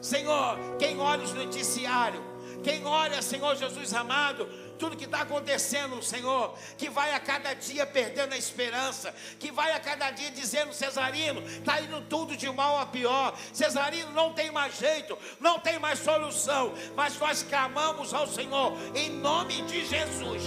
Senhor, 0.01 0.57
quem 0.77 0.99
olha 0.99 1.23
os 1.23 1.33
noticiários, 1.33 2.23
quem 2.63 2.85
olha, 2.85 3.21
Senhor 3.21 3.55
Jesus 3.55 3.93
amado, 3.93 4.47
tudo 4.77 4.95
que 4.95 5.05
está 5.05 5.21
acontecendo, 5.21 6.01
Senhor, 6.01 6.53
que 6.77 6.89
vai 6.89 7.13
a 7.13 7.19
cada 7.19 7.53
dia 7.53 7.85
perdendo 7.85 8.33
a 8.33 8.37
esperança, 8.37 9.13
que 9.37 9.51
vai 9.51 9.73
a 9.73 9.79
cada 9.79 10.09
dia 10.11 10.31
dizendo, 10.31 10.73
Cesarino, 10.73 11.41
está 11.41 11.81
indo 11.81 12.01
tudo 12.01 12.35
de 12.35 12.49
mal 12.49 12.79
a 12.79 12.85
pior, 12.85 13.37
Cesarino 13.53 14.11
não 14.11 14.33
tem 14.33 14.51
mais 14.51 14.77
jeito, 14.77 15.17
não 15.39 15.59
tem 15.59 15.77
mais 15.79 15.99
solução, 15.99 16.73
mas 16.95 17.17
nós 17.17 17.43
clamamos 17.43 18.13
ao 18.13 18.27
Senhor, 18.27 18.73
em 18.95 19.09
nome 19.09 19.61
de 19.63 19.85
Jesus. 19.85 20.43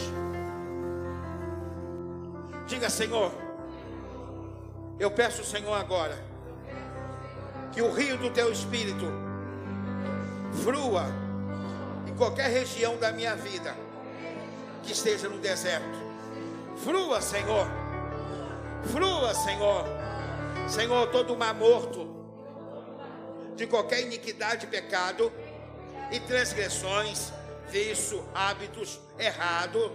Diga, 2.67 2.89
Senhor, 2.89 3.33
eu 4.99 5.11
peço, 5.11 5.45
Senhor, 5.45 5.75
agora, 5.75 6.17
que 7.73 7.81
o 7.81 7.93
rio 7.93 8.19
do 8.19 8.31
teu 8.31 8.53
espírito 8.53 9.07
flua 10.63 11.07
em 12.07 12.15
qualquer 12.15 12.51
região 12.51 12.97
da 12.99 13.11
minha 13.11 13.35
vida 13.35 13.75
que 14.83 14.93
esteja 14.93 15.29
no 15.29 15.39
deserto. 15.39 15.99
Flua, 16.77 17.21
Senhor. 17.21 17.67
Flua, 18.91 19.35
Senhor. 19.35 19.85
Senhor, 20.69 21.11
todo 21.11 21.37
mar 21.37 21.55
morto 21.55 22.11
de 23.57 23.67
qualquer 23.67 24.03
iniquidade, 24.03 24.67
pecado 24.67 25.33
e 26.11 26.21
transgressões, 26.21 27.33
vício, 27.69 28.25
hábitos 28.35 29.01
errado. 29.19 29.93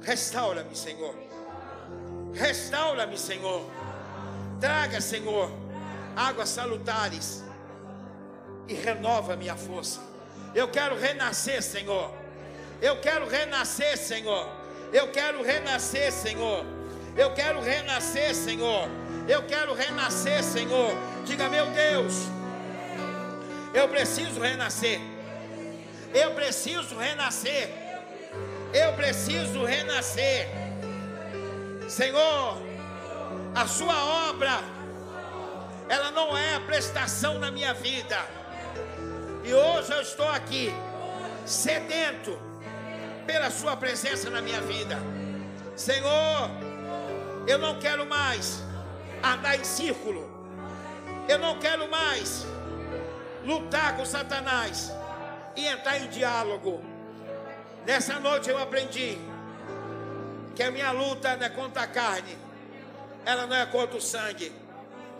Restaura-me, 0.00 0.76
Senhor 0.76 1.33
Restaura-me, 2.34 3.16
Senhor. 3.16 3.64
Traga, 4.60 5.00
Senhor, 5.00 5.50
águas 6.16 6.48
salutares 6.48 7.44
e 8.68 8.74
renova 8.74 9.36
minha 9.36 9.56
força. 9.56 10.00
Eu 10.54 10.68
quero 10.68 10.98
renascer, 10.98 11.62
Senhor. 11.62 12.10
Eu 12.80 13.00
quero 13.00 13.26
renascer, 13.28 13.96
Senhor. 13.98 14.48
Eu 14.92 15.10
quero 15.10 15.42
renascer, 15.42 16.12
Senhor. 16.12 16.64
Eu 17.16 17.32
quero 17.34 17.60
renascer, 17.60 18.34
Senhor. 18.34 18.88
Eu 19.28 19.42
quero 19.44 19.74
renascer, 19.74 20.42
Senhor. 20.42 20.92
Diga, 21.24 21.48
meu 21.48 21.66
Deus, 21.70 22.14
eu 23.72 23.88
preciso 23.88 24.40
renascer. 24.40 25.00
Eu 26.12 26.32
preciso 26.32 26.96
renascer. 26.96 27.70
Eu 28.72 28.92
preciso 28.92 29.64
renascer. 29.64 30.63
Senhor, 31.88 32.58
a 33.54 33.66
sua 33.66 34.30
obra, 34.30 34.60
ela 35.88 36.10
não 36.10 36.36
é 36.36 36.54
a 36.54 36.60
prestação 36.60 37.38
na 37.38 37.50
minha 37.50 37.74
vida. 37.74 38.18
E 39.44 39.52
hoje 39.52 39.92
eu 39.92 40.00
estou 40.00 40.28
aqui, 40.28 40.72
sedento 41.44 42.38
pela 43.26 43.50
sua 43.50 43.76
presença 43.76 44.30
na 44.30 44.40
minha 44.40 44.60
vida. 44.60 44.98
Senhor, 45.76 46.50
eu 47.46 47.58
não 47.58 47.78
quero 47.78 48.06
mais 48.06 48.62
andar 49.22 49.56
em 49.56 49.64
círculo. 49.64 50.32
Eu 51.28 51.38
não 51.38 51.58
quero 51.58 51.90
mais 51.90 52.46
lutar 53.44 53.96
com 53.96 54.04
Satanás 54.04 54.92
e 55.56 55.66
entrar 55.66 55.98
em 55.98 56.08
diálogo. 56.08 56.82
Nessa 57.86 58.18
noite 58.18 58.48
eu 58.48 58.58
aprendi 58.58 59.18
que 60.54 60.62
a 60.62 60.70
minha 60.70 60.90
luta 60.92 61.36
não 61.36 61.46
é 61.46 61.50
contra 61.50 61.82
a 61.82 61.86
carne, 61.86 62.36
ela 63.24 63.46
não 63.46 63.56
é 63.56 63.66
contra 63.66 63.96
o 63.96 64.00
sangue. 64.00 64.52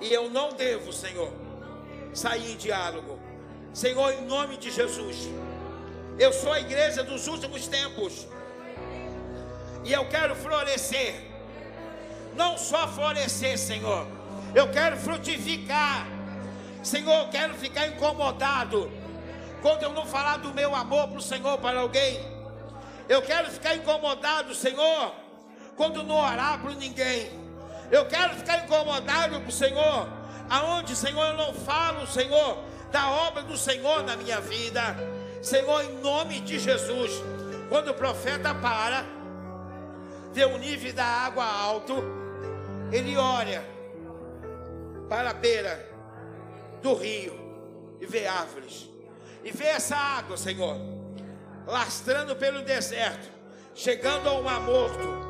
E 0.00 0.12
eu 0.12 0.30
não 0.30 0.52
devo, 0.52 0.92
Senhor, 0.92 1.32
sair 2.12 2.52
em 2.52 2.56
diálogo. 2.56 3.18
Senhor, 3.72 4.12
em 4.12 4.22
nome 4.22 4.56
de 4.56 4.70
Jesus, 4.70 5.28
eu 6.18 6.32
sou 6.32 6.52
a 6.52 6.60
igreja 6.60 7.02
dos 7.02 7.26
últimos 7.26 7.66
tempos. 7.66 8.26
E 9.84 9.92
eu 9.92 10.08
quero 10.08 10.34
florescer. 10.36 11.14
Não 12.34 12.56
só 12.56 12.88
florescer, 12.88 13.58
Senhor. 13.58 14.06
Eu 14.54 14.70
quero 14.70 14.96
frutificar. 14.96 16.06
Senhor, 16.82 17.24
eu 17.24 17.28
quero 17.28 17.54
ficar 17.54 17.88
incomodado 17.88 18.90
quando 19.62 19.82
eu 19.82 19.92
não 19.92 20.06
falar 20.06 20.36
do 20.36 20.52
meu 20.52 20.74
amor 20.74 21.08
para 21.08 21.18
o 21.18 21.22
Senhor 21.22 21.58
para 21.58 21.80
alguém. 21.80 22.20
Eu 23.08 23.22
quero 23.22 23.50
ficar 23.50 23.74
incomodado, 23.74 24.54
Senhor, 24.54 25.12
quando 25.76 26.02
não 26.02 26.16
orar 26.16 26.60
para 26.60 26.74
ninguém. 26.74 27.30
Eu 27.90 28.06
quero 28.06 28.34
ficar 28.34 28.64
incomodado 28.64 29.40
para 29.40 29.48
o 29.48 29.52
Senhor, 29.52 30.08
aonde, 30.48 30.96
Senhor, 30.96 31.24
eu 31.26 31.36
não 31.36 31.54
falo, 31.54 32.06
Senhor, 32.06 32.58
da 32.90 33.10
obra 33.10 33.42
do 33.42 33.56
Senhor 33.56 34.02
na 34.02 34.16
minha 34.16 34.40
vida. 34.40 34.96
Senhor, 35.42 35.84
em 35.84 35.98
nome 35.98 36.40
de 36.40 36.58
Jesus, 36.58 37.12
quando 37.68 37.88
o 37.88 37.94
profeta 37.94 38.54
para, 38.54 39.04
vê 40.32 40.44
o 40.44 40.58
nível 40.58 40.92
da 40.92 41.04
água 41.04 41.44
alto, 41.44 42.02
ele 42.90 43.16
olha 43.16 43.64
para 45.08 45.30
a 45.30 45.34
beira 45.34 45.88
do 46.82 46.94
rio 46.94 47.34
e 48.00 48.06
vê 48.06 48.26
árvores. 48.26 48.88
E 49.42 49.52
vê 49.52 49.66
essa 49.66 49.96
água, 49.96 50.36
Senhor, 50.36 50.76
lastrando 51.66 52.34
pelo 52.36 52.62
deserto, 52.62 53.30
chegando 53.74 54.28
ao 54.28 54.42
mar 54.42 54.60
morto. 54.60 55.23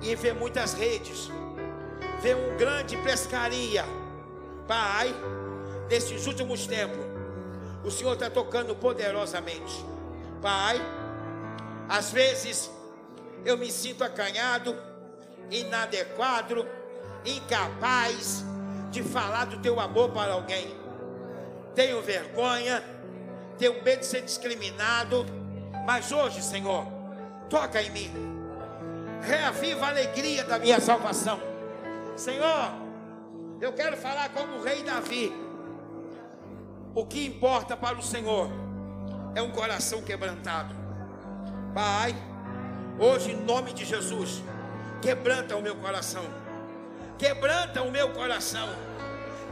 E 0.00 0.14
vê 0.14 0.32
muitas 0.32 0.74
redes. 0.74 1.30
Vê 2.20 2.34
um 2.34 2.56
grande 2.56 2.96
pescaria. 2.98 3.84
Pai, 4.66 5.14
nesses 5.88 6.26
últimos 6.26 6.66
tempos, 6.66 7.04
o 7.84 7.90
Senhor 7.90 8.12
está 8.12 8.28
tocando 8.28 8.74
poderosamente. 8.74 9.84
Pai, 10.42 10.80
às 11.88 12.12
vezes 12.12 12.70
eu 13.44 13.56
me 13.56 13.70
sinto 13.70 14.04
acanhado, 14.04 14.76
inadequado, 15.50 16.66
incapaz 17.24 18.44
de 18.90 19.02
falar 19.02 19.46
do 19.46 19.58
teu 19.58 19.80
amor 19.80 20.10
para 20.10 20.32
alguém. 20.32 20.76
Tenho 21.74 22.02
vergonha, 22.02 22.82
tenho 23.56 23.82
medo 23.82 24.00
de 24.00 24.06
ser 24.06 24.22
discriminado, 24.22 25.24
mas 25.86 26.12
hoje, 26.12 26.42
Senhor, 26.42 26.86
toca 27.48 27.80
em 27.80 27.90
mim, 27.90 28.37
reaviva 29.22 29.86
a 29.86 29.88
alegria 29.88 30.44
da 30.44 30.58
minha 30.58 30.80
salvação. 30.80 31.40
Senhor, 32.16 32.72
eu 33.60 33.72
quero 33.72 33.96
falar 33.96 34.28
como 34.30 34.56
o 34.56 34.62
rei 34.62 34.82
Davi. 34.82 35.32
O 36.94 37.06
que 37.06 37.26
importa 37.26 37.76
para 37.76 37.96
o 37.96 38.02
Senhor 38.02 38.50
é 39.34 39.42
um 39.42 39.50
coração 39.50 40.02
quebrantado. 40.02 40.74
Pai, 41.74 42.14
hoje 42.98 43.32
em 43.32 43.36
nome 43.36 43.72
de 43.72 43.84
Jesus, 43.84 44.42
quebranta 45.00 45.56
o 45.56 45.62
meu 45.62 45.76
coração 45.76 46.24
Quebranta 47.18 47.82
o 47.82 47.90
meu 47.90 48.10
coração. 48.10 48.68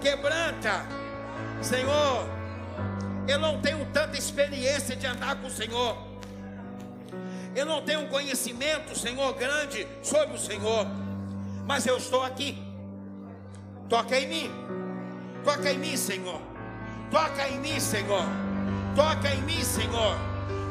Quebranta. 0.00 0.86
Senhor, 1.60 2.24
eu 3.26 3.40
não 3.40 3.60
tenho 3.60 3.84
tanta 3.86 4.16
experiência 4.16 4.94
de 4.94 5.04
andar 5.04 5.34
com 5.36 5.48
o 5.48 5.50
Senhor. 5.50 5.98
Eu 7.56 7.64
não 7.64 7.80
tenho 7.80 8.00
um 8.00 8.08
conhecimento, 8.08 8.96
Senhor, 8.96 9.32
grande 9.32 9.88
sobre 10.02 10.36
o 10.36 10.38
Senhor. 10.38 10.86
Mas 11.66 11.86
eu 11.86 11.96
estou 11.96 12.22
aqui. 12.22 12.62
Toca 13.88 14.20
em 14.20 14.28
mim. 14.28 14.50
Toca 15.42 15.72
em 15.72 15.78
mim, 15.78 15.96
Senhor. 15.96 16.40
Toca 17.10 17.48
em 17.48 17.58
mim, 17.58 17.80
Senhor. 17.80 18.26
Toca 18.94 19.34
em 19.34 19.40
mim, 19.42 19.64
Senhor. 19.64 20.16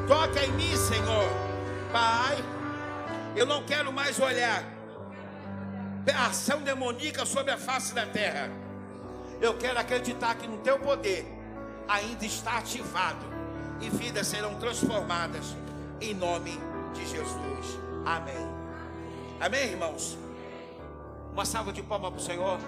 Toca 0.07 0.45
em 0.45 0.51
mim, 0.51 0.77
Senhor. 0.77 1.27
Pai, 1.91 2.37
eu 3.35 3.47
não 3.47 3.63
quero 3.63 3.91
mais 3.91 4.19
olhar 4.19 4.63
ação 6.13 6.61
demoníaca 6.61 7.25
sobre 7.25 7.51
a 7.51 7.57
face 7.57 7.95
da 7.95 8.05
terra. 8.05 8.49
Eu 9.41 9.57
quero 9.57 9.79
acreditar 9.79 10.35
que 10.35 10.47
no 10.47 10.59
teu 10.59 10.77
poder 10.79 11.25
ainda 11.87 12.25
está 12.25 12.59
ativado 12.59 13.25
e 13.81 13.89
vidas 13.89 14.27
serão 14.27 14.55
transformadas 14.55 15.55
em 15.99 16.13
nome 16.13 16.51
de 16.51 16.74
Jesus. 17.03 17.79
Amém. 18.05 18.47
Amém, 19.39 19.71
irmãos? 19.71 20.17
Uma 21.33 21.43
salva 21.43 21.73
de 21.73 21.81
palmas 21.81 22.11
para 22.11 22.19
o 22.19 22.23
Senhor. 22.23 22.59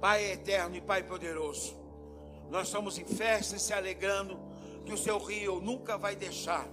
Pai 0.00 0.32
eterno 0.32 0.76
e 0.76 0.80
Pai 0.80 1.02
poderoso, 1.02 1.76
nós 2.50 2.68
estamos 2.68 2.98
em 2.98 3.04
festa 3.04 3.56
e 3.56 3.60
se 3.60 3.72
alegrando 3.72 4.38
que 4.84 4.92
o 4.92 4.98
seu 4.98 5.18
rio 5.18 5.60
nunca 5.60 5.98
vai 5.98 6.14
deixar 6.14 6.66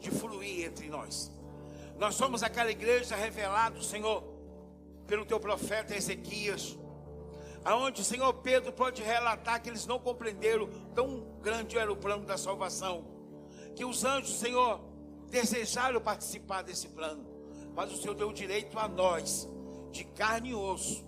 de 0.00 0.10
fluir 0.10 0.66
entre 0.66 0.88
nós. 0.88 1.32
Nós 1.96 2.14
somos 2.16 2.42
aquela 2.42 2.70
igreja 2.70 3.14
revelada, 3.14 3.80
Senhor, 3.80 4.22
pelo 5.06 5.24
teu 5.24 5.38
profeta 5.38 5.94
Ezequias, 5.94 6.76
aonde 7.64 8.02
o 8.02 8.04
Senhor 8.04 8.32
Pedro 8.34 8.72
pode 8.72 9.02
relatar 9.02 9.62
que 9.62 9.70
eles 9.70 9.86
não 9.86 9.98
compreenderam 9.98 10.68
tão 10.94 11.24
grande 11.40 11.78
era 11.78 11.92
o 11.92 11.96
plano 11.96 12.26
da 12.26 12.36
salvação, 12.36 13.04
que 13.76 13.84
os 13.84 14.04
anjos, 14.04 14.38
Senhor, 14.38 14.80
desejaram 15.30 16.00
participar 16.00 16.62
desse 16.62 16.88
plano, 16.88 17.24
mas 17.74 17.92
o 17.92 17.96
Senhor 17.96 18.14
deu 18.14 18.32
direito 18.32 18.78
a 18.78 18.88
nós, 18.88 19.48
de 19.90 20.04
carne 20.04 20.50
e 20.50 20.54
osso, 20.54 21.04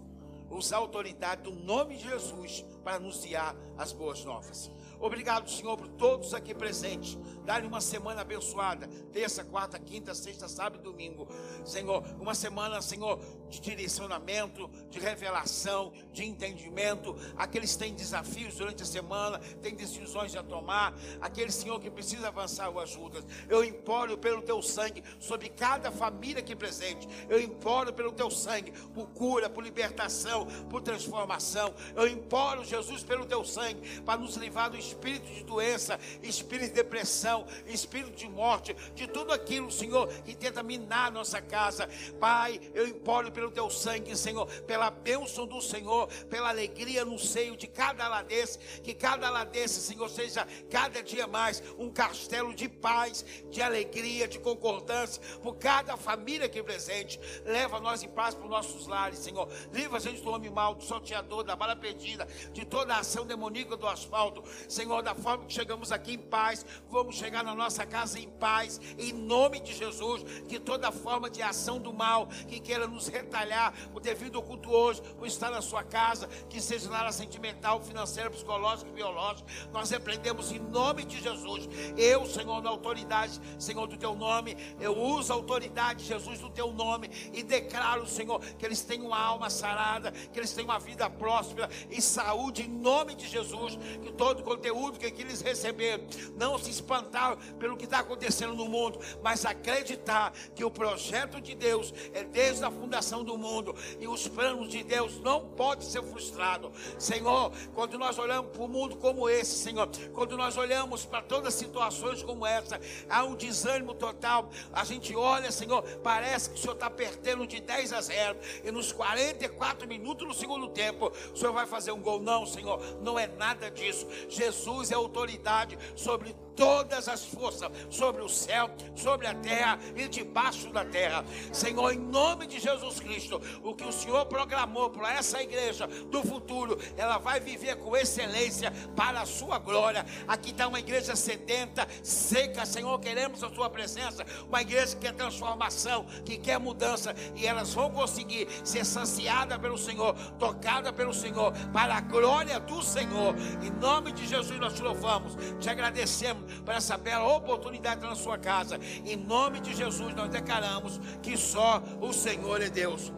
usar 0.51 0.77
a 0.77 0.81
autoridade 0.81 1.43
do 1.43 1.53
nome 1.53 1.97
de 1.97 2.09
Jesus 2.09 2.65
para 2.83 2.97
anunciar 2.97 3.55
as 3.77 3.93
boas 3.93 4.25
novas. 4.25 4.71
Obrigado, 4.99 5.51
Senhor, 5.51 5.77
por 5.77 5.89
todos 5.89 6.33
aqui 6.33 6.55
presentes. 6.55 7.19
Dá-lhe 7.45 7.67
uma 7.67 7.81
semana 7.81 8.23
abençoada. 8.23 8.89
Terça, 9.13 9.45
quarta, 9.45 9.79
quinta, 9.79 10.15
sexta, 10.15 10.49
sábado 10.49 10.81
e 10.81 10.83
domingo. 10.83 11.29
Senhor, 11.65 12.03
uma 12.19 12.35
semana, 12.35 12.81
Senhor, 12.81 13.21
de 13.49 13.61
direcionamento, 13.61 14.69
de 14.91 14.99
revelação, 14.99 15.93
de 16.13 16.25
entendimento. 16.25 17.17
Aqueles 17.37 17.73
que 17.73 17.79
têm 17.79 17.95
desafios 17.95 18.57
durante 18.57 18.83
a 18.83 18.87
semana, 18.87 19.39
têm 19.63 19.75
decisões 19.75 20.35
a 20.37 20.43
tomar. 20.43 20.95
Aquele 21.21 21.51
Senhor 21.51 21.81
que 21.81 21.91
precisa 21.91 22.29
avançar 22.29 22.71
o 22.71 22.81
ajuda. 22.81 23.25
Eu 23.49 23.65
imploro 23.65 24.19
pelo 24.19 24.43
teu 24.43 24.63
sangue 24.63 25.03
sobre 25.19 25.49
cada 25.49 25.91
família 25.91 26.41
aqui 26.41 26.55
presente. 26.55 27.09
Eu 27.29 27.41
imploro 27.41 27.93
pelo 27.93 28.13
teu 28.13 28.31
sangue 28.31 28.73
por 28.95 29.07
cura, 29.09 29.49
por 29.49 29.63
libertação, 29.63 30.47
por 30.69 30.83
transformação. 30.83 31.75
Eu 31.95 32.07
imploro, 32.09 32.65
Jesus, 32.65 33.03
pelo 33.03 33.27
teu 33.27 33.45
sangue 33.45 34.01
para 34.01 34.21
nos 34.21 34.37
livrar 34.37 34.71
do 34.71 34.77
espírito 34.77 35.27
de 35.33 35.45
doença, 35.45 35.99
espírito 36.23 36.69
de 36.69 36.75
depressão, 36.75 37.47
espírito 37.67 38.17
de 38.17 38.29
morte, 38.29 38.75
de 38.95 39.07
tudo 39.07 39.33
aquilo, 39.33 39.71
Senhor, 39.71 40.09
que 40.23 40.35
tenta 40.35 40.63
minar 40.63 41.11
nossa 41.11 41.41
casa. 41.41 41.89
Pai, 42.21 42.61
eu 42.75 42.87
imploro 42.87 43.31
pelo 43.37 43.51
teu 43.51 43.69
sangue, 43.69 44.17
Senhor, 44.17 44.47
pela 44.63 44.91
bênção 44.91 45.47
do 45.47 45.61
Senhor, 45.61 46.09
pela 46.31 46.49
alegria 46.49 47.05
no 47.05 47.19
seio 47.19 47.55
de 47.55 47.67
cada 47.67 48.09
ladense, 48.09 48.59
que 48.83 48.95
cada 48.95 49.29
ladense, 49.29 49.79
Senhor, 49.83 50.09
seja 50.09 50.49
cada 50.71 51.03
dia 51.03 51.27
mais 51.27 51.63
um 51.79 51.91
castelo 51.91 52.55
de 52.55 52.67
paz, 52.67 53.27
de 53.51 53.61
alegria, 53.61 54.27
de 54.27 54.39
concordância, 54.39 55.21
por 55.43 55.57
cada 55.57 55.99
família 55.99 56.47
aqui 56.47 56.63
presente. 56.63 57.21
Leva 57.45 57.79
nós 57.79 58.03
em 58.03 58.09
paz 58.09 58.35
para 58.35 58.45
os 58.45 58.51
nossos 58.51 58.87
lares, 58.87 59.19
Senhor. 59.19 59.47
Livra 59.71 59.99
a 59.99 60.01
gente 60.01 60.23
do 60.23 60.31
homem 60.31 60.51
mau, 60.51 60.75
do 60.75 60.83
salteador, 60.83 61.45
da 61.45 61.55
bala 61.55 61.77
perdida, 61.77 62.27
de 62.55 62.65
toda 62.65 62.95
a 62.95 63.01
ação 63.01 63.27
demoníaca 63.27 63.77
do 63.77 63.87
asfalto. 63.87 64.43
Senhor, 64.67 65.03
da 65.03 65.15
forma 65.15 65.45
que 65.45 65.53
chegamos 65.53 65.93
aqui 65.93 66.15
em 66.15 66.19
paz, 66.19 66.65
vamos 66.89 67.17
chegar 67.17 67.45
na 67.45 67.55
nossa 67.55 67.85
casa 67.85 68.19
em 68.19 68.31
paz, 68.31 68.81
em 68.97 69.13
nome 69.13 69.61
de 69.61 69.75
Jesus. 69.75 70.25
Que 70.49 70.59
toda 70.59 70.91
forma 70.91 71.29
de 71.29 71.43
ação 71.43 71.79
do 71.79 71.93
mal 71.93 72.29
que 72.49 72.59
queira 72.59 72.87
nos 72.87 73.09
retalhar 73.27 73.75
por 73.93 74.01
devido 74.01 74.41
culto 74.41 74.71
hoje, 74.71 75.03
por 75.19 75.27
estar 75.27 75.51
na 75.51 75.61
sua 75.61 75.83
casa, 75.83 76.29
que 76.49 76.61
seja 76.61 76.89
na 76.89 76.99
área 76.99 77.13
sentimental, 77.13 77.83
financeira, 77.83 78.31
psicológica, 78.31 78.91
biológica, 78.93 79.49
nós 79.73 79.91
repreendemos 79.91 80.53
em 80.53 80.59
nome 80.59 81.05
de 81.05 81.21
Jesus. 81.21 81.69
Eu, 81.97 82.25
Senhor, 82.27 82.63
na 82.63 82.71
autoridade, 82.71 83.41
Senhor, 83.59 83.87
do 83.87 83.97
teu 83.97 84.15
nome, 84.15 84.57
eu 84.81 84.97
uso 84.97 85.33
a 85.33 85.37
autoridade, 85.37 86.05
Jesus, 86.05 86.39
do 86.39 86.51
teu 86.51 86.73
nome 86.73 87.11
e 87.33 87.43
declaro, 87.43 88.07
Senhor, 88.07 88.41
que 88.41 88.65
eles 88.65 88.83
têm 88.83 89.03
uma 89.03 89.19
alma 89.19 89.51
sarada, 89.51 90.13
que 90.13 90.39
eles 90.39 90.53
têm 90.53 90.65
uma 90.65 90.79
vida 90.79 91.11
próspera 91.11 91.69
e 91.91 92.01
saúde 92.01 92.63
em 92.63 92.69
nome 92.69 93.15
de 93.15 93.27
Jesus. 93.27 93.77
Que 94.03 94.13
todo 94.13 94.43
conteúdo 94.43 94.99
que, 94.99 95.11
que 95.11 95.23
eles 95.23 95.41
receberam 95.41 96.05
não 96.37 96.59
se 96.59 96.71
espantar 96.71 97.37
pelo 97.59 97.77
que 97.77 97.85
está 97.85 98.01
acontecendo 98.01 98.55
no 98.55 98.67
mundo, 98.67 99.01
mas 99.23 99.45
acreditar 99.45 100.33
que 100.55 100.65
o 100.65 100.71
projeto 100.71 101.41
de 101.41 101.55
Deus 101.55 101.93
é 102.13 102.23
desde 102.25 102.65
a 102.65 102.71
fundação 102.71 103.16
do 103.25 103.37
mundo 103.37 103.75
e 104.01 104.07
os 104.07 104.27
planos 104.29 104.69
de 104.69 104.83
Deus 104.83 105.21
não 105.21 105.49
podem 105.49 105.87
ser 105.87 106.03
frustrados. 106.03 106.71
Senhor, 106.99 107.53
quando 107.75 107.99
nós 107.99 108.19
olhamos 108.19 108.51
para 108.51 108.63
um 108.63 108.69
mundo 108.69 108.97
como 108.97 109.29
esse, 109.29 109.59
Senhor, 109.59 109.89
quando 110.13 110.37
nós 110.37 110.57
olhamos 110.57 111.05
para 111.05 111.23
todas 111.23 111.55
situações 111.55 112.23
como 112.23 112.47
essa, 112.47 112.81
há 113.09 113.25
um 113.25 113.35
desânimo 113.35 113.95
total. 113.95 114.51
A 114.73 114.85
gente 114.85 115.15
olha, 115.15 115.51
Senhor, 115.51 115.83
parece 116.03 116.51
que 116.51 116.57
o 116.57 116.59
Senhor 116.59 116.75
está 116.75 116.91
perdendo 116.91 117.47
de 117.47 117.61
10 117.61 117.93
a 117.93 118.01
0 118.01 118.39
e 118.65 118.71
nos 118.71 118.93
44 118.93 119.87
minutos 119.87 120.27
do 120.27 120.35
segundo 120.35 120.69
tempo, 120.69 121.13
o 121.33 121.37
Senhor 121.37 121.53
vai 121.53 121.67
fazer 121.67 121.93
um 121.93 122.01
gol. 122.01 122.21
Não, 122.21 122.47
Senhor, 122.47 122.81
não 123.01 123.19
é 123.19 123.27
nada 123.27 123.71
disso. 123.71 124.07
Jesus 124.29 124.91
é 124.91 124.95
autoridade 124.95 125.79
sobre 125.95 126.35
todas 126.57 127.09
as 127.09 127.25
forças, 127.25 127.71
sobre 127.91 128.23
o 128.23 128.29
céu, 128.29 128.71
sobre 128.95 129.27
a 129.27 129.35
terra 129.35 129.79
e 129.95 130.09
debaixo 130.09 130.73
da 130.73 130.85
terra. 130.85 131.25
Senhor, 131.53 131.93
em 131.93 131.99
nome 131.99 132.47
de 132.47 132.59
Jesus 132.59 132.99
Cristo, 132.99 133.41
o 133.63 133.75
que 133.75 133.85
o 133.85 133.93
Senhor 133.93 134.25
programou 134.27 134.91
para 134.91 135.13
essa 135.15 135.41
igreja 135.43 135.87
do 135.87 136.23
futuro, 136.23 136.79
ela 136.97 137.19
vai 137.19 137.39
viver 137.39 137.77
com 137.77 137.97
excelência 137.97 138.73
para 138.97 139.21
a 139.21 139.27
sua 139.27 139.59
glória. 139.59 140.05
Aqui 140.27 140.51
está 140.51 140.67
uma 140.67 140.81
igreja 140.81 141.15
sedenta, 141.15 141.87
seca, 142.03 142.65
Senhor, 142.65 142.99
queremos 142.99 143.45
a 143.45 143.51
sua 143.51 143.69
presença, 143.69 144.25
uma 144.49 144.63
igreja 144.63 144.97
que 144.97 145.03
quer 145.03 145.13
transformação, 145.13 146.07
que 146.25 146.39
quer 146.39 146.59
mudança, 146.59 147.15
e 147.35 147.47
elas 147.47 147.75
vão 147.75 147.91
conseguir 147.91 148.49
ser 148.65 148.85
saciadas 148.85 149.59
pelo 149.59 149.77
Senhor, 149.77 150.15
tocada 150.39 150.93
pelo 150.93 151.13
Senhor, 151.13 151.53
para 151.73 151.97
a 151.97 152.01
glória 152.01 152.59
do 152.59 152.83
Senhor. 152.83 153.35
Em 153.63 153.71
nome 153.71 154.13
de 154.13 154.27
Jesus 154.27 154.59
nós 154.59 154.73
te 154.73 154.83
louvamos, 154.83 155.37
te 155.61 155.69
agradecemos 155.69 156.46
por 156.65 156.75
essa 156.75 156.97
bela 156.97 157.27
oportunidade 157.37 158.01
na 158.03 158.15
sua 158.15 158.39
casa. 158.39 158.79
Em 159.05 159.17
nome 159.17 159.61
de 159.61 159.75
Jesus, 159.75 160.15
nós 160.15 160.31
declaramos 160.31 161.01
que 161.23 161.37
só 161.37 161.83
o 162.01 162.13
Senhor 162.13 162.61
é 162.63 162.69
Deus. 162.69 163.13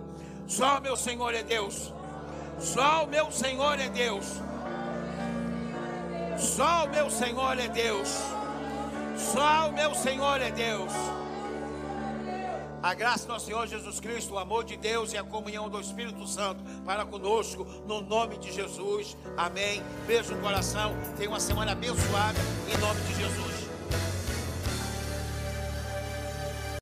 Só 0.46 0.78
o 0.78 0.80
meu 0.80 0.96
Senhor 0.96 1.34
é 1.34 1.42
Deus. 1.42 1.92
Só 2.59 3.05
o 3.05 3.06
meu 3.06 3.30
Senhor 3.30 3.78
é 3.78 3.88
Deus. 3.88 4.26
Só 6.38 6.84
o 6.84 6.88
meu 6.88 7.10
Senhor 7.10 7.59
é 7.59 7.68
Deus. 7.68 8.09
Só 9.16 9.68
o 9.68 9.72
meu 9.72 9.94
Senhor 9.94 10.40
é 10.40 10.50
Deus. 10.50 10.92
A 12.80 12.94
graça 12.94 13.26
do 13.26 13.32
nosso 13.32 13.46
Senhor 13.46 13.66
Jesus 13.66 13.98
Cristo, 13.98 14.34
o 14.34 14.38
amor 14.38 14.64
de 14.64 14.76
Deus 14.76 15.12
e 15.12 15.18
a 15.18 15.24
comunhão 15.24 15.68
do 15.68 15.80
Espírito 15.80 16.24
Santo 16.28 16.62
para 16.84 17.05
conosco, 17.05 17.66
no 17.86 18.00
nome 18.00 18.38
de 18.38 18.52
Jesus. 18.52 19.16
Amém. 19.36 19.82
Beijo 20.06 20.34
no 20.34 20.40
coração. 20.40 20.94
Tenha 21.16 21.28
uma 21.28 21.40
semana 21.40 21.72
abençoada, 21.72 22.38
em 22.72 22.78
nome 22.78 23.00
de 23.00 23.14
Jesus. 23.16 23.68